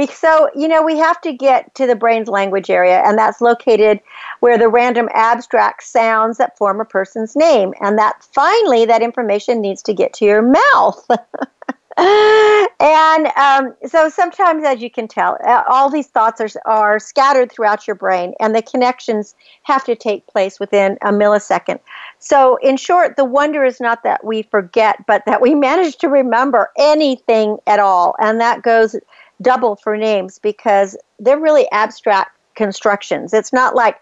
So, 0.09 0.49
you 0.55 0.67
know, 0.67 0.81
we 0.81 0.97
have 0.97 1.21
to 1.21 1.33
get 1.33 1.75
to 1.75 1.85
the 1.85 1.95
brain's 1.95 2.27
language 2.27 2.69
area, 2.69 3.01
and 3.05 3.17
that's 3.17 3.41
located 3.41 3.99
where 4.39 4.57
the 4.57 4.69
random 4.69 5.09
abstract 5.13 5.83
sounds 5.83 6.37
that 6.37 6.57
form 6.57 6.79
a 6.79 6.85
person's 6.85 7.35
name. 7.35 7.73
And 7.81 7.97
that 7.99 8.23
finally, 8.33 8.85
that 8.85 9.03
information 9.03 9.61
needs 9.61 9.83
to 9.83 9.93
get 9.93 10.13
to 10.13 10.25
your 10.25 10.41
mouth. 10.41 11.07
and 12.79 13.27
um, 13.37 13.75
so 13.85 14.09
sometimes, 14.09 14.63
as 14.65 14.81
you 14.81 14.89
can 14.89 15.07
tell, 15.07 15.37
all 15.69 15.87
these 15.87 16.07
thoughts 16.07 16.41
are, 16.41 16.49
are 16.65 16.97
scattered 16.97 17.51
throughout 17.51 17.85
your 17.85 17.95
brain, 17.95 18.33
and 18.39 18.55
the 18.55 18.63
connections 18.63 19.35
have 19.63 19.83
to 19.83 19.95
take 19.95 20.25
place 20.25 20.59
within 20.59 20.97
a 21.03 21.11
millisecond. 21.11 21.79
So, 22.17 22.55
in 22.55 22.77
short, 22.77 23.17
the 23.17 23.25
wonder 23.25 23.63
is 23.63 23.79
not 23.79 24.01
that 24.01 24.25
we 24.25 24.41
forget, 24.41 25.05
but 25.05 25.23
that 25.27 25.41
we 25.41 25.53
manage 25.69 25.97
to 25.97 26.09
remember 26.09 26.71
anything 26.75 27.57
at 27.67 27.79
all. 27.79 28.15
And 28.19 28.41
that 28.41 28.63
goes 28.63 28.95
double 29.39 29.75
for 29.75 29.95
names 29.95 30.39
because 30.39 30.97
they're 31.19 31.39
really 31.39 31.69
abstract 31.71 32.35
constructions. 32.55 33.31
It's 33.31 33.53
not 33.53 33.75
like 33.75 33.97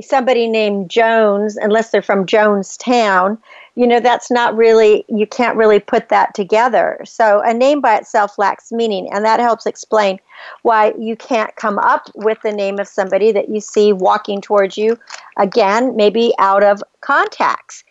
somebody 0.00 0.48
named 0.48 0.90
Jones, 0.90 1.56
unless 1.56 1.90
they're 1.90 2.02
from 2.02 2.24
Jonestown, 2.24 3.38
you 3.76 3.86
know, 3.86 3.98
that's 3.98 4.30
not 4.30 4.56
really, 4.56 5.04
you 5.08 5.26
can't 5.26 5.56
really 5.56 5.80
put 5.80 6.08
that 6.08 6.34
together. 6.34 7.00
So 7.04 7.42
a 7.44 7.52
name 7.52 7.80
by 7.80 7.96
itself 7.96 8.38
lacks 8.38 8.70
meaning, 8.70 9.12
and 9.12 9.24
that 9.24 9.40
helps 9.40 9.66
explain 9.66 10.20
why 10.62 10.94
you 10.98 11.16
can't 11.16 11.54
come 11.56 11.78
up 11.78 12.08
with 12.14 12.38
the 12.42 12.52
name 12.52 12.78
of 12.78 12.86
somebody 12.86 13.32
that 13.32 13.48
you 13.48 13.60
see 13.60 13.92
walking 13.92 14.40
towards 14.40 14.76
you, 14.76 14.98
again, 15.38 15.96
maybe 15.96 16.32
out 16.38 16.62
of 16.62 16.82
contacts. 17.00 17.82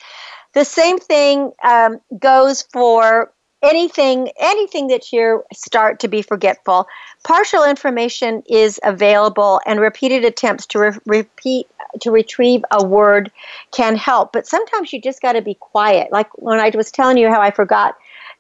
The 0.54 0.64
same 0.64 1.00
thing 1.00 1.52
um, 1.64 2.00
goes 2.18 2.62
for 2.62 3.34
anything 3.64 4.30
anything 4.40 4.88
that 4.88 5.14
you 5.14 5.42
start 5.54 6.02
to 6.02 6.10
be 6.10 6.22
forgetful 6.22 6.86
partial 7.24 7.64
information 7.64 8.44
is 8.50 8.78
available 8.84 9.62
and 9.66 9.80
repeated 9.80 10.26
attempts 10.26 10.66
to 10.66 10.80
re- 10.80 10.98
repeat 11.06 11.66
to 12.02 12.12
retrieve 12.12 12.64
a 12.72 12.86
word 12.86 13.32
can 13.72 13.96
help 13.96 14.32
but 14.34 14.48
sometimes 14.48 14.92
you 14.94 15.02
just 15.02 15.22
got 15.22 15.34
to 15.34 15.42
be 15.42 15.56
quiet 15.56 16.12
like 16.12 16.28
when 16.38 16.60
i 16.60 16.72
was 16.76 16.92
telling 16.92 17.18
you 17.18 17.30
how 17.30 17.42
i 17.42 17.52
forgot 17.52 17.96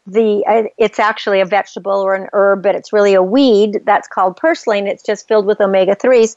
the 0.06 0.44
uh, 0.48 0.64
it's 0.78 1.00
actually 1.00 1.40
a 1.40 1.46
vegetable 1.46 2.02
or 2.02 2.14
an 2.14 2.28
herb 2.34 2.62
but 2.62 2.76
it's 2.76 2.92
really 2.92 3.14
a 3.14 3.24
weed 3.24 3.82
that's 3.86 4.08
called 4.08 4.36
purslane 4.36 4.86
it's 4.86 5.04
just 5.04 5.28
filled 5.28 5.46
with 5.46 5.62
omega 5.62 5.96
3s 5.96 6.36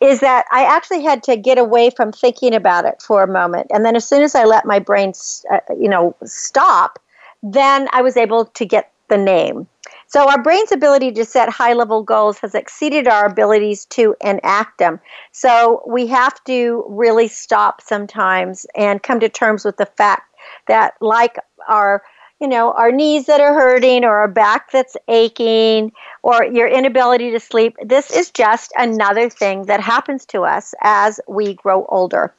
is 0.00 0.20
that 0.20 0.44
i 0.52 0.64
actually 0.64 1.02
had 1.02 1.22
to 1.22 1.36
get 1.36 1.58
away 1.58 1.90
from 1.90 2.12
thinking 2.12 2.54
about 2.54 2.84
it 2.84 3.02
for 3.02 3.22
a 3.22 3.28
moment 3.28 3.66
and 3.70 3.84
then 3.84 3.96
as 3.96 4.06
soon 4.06 4.22
as 4.22 4.34
i 4.34 4.44
let 4.44 4.64
my 4.64 4.78
brain 4.78 5.12
uh, 5.52 5.58
you 5.76 5.88
know 5.88 6.14
stop 6.24 7.00
then 7.42 7.88
I 7.92 8.02
was 8.02 8.16
able 8.16 8.46
to 8.46 8.64
get 8.64 8.90
the 9.08 9.18
name. 9.18 9.66
So 10.08 10.26
our 10.28 10.42
brain's 10.42 10.72
ability 10.72 11.12
to 11.12 11.24
set 11.24 11.50
high 11.50 11.74
level 11.74 12.02
goals 12.02 12.38
has 12.38 12.54
exceeded 12.54 13.06
our 13.06 13.26
abilities 13.26 13.84
to 13.86 14.16
enact 14.22 14.78
them. 14.78 15.00
So 15.32 15.82
we 15.86 16.06
have 16.06 16.42
to 16.44 16.84
really 16.88 17.28
stop 17.28 17.82
sometimes 17.82 18.66
and 18.74 19.02
come 19.02 19.20
to 19.20 19.28
terms 19.28 19.66
with 19.66 19.76
the 19.76 19.86
fact 19.86 20.34
that 20.66 20.94
like 21.00 21.36
our 21.68 22.02
you 22.40 22.46
know, 22.46 22.72
our 22.72 22.92
knees 22.92 23.26
that 23.26 23.40
are 23.40 23.52
hurting 23.52 24.04
or 24.04 24.20
our 24.20 24.28
back 24.28 24.70
that's 24.70 24.96
aching 25.08 25.90
or 26.22 26.44
your 26.44 26.68
inability 26.68 27.32
to 27.32 27.40
sleep, 27.40 27.76
this 27.84 28.12
is 28.12 28.30
just 28.30 28.72
another 28.76 29.28
thing 29.28 29.64
that 29.64 29.80
happens 29.80 30.24
to 30.26 30.42
us 30.42 30.72
as 30.80 31.20
we 31.26 31.54
grow 31.54 31.84
older. 31.86 32.32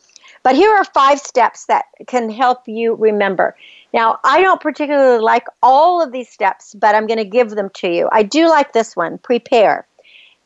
But 0.43 0.55
here 0.55 0.71
are 0.71 0.85
five 0.85 1.19
steps 1.19 1.65
that 1.65 1.85
can 2.07 2.29
help 2.29 2.67
you 2.67 2.95
remember. 2.95 3.55
Now, 3.93 4.19
I 4.23 4.41
don't 4.41 4.61
particularly 4.61 5.21
like 5.21 5.45
all 5.61 6.01
of 6.01 6.11
these 6.11 6.29
steps, 6.29 6.73
but 6.73 6.95
I'm 6.95 7.07
going 7.07 7.17
to 7.17 7.25
give 7.25 7.51
them 7.51 7.69
to 7.75 7.87
you. 7.87 8.09
I 8.11 8.23
do 8.23 8.47
like 8.47 8.73
this 8.73 8.95
one 8.95 9.17
prepare. 9.17 9.85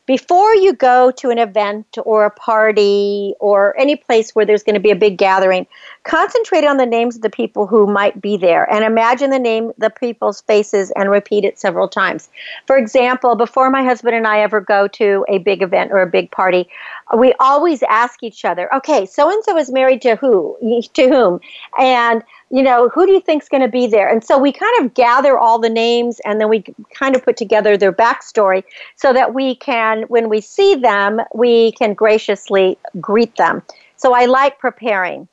Before 0.05 0.53
you 0.53 0.73
go 0.73 1.11
to 1.11 1.29
an 1.29 1.37
event 1.37 1.97
or 2.03 2.25
a 2.25 2.29
party 2.29 3.35
or 3.39 3.73
any 3.79 3.95
place 3.95 4.35
where 4.35 4.45
there's 4.45 4.61
going 4.61 4.73
to 4.73 4.81
be 4.81 4.91
a 4.91 4.97
big 4.97 5.17
gathering, 5.17 5.65
concentrate 6.03 6.65
on 6.65 6.75
the 6.75 6.85
names 6.85 7.15
of 7.15 7.21
the 7.21 7.29
people 7.29 7.67
who 7.67 7.87
might 7.87 8.21
be 8.21 8.35
there 8.35 8.69
and 8.69 8.83
imagine 8.83 9.29
the 9.29 9.39
name, 9.39 9.71
the 9.77 9.89
people's 9.89 10.41
faces, 10.41 10.91
and 10.97 11.09
repeat 11.09 11.45
it 11.45 11.57
several 11.57 11.87
times. 11.87 12.29
For 12.67 12.77
example, 12.77 13.35
before 13.35 13.69
my 13.69 13.81
husband 13.81 14.13
and 14.13 14.27
I 14.27 14.41
ever 14.41 14.59
go 14.59 14.89
to 14.89 15.25
a 15.29 15.37
big 15.37 15.61
event 15.61 15.93
or 15.93 16.01
a 16.01 16.07
big 16.07 16.31
party, 16.31 16.67
we 17.15 17.33
always 17.39 17.81
ask 17.83 18.23
each 18.23 18.43
other, 18.43 18.73
okay, 18.75 19.05
so 19.05 19.31
and 19.31 19.41
so 19.45 19.57
is 19.57 19.71
married 19.71 20.01
to 20.01 20.17
who, 20.17 20.57
to 20.95 21.07
whom? 21.07 21.39
And 21.79 22.23
you 22.53 22.61
know, 22.61 22.87
who 22.89 23.07
do 23.07 23.11
you 23.11 23.19
think's 23.19 23.49
going 23.49 23.63
to 23.63 23.67
be 23.67 23.87
there? 23.87 24.07
And 24.07 24.23
so 24.23 24.37
we 24.37 24.51
kind 24.51 24.85
of 24.85 24.93
gather 24.93 25.39
all 25.39 25.57
the 25.57 25.71
names 25.71 26.21
and 26.23 26.39
then 26.39 26.49
we 26.49 26.63
kind 26.93 27.15
of 27.15 27.25
put 27.25 27.35
together 27.35 27.77
their 27.77 27.91
backstory 27.91 28.63
so 28.95 29.11
that 29.11 29.33
we 29.33 29.55
can, 29.55 30.03
when 30.03 30.29
we 30.29 30.39
see 30.39 30.75
them, 30.75 31.19
we 31.33 31.71
can 31.71 31.95
graciously 31.95 32.77
greet 33.01 33.35
them. 33.37 33.63
So 33.97 34.13
I 34.13 34.25
like 34.25 34.59
preparing. 34.59 35.27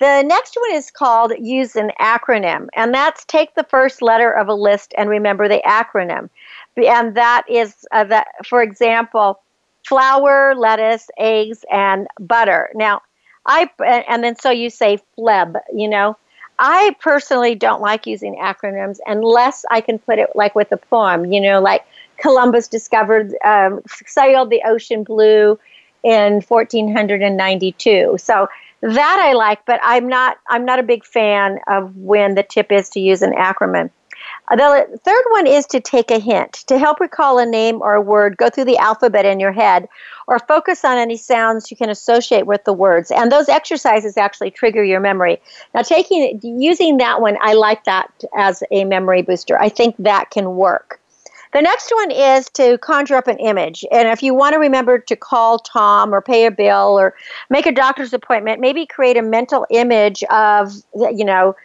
The 0.00 0.20
next 0.20 0.54
one 0.54 0.76
is 0.76 0.90
called 0.90 1.32
use 1.40 1.76
an 1.76 1.92
acronym, 1.98 2.68
and 2.76 2.92
that's 2.92 3.24
take 3.24 3.54
the 3.54 3.64
first 3.64 4.02
letter 4.02 4.30
of 4.30 4.46
a 4.48 4.54
list 4.54 4.92
and 4.98 5.08
remember 5.08 5.48
the 5.48 5.62
acronym. 5.64 6.28
And 6.76 7.16
that 7.16 7.44
is, 7.48 7.86
uh, 7.92 8.04
that, 8.04 8.26
for 8.44 8.62
example, 8.62 9.40
flour, 9.88 10.54
lettuce, 10.54 11.08
eggs, 11.16 11.64
and 11.72 12.06
butter. 12.20 12.68
Now, 12.74 13.00
I 13.46 13.70
and 13.82 14.22
then 14.22 14.36
so 14.36 14.50
you 14.50 14.68
say 14.68 14.98
fleb, 15.16 15.58
you 15.72 15.88
know, 15.88 16.18
I 16.58 16.96
personally 17.00 17.54
don't 17.54 17.82
like 17.82 18.06
using 18.06 18.36
acronyms 18.36 18.98
unless 19.06 19.64
I 19.70 19.80
can 19.80 19.98
put 19.98 20.18
it 20.18 20.30
like 20.34 20.54
with 20.54 20.72
a 20.72 20.76
poem, 20.76 21.32
you 21.32 21.40
know, 21.40 21.60
like 21.60 21.84
Columbus 22.18 22.68
discovered, 22.68 23.34
um, 23.44 23.82
sailed 23.86 24.50
the 24.50 24.62
ocean 24.64 25.04
blue 25.04 25.58
in 26.02 26.40
1492. 26.40 28.16
So 28.18 28.48
that 28.80 29.20
I 29.22 29.32
like, 29.32 29.64
but 29.66 29.80
I'm 29.82 30.08
not, 30.08 30.38
I'm 30.48 30.64
not 30.64 30.78
a 30.78 30.82
big 30.82 31.04
fan 31.04 31.58
of 31.66 31.94
when 31.96 32.34
the 32.34 32.42
tip 32.42 32.72
is 32.72 32.88
to 32.90 33.00
use 33.00 33.22
an 33.22 33.32
acronym. 33.32 33.90
The 34.48 35.00
third 35.02 35.24
one 35.30 35.46
is 35.46 35.66
to 35.66 35.80
take 35.80 36.10
a 36.10 36.20
hint. 36.20 36.64
To 36.68 36.78
help 36.78 37.00
recall 37.00 37.38
a 37.38 37.46
name 37.46 37.82
or 37.82 37.94
a 37.94 38.00
word, 38.00 38.36
go 38.36 38.48
through 38.48 38.66
the 38.66 38.78
alphabet 38.78 39.24
in 39.24 39.40
your 39.40 39.52
head 39.52 39.88
or 40.28 40.38
focus 40.38 40.84
on 40.84 40.98
any 40.98 41.16
sounds 41.16 41.70
you 41.70 41.76
can 41.76 41.90
associate 41.90 42.46
with 42.46 42.64
the 42.64 42.72
words. 42.72 43.10
And 43.10 43.30
those 43.30 43.48
exercises 43.48 44.16
actually 44.16 44.52
trigger 44.52 44.84
your 44.84 45.00
memory. 45.00 45.40
Now, 45.74 45.82
taking 45.82 46.40
using 46.42 46.98
that 46.98 47.20
one, 47.20 47.36
I 47.40 47.54
like 47.54 47.84
that 47.84 48.08
as 48.36 48.62
a 48.70 48.84
memory 48.84 49.22
booster. 49.22 49.58
I 49.58 49.68
think 49.68 49.96
that 49.98 50.30
can 50.30 50.54
work. 50.54 51.00
The 51.52 51.62
next 51.62 51.90
one 51.94 52.10
is 52.10 52.50
to 52.50 52.76
conjure 52.78 53.16
up 53.16 53.28
an 53.28 53.38
image. 53.38 53.84
And 53.90 54.08
if 54.08 54.22
you 54.22 54.34
want 54.34 54.52
to 54.52 54.58
remember 54.58 54.98
to 54.98 55.16
call 55.16 55.58
Tom 55.58 56.14
or 56.14 56.20
pay 56.20 56.44
a 56.46 56.50
bill 56.50 56.98
or 56.98 57.14
make 57.50 57.66
a 57.66 57.72
doctor's 57.72 58.12
appointment, 58.12 58.60
maybe 58.60 58.84
create 58.84 59.16
a 59.16 59.22
mental 59.22 59.66
image 59.70 60.22
of, 60.24 60.72
you 60.94 61.24
know, 61.24 61.56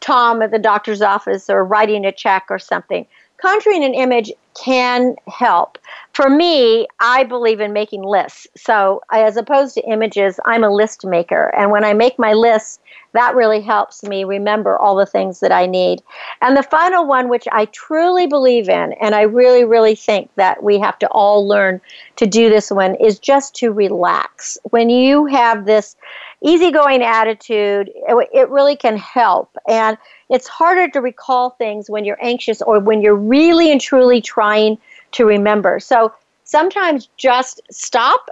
Tom 0.00 0.42
at 0.42 0.50
the 0.50 0.58
doctor's 0.58 1.02
office 1.02 1.48
or 1.48 1.64
writing 1.64 2.04
a 2.04 2.12
check 2.12 2.46
or 2.50 2.58
something. 2.58 3.06
Conjuring 3.38 3.84
an 3.84 3.94
image 3.94 4.30
can 4.62 5.16
help. 5.26 5.78
For 6.12 6.28
me, 6.28 6.86
I 6.98 7.24
believe 7.24 7.60
in 7.60 7.72
making 7.72 8.02
lists. 8.02 8.46
So, 8.56 9.00
as 9.10 9.36
opposed 9.36 9.74
to 9.74 9.88
images, 9.88 10.38
I'm 10.44 10.64
a 10.64 10.74
list 10.74 11.06
maker. 11.06 11.54
And 11.56 11.70
when 11.70 11.84
I 11.84 11.94
make 11.94 12.18
my 12.18 12.34
lists, 12.34 12.80
that 13.12 13.34
really 13.34 13.60
helps 13.60 14.02
me 14.02 14.24
remember 14.24 14.76
all 14.76 14.94
the 14.94 15.06
things 15.06 15.40
that 15.40 15.52
I 15.52 15.66
need. 15.66 16.02
And 16.42 16.56
the 16.56 16.62
final 16.62 17.06
one, 17.06 17.28
which 17.28 17.48
I 17.50 17.64
truly 17.66 18.26
believe 18.26 18.68
in, 18.68 18.92
and 19.00 19.14
I 19.14 19.22
really, 19.22 19.64
really 19.64 19.94
think 19.94 20.30
that 20.34 20.62
we 20.62 20.78
have 20.78 20.98
to 20.98 21.08
all 21.08 21.46
learn 21.46 21.80
to 22.16 22.26
do 22.26 22.50
this 22.50 22.70
one, 22.70 22.96
is 22.96 23.18
just 23.18 23.54
to 23.56 23.72
relax. 23.72 24.58
When 24.64 24.90
you 24.90 25.26
have 25.26 25.64
this 25.64 25.96
easygoing 26.42 27.02
attitude, 27.02 27.90
it, 27.94 28.28
it 28.32 28.48
really 28.48 28.76
can 28.76 28.96
help. 28.96 29.56
And 29.68 29.98
it's 30.28 30.48
harder 30.48 30.88
to 30.88 31.00
recall 31.00 31.50
things 31.50 31.90
when 31.90 32.04
you're 32.04 32.22
anxious 32.22 32.62
or 32.62 32.78
when 32.78 33.02
you're 33.02 33.16
really 33.16 33.70
and 33.70 33.80
truly 33.80 34.20
trying 34.20 34.78
to 35.12 35.24
remember. 35.24 35.80
So 35.80 36.12
sometimes 36.44 37.08
just 37.16 37.60
stop 37.70 38.28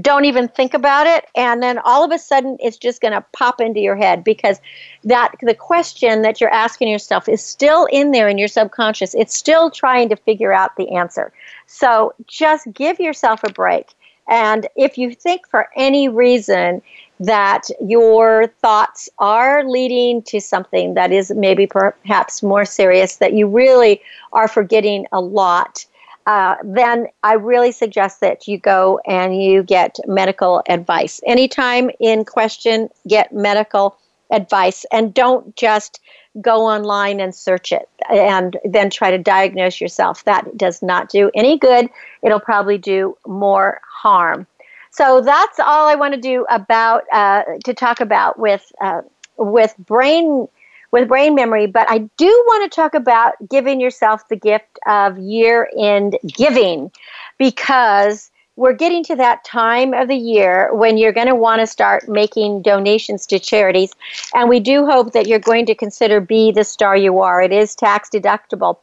don't 0.00 0.24
even 0.24 0.48
think 0.48 0.72
about 0.72 1.06
it 1.06 1.26
and 1.36 1.62
then 1.62 1.78
all 1.84 2.02
of 2.02 2.10
a 2.12 2.18
sudden 2.18 2.56
it's 2.60 2.78
just 2.78 3.02
going 3.02 3.12
to 3.12 3.22
pop 3.32 3.60
into 3.60 3.78
your 3.78 3.94
head 3.94 4.24
because 4.24 4.58
that 5.04 5.34
the 5.42 5.54
question 5.54 6.22
that 6.22 6.40
you're 6.40 6.52
asking 6.52 6.88
yourself 6.88 7.28
is 7.28 7.44
still 7.44 7.86
in 7.92 8.10
there 8.10 8.26
in 8.26 8.38
your 8.38 8.48
subconscious 8.48 9.14
it's 9.14 9.36
still 9.36 9.70
trying 9.70 10.08
to 10.08 10.16
figure 10.16 10.52
out 10.52 10.74
the 10.76 10.88
answer 10.92 11.30
so 11.66 12.14
just 12.26 12.66
give 12.72 12.98
yourself 13.00 13.44
a 13.44 13.52
break 13.52 13.92
and 14.28 14.66
if 14.76 14.96
you 14.96 15.14
think 15.14 15.46
for 15.46 15.68
any 15.76 16.08
reason 16.08 16.80
that 17.24 17.68
your 17.80 18.48
thoughts 18.60 19.08
are 19.18 19.64
leading 19.68 20.22
to 20.22 20.40
something 20.40 20.94
that 20.94 21.12
is 21.12 21.30
maybe 21.36 21.66
perhaps 21.66 22.42
more 22.42 22.64
serious 22.64 23.16
that 23.16 23.32
you 23.32 23.46
really 23.46 24.00
are 24.32 24.48
forgetting 24.48 25.06
a 25.12 25.20
lot 25.20 25.84
uh, 26.26 26.56
then 26.62 27.08
I 27.22 27.34
really 27.34 27.72
suggest 27.72 28.20
that 28.20 28.46
you 28.46 28.58
go 28.58 29.00
and 29.06 29.42
you 29.42 29.62
get 29.62 29.98
medical 30.06 30.62
advice. 30.68 31.20
Anytime 31.26 31.90
in 31.98 32.24
question, 32.24 32.88
get 33.08 33.32
medical 33.32 33.98
advice 34.30 34.86
and 34.92 35.12
don't 35.12 35.54
just 35.56 36.00
go 36.40 36.64
online 36.64 37.20
and 37.20 37.34
search 37.34 37.72
it 37.72 37.88
and 38.10 38.56
then 38.64 38.88
try 38.88 39.10
to 39.10 39.18
diagnose 39.18 39.80
yourself. 39.80 40.24
That 40.24 40.56
does 40.56 40.80
not 40.80 41.10
do 41.10 41.30
any 41.34 41.58
good. 41.58 41.88
It'll 42.22 42.40
probably 42.40 42.78
do 42.78 43.16
more 43.26 43.80
harm. 43.86 44.46
So 44.92 45.22
that's 45.22 45.58
all 45.58 45.88
I 45.88 45.94
want 45.94 46.14
to 46.14 46.20
do 46.20 46.46
about 46.50 47.04
uh, 47.12 47.42
to 47.64 47.74
talk 47.74 48.00
about 48.00 48.38
with 48.38 48.70
uh, 48.80 49.02
with 49.38 49.74
brain 49.78 50.48
with 50.90 51.08
brain 51.08 51.34
memory, 51.34 51.66
but 51.66 51.90
I 51.90 51.98
do 52.18 52.44
want 52.46 52.70
to 52.70 52.76
talk 52.76 52.94
about 52.94 53.32
giving 53.48 53.80
yourself 53.80 54.28
the 54.28 54.36
gift 54.36 54.78
of 54.86 55.18
year 55.18 55.70
end 55.78 56.18
giving 56.26 56.92
because 57.38 58.30
we're 58.56 58.74
getting 58.74 59.02
to 59.04 59.16
that 59.16 59.42
time 59.44 59.94
of 59.94 60.08
the 60.08 60.16
year 60.16 60.74
when 60.74 60.98
you're 60.98 61.12
going 61.12 61.28
to 61.28 61.34
want 61.34 61.60
to 61.60 61.66
start 61.66 62.06
making 62.06 62.60
donations 62.60 63.26
to 63.28 63.38
charities. 63.38 63.92
And 64.34 64.50
we 64.50 64.60
do 64.60 64.84
hope 64.84 65.12
that 65.14 65.26
you're 65.26 65.38
going 65.38 65.64
to 65.66 65.74
consider 65.74 66.20
Be 66.20 66.52
the 66.52 66.64
Star 66.64 66.94
You 66.94 67.20
Are. 67.20 67.40
It 67.40 67.52
is 67.52 67.74
tax 67.74 68.10
deductible 68.10 68.76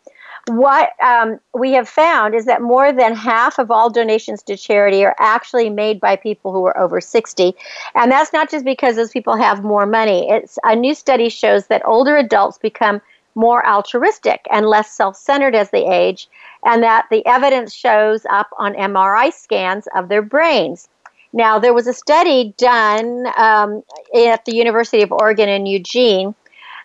what 0.47 0.91
um, 1.03 1.39
we 1.53 1.73
have 1.73 1.87
found 1.87 2.33
is 2.33 2.45
that 2.45 2.61
more 2.61 2.91
than 2.91 3.15
half 3.15 3.59
of 3.59 3.71
all 3.71 3.89
donations 3.89 4.41
to 4.43 4.57
charity 4.57 5.03
are 5.05 5.15
actually 5.19 5.69
made 5.69 5.99
by 5.99 6.15
people 6.15 6.51
who 6.51 6.65
are 6.65 6.77
over 6.77 7.01
60. 7.01 7.55
And 7.95 8.11
that's 8.11 8.33
not 8.33 8.49
just 8.49 8.65
because 8.65 8.95
those 8.95 9.11
people 9.11 9.35
have 9.35 9.63
more 9.63 9.85
money. 9.85 10.29
It's 10.29 10.57
a 10.63 10.75
new 10.75 10.95
study 10.95 11.29
shows 11.29 11.67
that 11.67 11.85
older 11.85 12.17
adults 12.17 12.57
become 12.57 13.01
more 13.35 13.65
altruistic 13.65 14.45
and 14.51 14.65
less 14.65 14.91
self-centered 14.91 15.55
as 15.55 15.69
they 15.69 15.85
age, 15.85 16.27
and 16.65 16.83
that 16.83 17.05
the 17.09 17.25
evidence 17.25 17.73
shows 17.73 18.25
up 18.29 18.49
on 18.57 18.73
MRI 18.73 19.31
scans 19.31 19.87
of 19.95 20.09
their 20.09 20.21
brains. 20.21 20.89
Now, 21.31 21.59
there 21.59 21.73
was 21.73 21.87
a 21.87 21.93
study 21.93 22.55
done 22.57 23.27
um, 23.37 23.83
at 24.15 24.45
the 24.45 24.55
University 24.55 25.03
of 25.03 25.11
Oregon 25.11 25.47
in 25.47 25.67
Eugene 25.67 26.33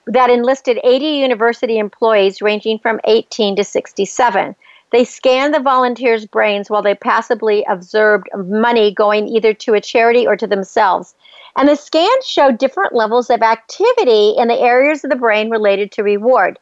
that 0.07 0.31
enlisted 0.31 0.79
80 0.85 1.07
university 1.07 1.79
employees 1.79 2.43
ranging 2.43 2.79
from 2.79 3.01
18 3.05 3.57
to 3.57 3.65
67. 3.65 4.55
They 4.93 5.05
scanned 5.05 5.53
the 5.53 5.61
volunteers' 5.61 6.27
brains 6.27 6.71
while 6.71 6.83
they 6.83 6.95
passively 6.95 7.65
observed 7.69 8.29
money 8.37 8.93
going 8.95 9.27
either 9.29 9.53
to 9.55 9.75
a 9.75 9.81
charity 9.81 10.27
or 10.27 10.37
to 10.37 10.47
themselves. 10.47 11.15
And 11.57 11.69
the 11.69 11.77
scans 11.77 12.27
showed 12.27 12.59
different 12.59 12.95
levels 12.95 13.31
of 13.31 13.43
activity 13.43 14.35
in 14.37 14.49
the 14.49 14.61
areas 14.61 15.03
of 15.03 15.11
the 15.11 15.17
brain 15.17 15.51
related 15.51 15.91
to 15.93 16.03
reward. 16.03 16.59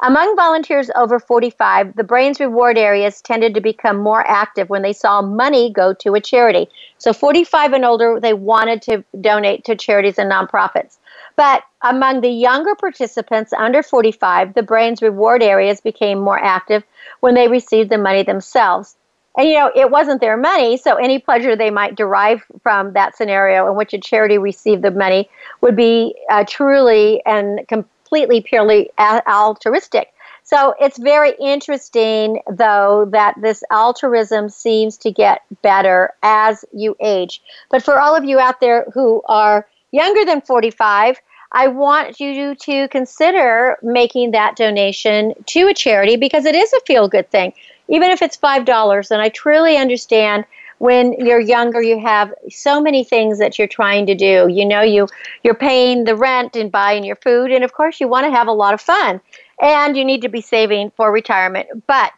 Among 0.00 0.36
volunteers 0.36 0.90
over 0.96 1.18
45, 1.18 1.96
the 1.96 2.04
brain's 2.04 2.40
reward 2.40 2.76
areas 2.76 3.22
tended 3.22 3.54
to 3.54 3.60
become 3.60 3.96
more 3.96 4.26
active 4.26 4.68
when 4.68 4.82
they 4.82 4.92
saw 4.92 5.22
money 5.22 5.72
go 5.72 5.94
to 5.94 6.14
a 6.14 6.20
charity. 6.20 6.68
So 6.98 7.12
45 7.12 7.72
and 7.72 7.84
older, 7.84 8.18
they 8.20 8.34
wanted 8.34 8.82
to 8.82 9.04
donate 9.20 9.64
to 9.64 9.76
charities 9.76 10.18
and 10.18 10.30
nonprofits. 10.30 10.98
But 11.36 11.64
among 11.82 12.20
the 12.20 12.30
younger 12.30 12.74
participants 12.74 13.52
under 13.52 13.82
45, 13.82 14.54
the 14.54 14.62
brain's 14.62 15.02
reward 15.02 15.42
areas 15.42 15.80
became 15.80 16.18
more 16.18 16.38
active 16.38 16.84
when 17.20 17.34
they 17.34 17.48
received 17.48 17.90
the 17.90 17.98
money 17.98 18.22
themselves. 18.22 18.96
And 19.36 19.48
you 19.48 19.54
know, 19.56 19.70
it 19.74 19.90
wasn't 19.90 20.20
their 20.20 20.36
money, 20.36 20.76
so 20.76 20.94
any 20.94 21.18
pleasure 21.18 21.56
they 21.56 21.70
might 21.70 21.96
derive 21.96 22.42
from 22.62 22.92
that 22.92 23.16
scenario 23.16 23.68
in 23.68 23.76
which 23.76 23.92
a 23.92 23.98
charity 23.98 24.38
received 24.38 24.82
the 24.82 24.92
money 24.92 25.28
would 25.60 25.74
be 25.74 26.14
uh, 26.30 26.44
truly 26.46 27.20
and 27.26 27.66
completely 27.66 28.40
purely 28.40 28.90
altruistic. 28.98 30.12
So 30.44 30.74
it's 30.78 30.98
very 30.98 31.32
interesting, 31.40 32.42
though, 32.48 33.08
that 33.10 33.34
this 33.40 33.64
altruism 33.70 34.50
seems 34.50 34.98
to 34.98 35.10
get 35.10 35.40
better 35.62 36.12
as 36.22 36.64
you 36.72 36.96
age. 37.00 37.42
But 37.70 37.82
for 37.82 37.98
all 37.98 38.14
of 38.14 38.24
you 38.24 38.38
out 38.38 38.60
there 38.60 38.84
who 38.92 39.22
are 39.24 39.66
younger 39.94 40.24
than 40.24 40.40
45, 40.40 41.20
I 41.52 41.68
want 41.68 42.18
you 42.18 42.56
to 42.56 42.88
consider 42.88 43.78
making 43.82 44.32
that 44.32 44.56
donation 44.56 45.34
to 45.46 45.68
a 45.68 45.74
charity 45.74 46.16
because 46.16 46.44
it 46.46 46.54
is 46.56 46.72
a 46.72 46.80
feel 46.80 47.06
good 47.08 47.30
thing, 47.30 47.52
even 47.88 48.10
if 48.10 48.20
it's 48.20 48.36
$5. 48.36 49.10
And 49.12 49.22
I 49.22 49.28
truly 49.28 49.76
understand 49.76 50.44
when 50.78 51.12
you're 51.24 51.40
younger 51.40 51.80
you 51.80 52.00
have 52.00 52.34
so 52.50 52.80
many 52.80 53.04
things 53.04 53.38
that 53.38 53.58
you're 53.58 53.68
trying 53.68 54.06
to 54.06 54.14
do 54.16 54.48
you 54.48 54.66
know 54.66 54.82
you 54.82 55.06
you're 55.44 55.54
paying 55.54 56.02
the 56.02 56.16
rent 56.16 56.56
and 56.56 56.72
buying 56.72 57.04
your 57.04 57.14
food 57.14 57.52
and 57.52 57.62
of 57.62 57.72
course 57.72 58.00
you 58.00 58.08
want 58.08 58.26
to 58.26 58.30
have 58.30 58.48
a 58.48 58.52
lot 58.52 58.74
of 58.74 58.80
fun 58.80 59.20
and 59.62 59.96
you 59.96 60.04
need 60.04 60.22
to 60.22 60.28
be 60.28 60.40
saving 60.40 60.90
for 60.96 61.12
retirement 61.12 61.68
but 61.86 62.12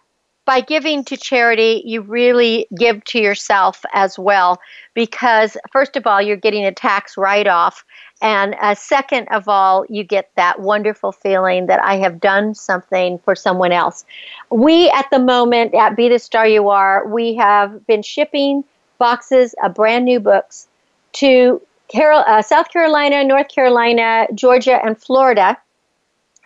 by 0.47 0.61
giving 0.61 1.05
to 1.05 1.17
charity, 1.17 1.83
you 1.85 2.01
really 2.01 2.69
give 2.79 3.05
to 3.05 3.19
yourself 3.19 3.85
as 3.93 4.17
well 4.19 4.61
because, 4.95 5.57
first 5.73 5.97
of 5.97 6.07
all, 6.07 6.23
you're 6.23 6.37
getting 6.37 6.65
a 6.65 6.73
tax 6.73 7.17
write 7.17 7.49
off. 7.49 7.85
And 8.23 8.55
uh, 8.63 8.77
second 8.77 9.27
of 9.33 9.49
all, 9.49 9.85
you 9.89 10.05
get 10.05 10.31
that 10.37 10.61
wonderful 10.61 11.11
feeling 11.13 11.67
that 11.67 11.83
I 11.83 11.97
have 11.97 12.21
done 12.21 12.55
something 12.55 13.19
for 13.19 13.35
someone 13.35 13.73
else. 13.73 14.05
We, 14.51 14.89
at 14.91 15.11
the 15.11 15.19
moment, 15.19 15.75
at 15.75 15.97
Be 15.97 16.09
the 16.09 16.21
Star 16.21 16.47
You 16.47 16.69
Are, 16.71 17.07
we 17.07 17.35
have 17.35 17.85
been 17.87 18.03
shipping 18.03 18.65
boxes 18.99 19.55
of 19.63 19.75
brand 19.75 20.05
new 20.05 20.21
books 20.21 20.69
to 21.15 21.61
Carol, 21.89 22.25
uh, 22.27 22.41
South 22.41 22.71
Carolina, 22.71 23.25
North 23.25 23.49
Carolina, 23.49 24.29
Georgia, 24.35 24.81
and 24.85 24.97
Florida 24.97 25.59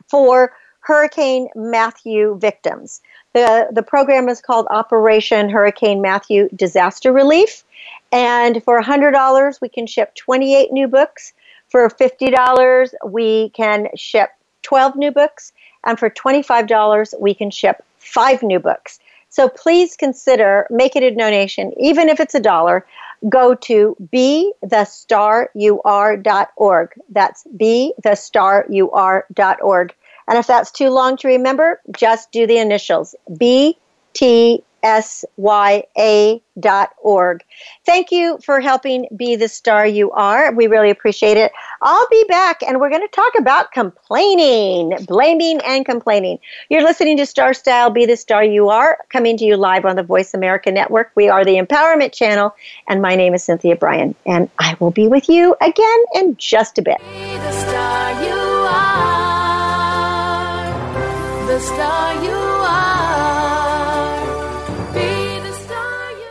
for 0.09 0.53
Hurricane 0.81 1.49
Matthew 1.55 2.39
victims. 2.39 3.01
The, 3.33 3.69
the 3.71 3.83
program 3.83 4.29
is 4.29 4.41
called 4.41 4.67
Operation 4.71 5.51
Hurricane 5.51 6.03
Matthew 6.03 6.49
Disaster 6.55 7.13
Relief. 7.13 7.63
And 8.13 8.65
for 8.65 8.83
$100, 8.83 9.61
we 9.61 9.69
can 9.69 9.87
ship 9.87 10.17
28 10.17 10.73
new 10.73 10.89
books. 10.89 11.33
For 11.69 11.89
$50, 11.89 12.93
we 13.07 13.51
can 13.51 13.87
ship 13.95 14.31
12 14.63 14.97
new 14.97 15.13
books. 15.13 15.53
And 15.85 15.97
for 15.99 16.11
$25, 16.11 17.15
we 17.21 17.35
can 17.35 17.53
ship 17.53 17.85
five 17.99 18.43
new 18.43 18.59
books. 18.59 18.99
So 19.29 19.49
please 19.49 19.97
consider 19.97 20.67
making 20.71 21.05
it 21.05 21.13
a 21.13 21.17
donation, 21.17 21.73
even 21.79 22.09
if 22.09 22.19
it's 22.19 22.35
a 22.35 22.41
dollar. 22.41 22.85
Go 23.29 23.55
to 23.55 23.95
bethestaryouare.org. 24.13 26.93
That's 27.11 27.45
bethestaryouare.org 27.57 29.95
And 30.31 30.39
if 30.39 30.47
that's 30.47 30.71
too 30.71 30.91
long 30.91 31.17
to 31.19 31.29
remember, 31.29 31.81
just 31.91 32.31
do 32.31 32.47
the 32.47 32.59
initials 32.59 33.17
BT 33.37 34.63
S-Y-A 34.83 36.43
dot 36.59 36.91
org. 37.03 37.43
Thank 37.85 38.11
you 38.13 38.39
for 38.45 38.61
helping 38.61 39.09
be 39.15 39.37
the 39.37 39.49
star 39.49 39.87
you 39.87 40.11
are. 40.13 40.53
We 40.53 40.69
really 40.69 40.91
appreciate 40.91 41.37
it. 41.37 41.53
I'll 41.83 42.09
be 42.11 42.25
back 42.29 42.63
and 42.63 42.81
we're 42.81 42.91
going 42.91 43.07
to 43.07 43.09
talk 43.09 43.33
about 43.39 43.73
complaining, 43.73 44.97
blaming 45.07 45.61
and 45.67 45.85
complaining. 45.85 46.39
You're 46.69 46.83
listening 46.83 47.17
to 47.19 47.27
Star 47.27 47.53
Style 47.53 47.91
Be 47.91 48.07
the 48.07 48.17
Star 48.17 48.45
You 48.45 48.71
Are, 48.71 48.99
coming 49.11 49.37
to 49.39 49.45
you 49.45 49.57
live 49.57 49.85
on 49.85 49.97
the 49.97 50.03
Voice 50.03 50.33
America 50.33 50.71
Network. 50.71 51.11
We 51.15 51.29
are 51.29 51.45
the 51.45 51.57
Empowerment 51.57 52.13
Channel, 52.13 52.55
and 52.89 53.03
my 53.03 53.17
name 53.17 53.35
is 53.35 53.45
Cynthia 53.45 53.77
Brian, 53.77 54.15
and 54.25 54.49
I 54.59 54.77
will 54.79 54.93
be 54.93 55.09
with 55.09 55.29
you 55.29 55.57
again 55.61 56.05
in 56.15 56.37
just 56.37 56.79
a 56.79 56.83
bit. 56.83 57.01
The 61.51 61.59
star 61.59 62.15
you 62.23 62.31
are. 62.31 64.07
Be 64.95 65.41
the 65.41 65.53
star 65.53 66.13
you 66.13 66.31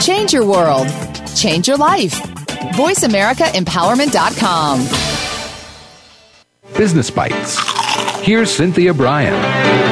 Change 0.00 0.32
your 0.32 0.46
world. 0.46 0.86
Change 1.34 1.66
your 1.66 1.76
life. 1.76 2.14
VoiceAmericaEmpowerment.com. 2.78 4.86
Business 6.76 7.10
Bites. 7.10 7.58
Here's 8.24 8.48
Cynthia 8.48 8.94
Brian. 8.94 9.89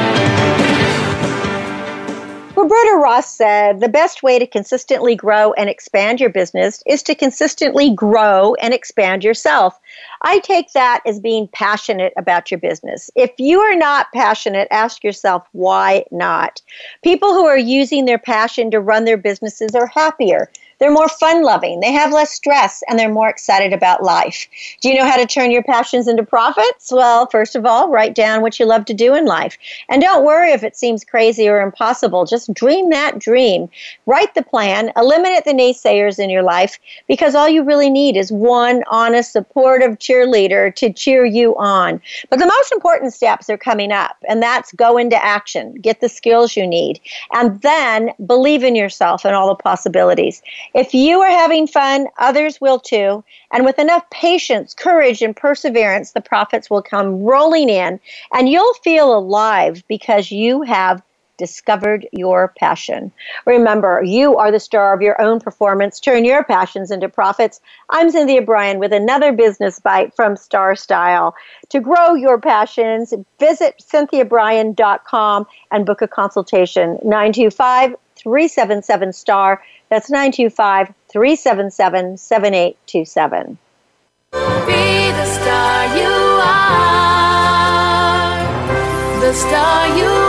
Roberta 2.79 2.97
Ross 2.97 3.35
said 3.35 3.81
the 3.81 3.89
best 3.89 4.23
way 4.23 4.39
to 4.39 4.47
consistently 4.47 5.13
grow 5.13 5.51
and 5.53 5.69
expand 5.69 6.21
your 6.21 6.29
business 6.29 6.81
is 6.87 7.03
to 7.03 7.13
consistently 7.13 7.93
grow 7.93 8.53
and 8.61 8.73
expand 8.73 9.21
yourself. 9.21 9.77
I 10.21 10.39
take 10.39 10.71
that 10.71 11.01
as 11.05 11.19
being 11.19 11.49
passionate 11.51 12.13
about 12.15 12.51
your 12.51 12.59
business. 12.59 13.11
If 13.15 13.31
you 13.37 13.59
are 13.59 13.75
not 13.75 14.07
passionate, 14.13 14.69
ask 14.71 15.03
yourself 15.03 15.45
why 15.51 16.05
not. 16.09 16.61
People 17.03 17.33
who 17.33 17.45
are 17.45 17.57
using 17.57 18.05
their 18.05 18.17
passion 18.17 18.71
to 18.71 18.79
run 18.79 19.03
their 19.03 19.17
businesses 19.17 19.75
are 19.75 19.87
happier. 19.87 20.49
They're 20.79 20.91
more 20.91 21.09
fun 21.09 21.43
loving, 21.43 21.79
they 21.79 21.91
have 21.91 22.13
less 22.13 22.31
stress, 22.31 22.83
and 22.87 22.97
they're 22.97 23.13
more 23.13 23.29
excited 23.29 23.73
about 23.73 24.03
life. 24.03 24.47
Do 24.81 24.89
you 24.89 24.95
know 24.95 25.05
how 25.05 25.17
to 25.17 25.25
turn 25.25 25.51
your 25.51 25.63
passions 25.63 26.07
into 26.07 26.23
profits? 26.23 26.91
Well, 26.91 27.27
first 27.27 27.55
of 27.55 27.65
all, 27.65 27.89
write 27.89 28.15
down 28.15 28.41
what 28.41 28.59
you 28.59 28.65
love 28.65 28.85
to 28.85 28.93
do 28.93 29.13
in 29.13 29.25
life. 29.25 29.57
And 29.89 30.01
don't 30.01 30.25
worry 30.25 30.51
if 30.51 30.63
it 30.63 30.77
seems 30.77 31.03
crazy 31.03 31.47
or 31.49 31.61
impossible. 31.61 32.25
Just 32.25 32.53
dream 32.53 32.89
that 32.89 33.19
dream. 33.19 33.69
Write 34.05 34.33
the 34.35 34.43
plan, 34.43 34.91
eliminate 34.95 35.45
the 35.45 35.51
naysayers 35.51 36.19
in 36.19 36.29
your 36.29 36.43
life, 36.43 36.79
because 37.07 37.35
all 37.35 37.49
you 37.49 37.63
really 37.63 37.89
need 37.89 38.15
is 38.15 38.31
one 38.31 38.83
honest, 38.89 39.33
supportive 39.33 39.99
cheerleader 39.99 40.73
to 40.75 40.93
cheer 40.93 41.25
you 41.25 41.57
on. 41.57 42.01
But 42.29 42.39
the 42.39 42.45
most 42.45 42.71
important 42.71 43.13
steps 43.13 43.49
are 43.49 43.57
coming 43.57 43.91
up, 43.91 44.17
and 44.27 44.41
that's 44.41 44.71
go 44.73 44.97
into 44.97 45.23
action, 45.23 45.75
get 45.75 46.01
the 46.01 46.09
skills 46.09 46.55
you 46.55 46.65
need, 46.65 46.99
and 47.33 47.61
then 47.61 48.11
believe 48.25 48.63
in 48.63 48.75
yourself 48.75 49.25
and 49.25 49.35
all 49.35 49.49
the 49.49 49.55
possibilities. 49.55 50.41
If 50.73 50.93
you 50.93 51.21
are 51.21 51.29
having 51.29 51.67
fun, 51.67 52.07
others 52.17 52.61
will 52.61 52.79
too. 52.79 53.23
And 53.51 53.65
with 53.65 53.79
enough 53.79 54.09
patience, 54.11 54.73
courage, 54.73 55.21
and 55.21 55.35
perseverance, 55.35 56.11
the 56.11 56.21
profits 56.21 56.69
will 56.69 56.83
come 56.83 57.21
rolling 57.21 57.69
in, 57.69 57.99
and 58.33 58.49
you'll 58.49 58.73
feel 58.75 59.17
alive 59.17 59.83
because 59.87 60.31
you 60.31 60.61
have 60.61 61.01
discovered 61.39 62.07
your 62.11 62.53
passion. 62.59 63.11
Remember, 63.47 64.03
you 64.03 64.37
are 64.37 64.51
the 64.51 64.59
star 64.59 64.93
of 64.93 65.01
your 65.01 65.19
own 65.19 65.39
performance. 65.39 65.99
Turn 65.99 66.25
your 66.25 66.43
passions 66.43 66.91
into 66.91 67.09
profits. 67.09 67.59
I'm 67.89 68.11
Cynthia 68.11 68.43
Brian 68.43 68.77
with 68.77 68.93
another 68.93 69.31
business 69.31 69.79
bite 69.79 70.15
from 70.15 70.35
Star 70.35 70.75
Style. 70.75 71.33
To 71.69 71.79
grow 71.79 72.13
your 72.13 72.39
passions, 72.39 73.13
visit 73.39 73.81
cynthiabrian.com 73.81 75.47
and 75.71 75.85
book 75.85 76.03
a 76.03 76.07
consultation. 76.07 76.99
925 77.03 77.95
377 78.15 79.13
STAR. 79.13 79.63
That's 79.89 80.09
925 80.11 80.93
377 81.07 82.17
7827. 82.17 83.57
Be 84.31 84.37
the 84.37 85.25
star 85.25 85.97
you 85.97 86.39
are. 86.43 86.79
The 89.21 89.33
star 89.33 89.97
you 89.97 90.05
are. 90.05 90.28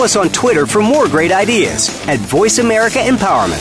Follow 0.00 0.06
us 0.06 0.16
on 0.16 0.30
Twitter 0.30 0.64
for 0.64 0.80
more 0.80 1.06
great 1.06 1.30
ideas 1.30 1.90
at 2.08 2.18
Voice 2.20 2.56
America 2.56 2.96
Empowerment. 3.00 3.60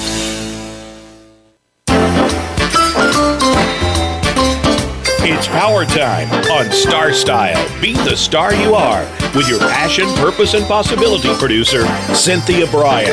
It's 5.21 5.47
power 5.47 5.83
time 5.83 6.31
on 6.49 6.71
Star 6.71 7.11
Style. 7.11 7.81
Be 7.81 7.91
the 7.91 8.15
star 8.15 8.53
you 8.53 8.73
are 8.73 9.01
with 9.35 9.49
your 9.49 9.59
passion, 9.59 10.05
purpose, 10.15 10.53
and 10.53 10.65
possibility 10.65 11.27
producer, 11.35 11.85
Cynthia 12.15 12.67
Brian. 12.67 13.11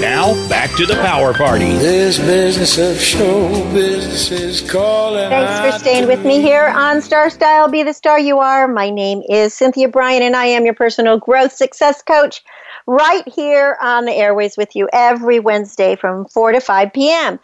Now, 0.00 0.34
back 0.48 0.74
to 0.76 0.84
the 0.84 0.96
power 0.96 1.32
party. 1.32 1.76
This 1.76 2.18
business 2.18 2.76
of 2.76 3.00
show 3.00 3.50
business 3.72 4.32
is 4.32 4.68
calling 4.68 5.30
Thanks 5.30 5.76
for 5.76 5.78
staying 5.78 6.08
with 6.08 6.24
me 6.24 6.42
here 6.42 6.66
on 6.66 7.00
Star 7.00 7.30
Style 7.30 7.68
Be 7.68 7.84
the 7.84 7.94
Star 7.94 8.18
You 8.18 8.40
Are. 8.40 8.66
My 8.66 8.90
name 8.90 9.22
is 9.28 9.54
Cynthia 9.54 9.88
Brian, 9.88 10.24
and 10.24 10.34
I 10.34 10.46
am 10.46 10.64
your 10.64 10.74
personal 10.74 11.18
growth 11.18 11.52
success 11.52 12.02
coach 12.02 12.42
right 12.86 13.26
here 13.28 13.76
on 13.80 14.04
the 14.04 14.12
airways 14.12 14.56
with 14.56 14.76
you 14.76 14.88
every 14.92 15.40
Wednesday 15.40 15.96
from 15.96 16.26
4 16.26 16.52
to 16.52 16.60
5 16.60 16.92
p.m. 16.92 17.40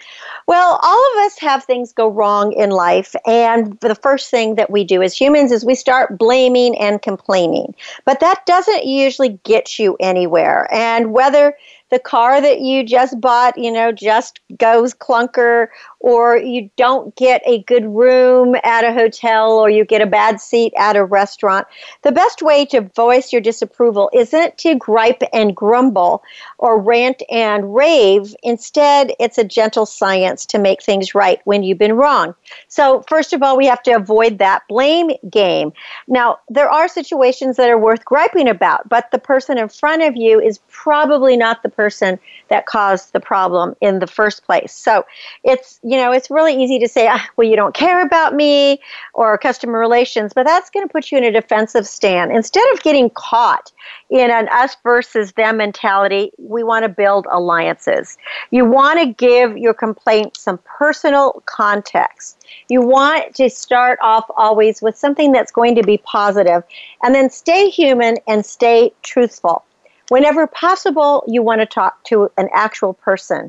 Well, 0.46 0.78
all 0.82 1.12
of 1.12 1.24
us 1.24 1.38
have 1.38 1.64
things 1.64 1.92
go 1.92 2.08
wrong 2.08 2.52
in 2.52 2.70
life, 2.70 3.14
and 3.26 3.78
the 3.80 3.94
first 3.94 4.30
thing 4.30 4.56
that 4.56 4.70
we 4.70 4.84
do 4.84 5.02
as 5.02 5.18
humans 5.18 5.52
is 5.52 5.64
we 5.64 5.74
start 5.74 6.18
blaming 6.18 6.76
and 6.78 7.00
complaining. 7.00 7.74
But 8.04 8.20
that 8.20 8.44
doesn't 8.46 8.84
usually 8.84 9.40
get 9.44 9.78
you 9.78 9.96
anywhere. 10.00 10.68
And 10.72 11.12
whether 11.12 11.56
the 11.90 11.98
car 11.98 12.40
that 12.40 12.60
you 12.60 12.84
just 12.84 13.20
bought, 13.20 13.58
you 13.58 13.70
know, 13.70 13.92
just 13.92 14.40
goes 14.56 14.94
clunker, 14.94 15.68
or 15.98 16.36
you 16.36 16.70
don't 16.76 17.14
get 17.16 17.42
a 17.44 17.62
good 17.64 17.84
room 17.84 18.56
at 18.64 18.84
a 18.84 18.92
hotel, 18.92 19.52
or 19.52 19.68
you 19.68 19.84
get 19.84 20.00
a 20.00 20.06
bad 20.06 20.40
seat 20.40 20.72
at 20.78 20.96
a 20.96 21.04
restaurant. 21.04 21.66
The 22.02 22.12
best 22.12 22.42
way 22.42 22.64
to 22.66 22.80
voice 22.80 23.32
your 23.32 23.40
disapproval 23.40 24.10
isn't 24.12 24.56
to 24.58 24.76
gripe 24.76 25.22
and 25.32 25.54
grumble 25.54 26.22
or 26.58 26.80
rant 26.80 27.22
and 27.30 27.74
rave. 27.74 28.34
Instead, 28.42 29.12
it's 29.18 29.38
a 29.38 29.44
gentle 29.44 29.86
science 29.86 30.46
to 30.46 30.58
make 30.58 30.82
things 30.82 31.14
right 31.14 31.40
when 31.44 31.62
you've 31.62 31.78
been 31.78 31.94
wrong. 31.94 32.34
So, 32.68 33.04
first 33.08 33.32
of 33.32 33.42
all, 33.42 33.56
we 33.56 33.66
have 33.66 33.82
to 33.84 33.92
avoid 33.92 34.38
that 34.38 34.62
blame 34.68 35.10
game. 35.28 35.72
Now, 36.06 36.38
there 36.48 36.70
are 36.70 36.88
situations 36.88 37.56
that 37.56 37.68
are 37.68 37.78
worth 37.78 38.04
griping 38.04 38.48
about, 38.48 38.88
but 38.88 39.10
the 39.10 39.18
person 39.18 39.58
in 39.58 39.68
front 39.68 40.02
of 40.02 40.16
you 40.16 40.40
is 40.40 40.60
probably 40.68 41.36
not 41.36 41.62
the 41.62 41.68
person 41.80 42.18
that 42.48 42.66
caused 42.66 43.14
the 43.14 43.20
problem 43.20 43.74
in 43.80 44.00
the 44.00 44.06
first 44.06 44.44
place. 44.44 44.72
So 44.72 45.06
it's, 45.44 45.80
you 45.82 45.96
know, 45.96 46.12
it's 46.12 46.30
really 46.30 46.54
easy 46.62 46.78
to 46.80 46.88
say, 46.88 47.08
ah, 47.08 47.26
well, 47.36 47.48
you 47.48 47.56
don't 47.56 47.74
care 47.74 48.02
about 48.04 48.34
me 48.34 48.80
or 49.14 49.38
customer 49.38 49.78
relations, 49.78 50.32
but 50.34 50.44
that's 50.44 50.68
going 50.68 50.86
to 50.86 50.92
put 50.92 51.10
you 51.10 51.16
in 51.16 51.24
a 51.24 51.32
defensive 51.32 51.86
stand. 51.86 52.32
Instead 52.32 52.66
of 52.74 52.82
getting 52.82 53.08
caught 53.10 53.72
in 54.10 54.30
an 54.30 54.46
us 54.48 54.76
versus 54.82 55.32
them 55.32 55.56
mentality, 55.56 56.32
we 56.38 56.62
want 56.62 56.82
to 56.82 56.88
build 56.90 57.26
alliances. 57.30 58.18
You 58.50 58.66
want 58.66 58.98
to 59.00 59.06
give 59.06 59.56
your 59.56 59.74
complaint 59.74 60.36
some 60.36 60.58
personal 60.64 61.42
context. 61.46 62.44
You 62.68 62.82
want 62.82 63.34
to 63.36 63.48
start 63.48 63.98
off 64.02 64.26
always 64.36 64.82
with 64.82 64.98
something 64.98 65.32
that's 65.32 65.52
going 65.52 65.76
to 65.76 65.82
be 65.82 65.98
positive 65.98 66.62
and 67.02 67.14
then 67.14 67.30
stay 67.30 67.70
human 67.70 68.16
and 68.26 68.44
stay 68.44 68.92
truthful. 69.02 69.64
Whenever 70.10 70.48
possible, 70.48 71.22
you 71.28 71.40
want 71.40 71.60
to 71.60 71.66
talk 71.66 72.02
to 72.02 72.28
an 72.36 72.48
actual 72.52 72.94
person. 72.94 73.48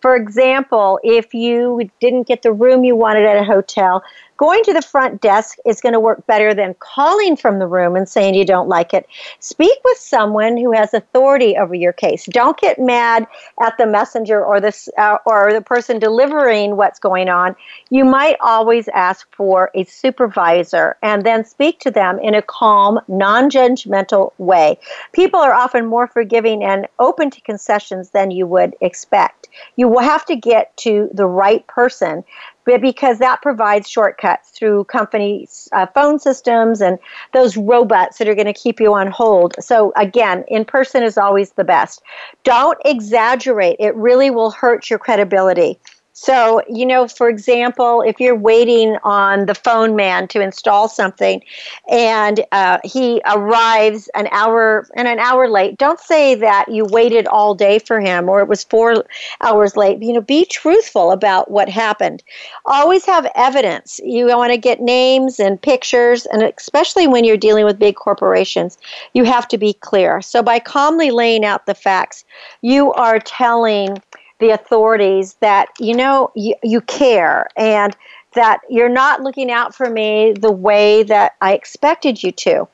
For 0.00 0.16
example, 0.16 0.98
if 1.04 1.32
you 1.34 1.88
didn't 2.00 2.26
get 2.26 2.42
the 2.42 2.52
room 2.52 2.82
you 2.82 2.96
wanted 2.96 3.26
at 3.26 3.36
a 3.36 3.44
hotel, 3.44 4.02
Going 4.40 4.62
to 4.64 4.72
the 4.72 4.80
front 4.80 5.20
desk 5.20 5.58
is 5.66 5.82
going 5.82 5.92
to 5.92 6.00
work 6.00 6.26
better 6.26 6.54
than 6.54 6.74
calling 6.78 7.36
from 7.36 7.58
the 7.58 7.66
room 7.66 7.94
and 7.94 8.08
saying 8.08 8.34
you 8.34 8.46
don't 8.46 8.70
like 8.70 8.94
it. 8.94 9.06
Speak 9.38 9.78
with 9.84 9.98
someone 9.98 10.56
who 10.56 10.72
has 10.72 10.94
authority 10.94 11.58
over 11.58 11.74
your 11.74 11.92
case. 11.92 12.24
Don't 12.24 12.58
get 12.58 12.78
mad 12.78 13.26
at 13.60 13.76
the 13.76 13.86
messenger 13.86 14.42
or 14.42 14.58
the 14.58 14.74
uh, 14.96 15.18
or 15.26 15.52
the 15.52 15.60
person 15.60 15.98
delivering 15.98 16.76
what's 16.76 16.98
going 16.98 17.28
on. 17.28 17.54
You 17.90 18.06
might 18.06 18.36
always 18.40 18.88
ask 18.88 19.28
for 19.34 19.70
a 19.74 19.84
supervisor 19.84 20.96
and 21.02 21.22
then 21.22 21.44
speak 21.44 21.78
to 21.80 21.90
them 21.90 22.18
in 22.20 22.34
a 22.34 22.40
calm, 22.40 22.98
non-judgmental 23.08 24.32
way. 24.38 24.78
People 25.12 25.40
are 25.40 25.52
often 25.52 25.84
more 25.84 26.06
forgiving 26.06 26.64
and 26.64 26.88
open 26.98 27.30
to 27.30 27.42
concessions 27.42 28.08
than 28.08 28.30
you 28.30 28.46
would 28.46 28.74
expect. 28.80 29.48
You 29.76 29.86
will 29.88 30.00
have 30.00 30.24
to 30.24 30.34
get 30.36 30.74
to 30.78 31.10
the 31.12 31.26
right 31.26 31.66
person 31.66 32.24
because 32.64 33.18
that 33.18 33.42
provides 33.42 33.88
shortcuts 33.88 34.50
through 34.50 34.84
companies' 34.84 35.68
uh, 35.72 35.86
phone 35.94 36.18
systems 36.18 36.80
and 36.80 36.98
those 37.32 37.56
robots 37.56 38.18
that 38.18 38.28
are 38.28 38.34
going 38.34 38.46
to 38.46 38.52
keep 38.52 38.80
you 38.80 38.94
on 38.94 39.08
hold. 39.08 39.54
So, 39.60 39.92
again, 39.96 40.44
in 40.48 40.64
person 40.64 41.02
is 41.02 41.18
always 41.18 41.52
the 41.52 41.64
best. 41.64 42.02
Don't 42.44 42.78
exaggerate, 42.84 43.76
it 43.78 43.94
really 43.96 44.30
will 44.30 44.50
hurt 44.50 44.90
your 44.90 44.98
credibility. 44.98 45.78
So, 46.22 46.60
you 46.68 46.84
know, 46.84 47.08
for 47.08 47.30
example, 47.30 48.02
if 48.02 48.20
you're 48.20 48.36
waiting 48.36 48.98
on 49.04 49.46
the 49.46 49.54
phone 49.54 49.96
man 49.96 50.28
to 50.28 50.42
install 50.42 50.86
something 50.86 51.42
and 51.90 52.44
uh, 52.52 52.78
he 52.84 53.22
arrives 53.24 54.10
an 54.14 54.28
hour 54.30 54.86
and 54.96 55.08
an 55.08 55.18
hour 55.18 55.48
late, 55.48 55.78
don't 55.78 55.98
say 55.98 56.34
that 56.34 56.68
you 56.68 56.84
waited 56.84 57.26
all 57.26 57.54
day 57.54 57.78
for 57.78 58.00
him 58.00 58.28
or 58.28 58.42
it 58.42 58.48
was 58.48 58.64
four 58.64 59.06
hours 59.40 59.78
late. 59.78 60.02
You 60.02 60.12
know, 60.12 60.20
be 60.20 60.44
truthful 60.44 61.10
about 61.10 61.50
what 61.50 61.70
happened. 61.70 62.22
Always 62.66 63.06
have 63.06 63.26
evidence. 63.34 63.98
You 64.04 64.26
want 64.26 64.52
to 64.52 64.58
get 64.58 64.82
names 64.82 65.40
and 65.40 65.60
pictures, 65.60 66.26
and 66.26 66.42
especially 66.42 67.06
when 67.06 67.24
you're 67.24 67.38
dealing 67.38 67.64
with 67.64 67.78
big 67.78 67.96
corporations, 67.96 68.76
you 69.14 69.24
have 69.24 69.48
to 69.48 69.56
be 69.56 69.72
clear. 69.72 70.20
So, 70.20 70.42
by 70.42 70.58
calmly 70.58 71.10
laying 71.10 71.46
out 71.46 71.64
the 71.64 71.74
facts, 71.74 72.26
you 72.60 72.92
are 72.92 73.18
telling 73.18 74.02
the 74.40 74.50
authorities 74.50 75.34
that 75.40 75.68
you 75.78 75.94
know 75.94 76.32
you, 76.34 76.54
you 76.62 76.80
care 76.80 77.46
and 77.56 77.96
that 78.34 78.60
you're 78.68 78.88
not 78.88 79.22
looking 79.22 79.50
out 79.50 79.74
for 79.74 79.90
me 79.90 80.32
the 80.32 80.52
way 80.52 81.02
that 81.02 81.34
I 81.40 81.52
expected 81.52 82.22
you 82.22 82.32
to. 82.32 82.68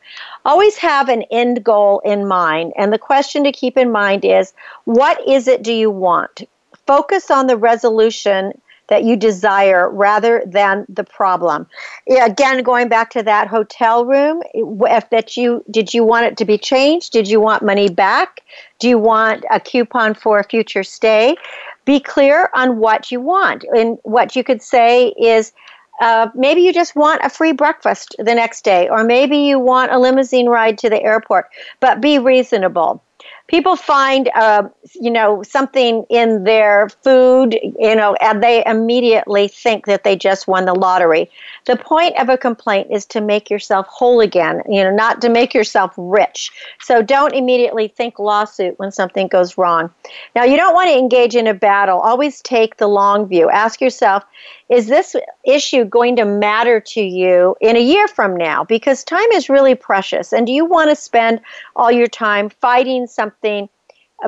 Always 0.44 0.76
have 0.76 1.08
an 1.08 1.22
end 1.30 1.64
goal 1.64 2.00
in 2.04 2.28
mind. 2.28 2.72
And 2.76 2.92
the 2.92 2.98
question 2.98 3.44
to 3.44 3.52
keep 3.52 3.76
in 3.76 3.90
mind 3.90 4.24
is 4.24 4.52
what 4.84 5.26
is 5.26 5.48
it 5.48 5.62
do 5.62 5.72
you 5.72 5.90
want? 5.90 6.42
Focus 6.86 7.30
on 7.30 7.46
the 7.46 7.56
resolution 7.56 8.60
that 8.88 9.04
you 9.04 9.16
desire 9.16 9.90
rather 9.90 10.42
than 10.46 10.86
the 10.88 11.04
problem. 11.04 11.66
Again, 12.08 12.62
going 12.62 12.88
back 12.88 13.10
to 13.10 13.22
that 13.22 13.48
hotel 13.48 14.04
room, 14.04 14.42
if 14.54 15.10
that 15.10 15.36
you 15.36 15.64
did 15.70 15.92
you 15.92 16.04
want 16.04 16.26
it 16.26 16.36
to 16.38 16.44
be 16.44 16.58
changed? 16.58 17.12
Did 17.12 17.28
you 17.28 17.40
want 17.40 17.62
money 17.62 17.88
back? 17.88 18.40
Do 18.78 18.88
you 18.88 18.98
want 18.98 19.44
a 19.50 19.60
coupon 19.60 20.14
for 20.14 20.38
a 20.38 20.44
future 20.44 20.82
stay? 20.84 21.36
Be 21.84 22.00
clear 22.00 22.50
on 22.54 22.78
what 22.78 23.10
you 23.10 23.20
want. 23.20 23.64
And 23.64 23.98
what 24.02 24.34
you 24.36 24.42
could 24.42 24.62
say 24.62 25.08
is, 25.08 25.52
uh, 26.00 26.28
maybe 26.34 26.60
you 26.60 26.72
just 26.72 26.94
want 26.94 27.20
a 27.24 27.30
free 27.30 27.52
breakfast 27.52 28.14
the 28.18 28.34
next 28.34 28.64
day, 28.64 28.88
or 28.88 29.02
maybe 29.02 29.38
you 29.38 29.58
want 29.58 29.92
a 29.92 29.98
limousine 29.98 30.48
ride 30.48 30.78
to 30.78 30.90
the 30.90 31.02
airport, 31.02 31.48
but 31.80 32.00
be 32.00 32.18
reasonable 32.18 33.02
people 33.48 33.76
find 33.76 34.30
uh, 34.34 34.68
you 34.94 35.10
know 35.10 35.42
something 35.42 36.04
in 36.10 36.44
their 36.44 36.88
food 37.02 37.54
you 37.54 37.94
know 37.94 38.14
and 38.20 38.42
they 38.42 38.64
immediately 38.66 39.48
think 39.48 39.86
that 39.86 40.04
they 40.04 40.16
just 40.16 40.48
won 40.48 40.64
the 40.64 40.74
lottery. 40.74 41.30
The 41.66 41.76
point 41.76 42.18
of 42.18 42.28
a 42.28 42.38
complaint 42.38 42.88
is 42.90 43.06
to 43.06 43.20
make 43.20 43.50
yourself 43.50 43.86
whole 43.88 44.20
again 44.20 44.62
you 44.68 44.82
know 44.82 44.94
not 44.94 45.20
to 45.22 45.28
make 45.28 45.54
yourself 45.54 45.92
rich. 45.96 46.50
So 46.80 47.02
don't 47.02 47.34
immediately 47.34 47.88
think 47.88 48.18
lawsuit 48.18 48.78
when 48.78 48.92
something 48.92 49.28
goes 49.28 49.58
wrong. 49.58 49.90
Now 50.34 50.44
you 50.44 50.56
don't 50.56 50.74
want 50.74 50.88
to 50.88 50.98
engage 50.98 51.34
in 51.34 51.46
a 51.46 51.54
battle. 51.54 52.00
Always 52.00 52.40
take 52.42 52.76
the 52.76 52.88
long 52.88 53.28
view. 53.28 53.50
Ask 53.50 53.80
yourself 53.80 54.24
is 54.68 54.86
this 54.86 55.14
issue 55.44 55.84
going 55.84 56.16
to 56.16 56.24
matter 56.24 56.80
to 56.80 57.00
you 57.00 57.56
in 57.60 57.76
a 57.76 57.80
year 57.80 58.08
from 58.08 58.36
now? 58.36 58.64
Because 58.64 59.04
time 59.04 59.30
is 59.32 59.48
really 59.48 59.74
precious. 59.74 60.32
And 60.32 60.46
do 60.46 60.52
you 60.52 60.64
want 60.64 60.90
to 60.90 60.96
spend 60.96 61.40
all 61.76 61.92
your 61.92 62.08
time 62.08 62.48
fighting 62.48 63.06
something 63.06 63.68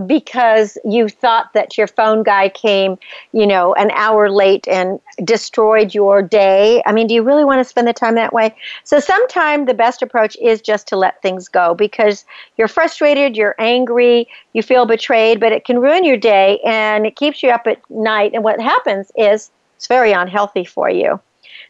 because 0.06 0.76
you 0.84 1.08
thought 1.08 1.52
that 1.54 1.78
your 1.78 1.86
phone 1.86 2.22
guy 2.22 2.48
came, 2.50 2.98
you 3.32 3.46
know, 3.46 3.74
an 3.74 3.90
hour 3.92 4.30
late 4.30 4.68
and 4.68 5.00
destroyed 5.24 5.94
your 5.94 6.22
day? 6.22 6.82
I 6.86 6.92
mean, 6.92 7.06
do 7.06 7.14
you 7.14 7.22
really 7.22 7.44
want 7.44 7.60
to 7.60 7.64
spend 7.64 7.88
the 7.88 7.92
time 7.92 8.14
that 8.14 8.32
way? 8.32 8.54
So 8.84 9.00
sometimes 9.00 9.66
the 9.66 9.74
best 9.74 10.02
approach 10.02 10.36
is 10.40 10.60
just 10.60 10.86
to 10.88 10.96
let 10.96 11.20
things 11.22 11.48
go 11.48 11.74
because 11.74 12.24
you're 12.56 12.68
frustrated, 12.68 13.36
you're 13.36 13.56
angry, 13.58 14.28
you 14.52 14.62
feel 14.62 14.86
betrayed, 14.86 15.40
but 15.40 15.52
it 15.52 15.64
can 15.64 15.80
ruin 15.80 16.04
your 16.04 16.18
day 16.18 16.60
and 16.64 17.06
it 17.06 17.16
keeps 17.16 17.42
you 17.42 17.48
up 17.48 17.66
at 17.66 17.80
night. 17.90 18.32
And 18.34 18.44
what 18.44 18.60
happens 18.60 19.10
is 19.16 19.50
it's 19.78 19.86
very 19.86 20.10
unhealthy 20.10 20.64
for 20.64 20.90
you. 20.90 21.20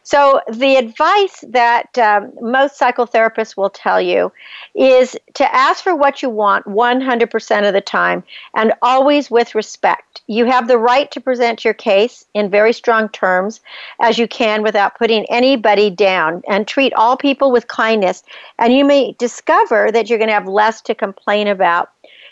So, 0.01 0.41
the 0.51 0.77
advice 0.77 1.43
that 1.49 1.95
um, 1.99 2.31
most 2.41 2.79
psychotherapists 2.79 3.55
will 3.55 3.69
tell 3.69 4.01
you 4.01 4.31
is 4.73 5.15
to 5.35 5.55
ask 5.55 5.83
for 5.83 5.95
what 5.95 6.23
you 6.23 6.31
want 6.31 6.65
100% 6.65 7.67
of 7.67 7.73
the 7.73 7.81
time 7.81 8.23
and 8.55 8.73
always 8.81 9.29
with 9.29 9.53
respect. 9.53 10.21
You 10.25 10.45
have 10.45 10.67
the 10.67 10.79
right 10.79 11.11
to 11.11 11.21
present 11.21 11.63
your 11.63 11.75
case 11.75 12.25
in 12.33 12.49
very 12.49 12.73
strong 12.73 13.09
terms 13.09 13.61
as 13.99 14.17
you 14.17 14.27
can 14.27 14.63
without 14.63 14.97
putting 14.97 15.25
anybody 15.25 15.91
down 15.91 16.41
and 16.49 16.67
treat 16.67 16.93
all 16.93 17.15
people 17.15 17.51
with 17.51 17.67
kindness. 17.67 18.23
And 18.57 18.73
you 18.73 18.85
may 18.85 19.11
discover 19.19 19.91
that 19.91 20.09
you're 20.09 20.17
going 20.17 20.29
to 20.29 20.33
have 20.33 20.47
less 20.47 20.81
to 20.81 20.95
complain 20.95 21.47
about 21.47 21.91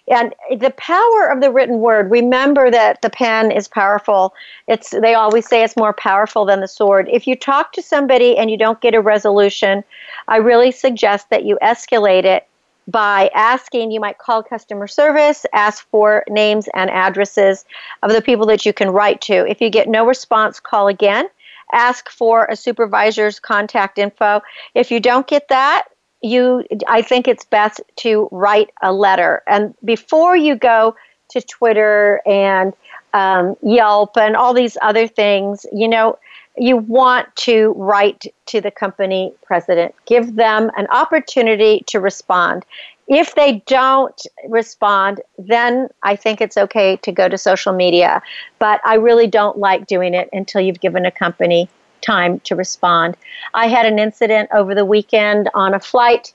and 0.10 0.34
the 0.60 0.72
power 0.72 1.30
of 1.30 1.42
the 1.42 1.52
written 1.52 1.80
word 1.80 2.10
remember 2.10 2.72
that 2.72 3.02
the 3.02 3.10
pen 3.10 3.52
is 3.52 3.68
powerful. 3.68 4.34
It's 4.68 4.92
they 4.92 5.14
always 5.14 5.48
say 5.48 5.64
it's 5.64 5.76
more 5.76 5.94
powerful 5.94 6.46
than 6.46 6.62
the 6.62 6.68
sword. 6.68 7.10
If 7.12 7.28
you 7.28 7.36
talk 7.36 7.74
to 7.74 7.82
somebody 7.82 8.38
and 8.38 8.50
you 8.50 8.58
don't 8.58 8.82
get 8.82 8.94
a 8.94 9.02
resolution 9.02 9.84
i 10.28 10.38
really 10.38 10.72
suggest 10.72 11.30
that 11.30 11.46
you 11.46 11.58
escalate 11.62 12.26
it 12.26 12.48
by 12.88 13.30
asking 13.36 13.92
you 13.92 14.00
might 14.00 14.18
call 14.18 14.42
customer 14.42 14.88
service 14.88 15.46
ask 15.54 15.88
for 15.90 16.24
names 16.30 16.70
and 16.74 16.90
addresses 16.90 17.66
of 18.04 18.12
the 18.12 18.22
people 18.22 18.46
that 18.46 18.66
you 18.66 18.74
can 18.74 18.90
write 18.90 19.20
to. 19.22 19.46
If 19.50 19.62
you 19.62 19.70
get 19.70 19.88
no 19.88 20.06
response 20.06 20.60
call 20.60 20.88
again. 20.88 21.28
Ask 21.74 22.10
for 22.10 22.46
a 22.46 22.56
supervisor's 22.56 23.42
contact 23.42 23.98
info. 23.98 24.42
If 24.74 24.90
you 24.90 25.02
don't 25.02 25.28
get 25.28 25.50
that 25.50 25.90
you 26.22 26.64
i 26.88 27.02
think 27.02 27.28
it's 27.28 27.46
best 27.46 27.82
to 27.98 28.28
write 28.32 28.70
a 28.82 28.92
letter. 28.92 29.44
And 29.48 29.74
before 29.84 30.36
you 30.36 30.56
go 30.56 30.96
to 31.30 31.42
twitter 31.42 32.22
and 32.26 32.74
um, 33.14 33.56
yelp 33.62 34.18
and 34.18 34.36
all 34.36 34.54
these 34.54 34.78
other 34.82 35.08
things 35.08 35.66
you 35.74 35.88
know 35.88 36.18
you 36.60 36.78
want 36.78 37.36
to 37.36 37.74
write 37.78 38.26
to 38.48 38.60
the 38.60 38.72
company 38.72 39.32
president. 39.44 39.94
Give 40.08 40.36
them 40.36 40.72
an 40.76 40.88
opportunity 40.90 41.84
to 41.86 42.00
respond. 42.00 42.66
If 43.08 43.36
they 43.36 43.64
don't 43.68 44.20
respond 44.48 45.22
then 45.38 45.90
i 46.04 46.16
think 46.16 46.42
it's 46.42 46.58
okay 46.58 46.98
to 46.98 47.12
go 47.12 47.30
to 47.30 47.38
social 47.38 47.74
media. 47.74 48.22
But 48.60 48.82
i 48.86 48.96
really 48.96 49.28
don't 49.28 49.58
like 49.58 49.88
doing 49.88 50.14
it 50.14 50.30
until 50.34 50.62
you've 50.62 50.82
given 50.82 51.06
a 51.06 51.12
company 51.12 51.70
time 52.02 52.40
to 52.42 52.56
respond. 52.56 53.18
I 53.54 53.68
had 53.68 53.86
an 53.86 54.00
incident 54.00 54.50
over 54.54 54.76
the 54.76 54.86
weekend 54.86 55.50
on 55.54 55.74
a 55.74 55.80
flight 55.80 56.34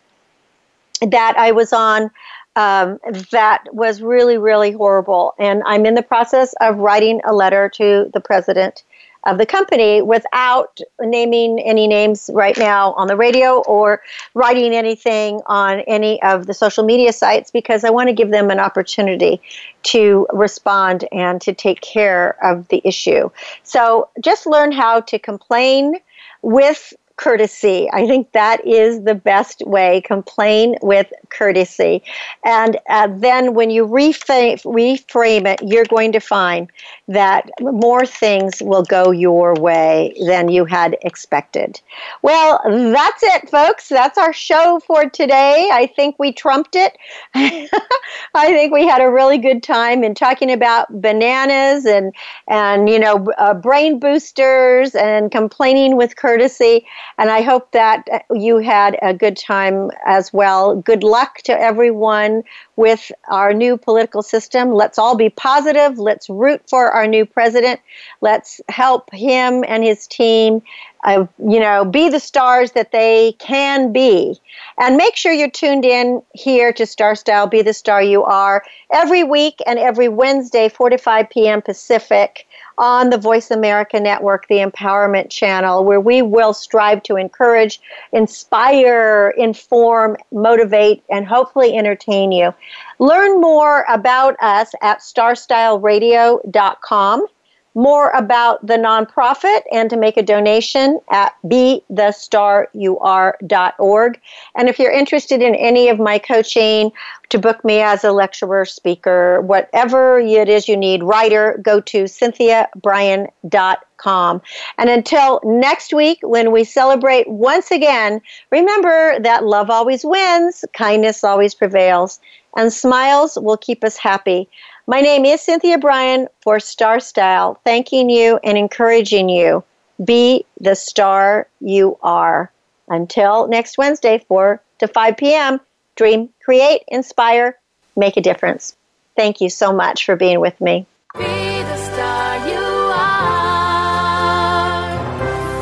that 1.01 1.35
I 1.37 1.53
was 1.53 1.73
on 1.73 2.11
um, 2.55 2.99
that 3.31 3.65
was 3.73 4.03
really, 4.03 4.37
really 4.37 4.73
horrible. 4.73 5.35
And 5.39 5.63
I'm 5.65 5.87
in 5.87 5.95
the 5.95 6.03
process 6.03 6.55
of 6.61 6.77
writing 6.79 7.21
a 7.25 7.33
letter 7.33 7.71
to 7.77 8.11
the 8.13 8.21
president 8.21 8.85
of 9.25 9.39
the 9.39 9.47
company 9.47 10.03
without 10.03 10.79
naming 11.01 11.61
any 11.61 11.87
names 11.87 12.29
right 12.33 12.57
now 12.59 12.93
on 12.95 13.07
the 13.07 13.17
radio 13.17 13.61
or 13.63 14.03
writing 14.35 14.75
anything 14.75 15.41
on 15.47 15.81
any 15.81 16.23
of 16.23 16.47
the 16.47 16.55
social 16.55 16.85
media 16.85 17.13
sites 17.13 17.51
because 17.51 17.85
I 17.85 17.91
want 17.91 18.09
to 18.09 18.13
give 18.13 18.31
them 18.31 18.51
an 18.51 18.59
opportunity 18.59 19.41
to 19.85 20.27
respond 20.33 21.07
and 21.13 21.41
to 21.43 21.53
take 21.53 21.81
care 21.81 22.37
of 22.45 22.69
the 22.69 22.81
issue. 22.85 23.31
So 23.63 24.09
just 24.21 24.47
learn 24.47 24.73
how 24.73 25.01
to 25.01 25.19
complain 25.19 25.97
with 26.43 26.93
courtesy. 27.17 27.89
I 27.93 28.07
think 28.07 28.33
that 28.33 28.67
is 28.67 29.03
the 29.05 29.15
best 29.15 29.63
way. 29.67 30.01
Complain 30.01 30.77
with 30.83 31.13
courtesy. 31.31 32.03
And 32.45 32.77
uh, 32.89 33.09
then 33.17 33.55
when 33.55 33.71
you 33.71 33.87
reframe, 33.87 34.63
reframe 34.65 35.47
it, 35.47 35.61
you're 35.63 35.85
going 35.85 36.13
to 36.13 36.21
find 36.21 36.71
that 37.09 37.49
more 37.61 38.07
things 38.07 38.63
will 38.63 38.83
go 38.83 39.11
your 39.11 39.55
way 39.55 40.15
than 40.27 40.49
you 40.49 40.65
had 40.65 40.97
expected. 41.03 41.81
Well, 42.23 42.61
that's 42.65 43.23
it, 43.23 43.51
folks. 43.51 43.89
That's 43.89 44.19
our 44.19 44.33
show 44.33 44.81
for 44.87 45.09
today. 45.09 45.69
I 45.73 45.87
think 45.87 46.17
we 46.19 46.33
trumped 46.33 46.75
it. 46.77 46.97
I 47.35 48.47
think 48.47 48.73
we 48.73 48.87
had 48.87 49.03
a 49.03 49.11
really 49.11 49.39
good 49.39 49.63
time 49.63 50.05
in 50.05 50.15
talking 50.15 50.51
about 50.51 51.01
bananas 51.01 51.85
and, 51.85 52.15
and 52.49 52.89
you 52.89 52.99
know, 52.99 53.27
uh, 53.39 53.55
brain 53.55 53.99
boosters 53.99 54.95
and 54.95 55.31
complaining 55.31 55.97
with 55.97 56.17
courtesy. 56.17 56.87
And 57.23 57.31
I 57.31 57.43
hope 57.43 57.71
that 57.71 58.27
you 58.35 58.59
had 58.59 58.99
a 59.01 59.15
good 59.15 59.37
time 59.37 59.93
as 60.05 60.33
well. 60.33 60.75
Good 60.75 61.05
luck 61.05 61.37
to 61.43 61.53
everyone 61.53 62.43
with 62.75 63.13
our 63.29 63.55
new 63.55 63.77
political 63.77 64.23
system. 64.23 64.73
Let's 64.73 64.99
all 64.99 65.17
be 65.17 65.31
positive. 65.31 66.01
Let's 66.01 66.29
root 66.29 66.63
for 66.69 66.91
our 66.91 67.07
new 67.07 67.25
president. 67.25 67.79
Let's 68.23 68.61
help 68.69 69.09
him 69.15 69.65
and 69.69 69.85
his 69.85 70.09
team, 70.09 70.63
uh, 71.05 71.27
you 71.39 71.61
know, 71.61 71.85
be 71.85 72.09
the 72.09 72.19
stars 72.19 72.73
that 72.73 72.91
they 72.91 73.37
can 73.39 73.93
be. 73.93 74.41
And 74.81 74.97
make 74.97 75.15
sure 75.15 75.33
you're 75.33 75.49
tuned 75.49 75.85
in 75.85 76.23
here 76.35 76.73
to 76.73 76.85
Star 76.85 77.15
Style, 77.15 77.47
Be 77.47 77.63
the 77.63 77.73
Star 77.73 78.03
You 78.03 78.25
Are, 78.25 78.65
every 78.93 79.23
week 79.23 79.61
and 79.65 79.79
every 79.79 80.09
Wednesday, 80.09 80.69
4 80.69 80.91
to 80.91 80.99
5 80.99 81.31
p.m. 81.31 81.63
Pacific 81.63 82.49
on 82.83 83.09
the 83.11 83.17
Voice 83.17 83.53
America 83.53 84.01
Network, 84.01 84.49
the 84.49 84.57
Empowerment 84.57 85.31
Channel, 85.31 85.85
where 85.85 86.01
we 86.01 86.21
will 86.21 86.53
strive 86.53 87.01
to 87.05 87.15
encourage, 87.15 87.81
inspire, 88.13 89.33
inform, 89.39 90.17
motivate, 90.33 91.05
and 91.09 91.25
hopefully 91.25 91.77
entertain 91.77 92.33
you. 92.33 92.53
Learn 92.99 93.41
more 93.41 93.87
about 93.89 94.35
us 94.43 94.73
at 94.83 94.99
starstyleradio.com 94.99 97.27
more 97.75 98.11
about 98.11 98.67
the 98.67 98.77
nonprofit 98.77 99.63
and 99.73 99.89
to 99.91 99.97
make 99.97 100.17
a 100.17 100.23
donation 100.23 101.01
at 101.11 101.35
bethestaryouare.org. 101.45 104.21
And 104.57 104.69
if 104.69 104.79
you're 104.79 104.93
interested 104.93 105.43
in 105.43 105.55
any 105.55 105.89
of 105.89 105.99
my 105.99 106.19
coaching, 106.19 106.93
to 107.33 107.39
book 107.39 107.65
me 107.65 107.81
as 107.81 108.05
a 108.05 108.13
lecturer, 108.13 108.67
speaker, 108.67 109.41
whatever 109.41 110.19
it 110.19 110.51
is 110.51 110.69
you 110.69 110.77
need, 110.77 111.03
writer, 111.03 111.59
go 111.63 111.81
to 111.81 112.05
cynthiabrian.com. 112.05 114.43
And 114.77 114.91
until 114.91 115.41
next 115.43 115.95
week, 115.95 116.19
when 116.21 116.53
we 116.53 116.65
celebrate 116.65 117.27
once 117.31 117.71
again, 117.71 118.21
remember 118.51 119.19
that 119.21 119.47
love 119.47 119.71
always 119.71 120.05
wins, 120.05 120.63
kindness 120.75 121.25
always 121.25 121.55
prevails, 121.55 122.21
and 122.55 122.71
smiles 122.71 123.39
will 123.41 123.57
keep 123.57 123.83
us 123.83 123.97
happy. 123.97 124.47
My 124.87 125.01
name 125.01 125.25
is 125.25 125.41
Cynthia 125.41 125.79
Brian 125.79 126.27
for 126.41 126.59
Star 126.59 126.99
Style, 126.99 127.61
thanking 127.65 128.11
you 128.11 128.41
and 128.43 128.59
encouraging 128.59 129.29
you. 129.29 129.63
Be 130.05 130.45
the 130.61 130.75
star 130.75 131.47
you 131.61 131.99
are. 132.03 132.51
Until 132.89 133.47
next 133.47 133.79
Wednesday, 133.79 134.25
4 134.27 134.61
to 134.81 134.89
5 134.89 135.17
p.m., 135.17 135.61
dream, 135.95 136.31
create, 136.45 136.83
inspire, 136.89 137.57
make 137.95 138.17
a 138.17 138.21
difference. 138.21 138.75
Thank 139.17 139.41
you 139.41 139.51
so 139.51 139.73
much 139.73 140.05
for 140.05 140.17
being 140.17 140.41
with 140.41 140.61
me. 140.61 140.85
Be 141.17 141.23
the 141.23 141.77
star 141.77 142.49
you 142.49 142.57
are. 142.57 143.23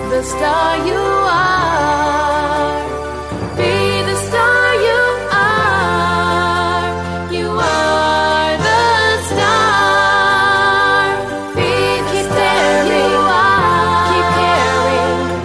The 0.08 0.22
star 0.22 0.86
you 0.86 0.99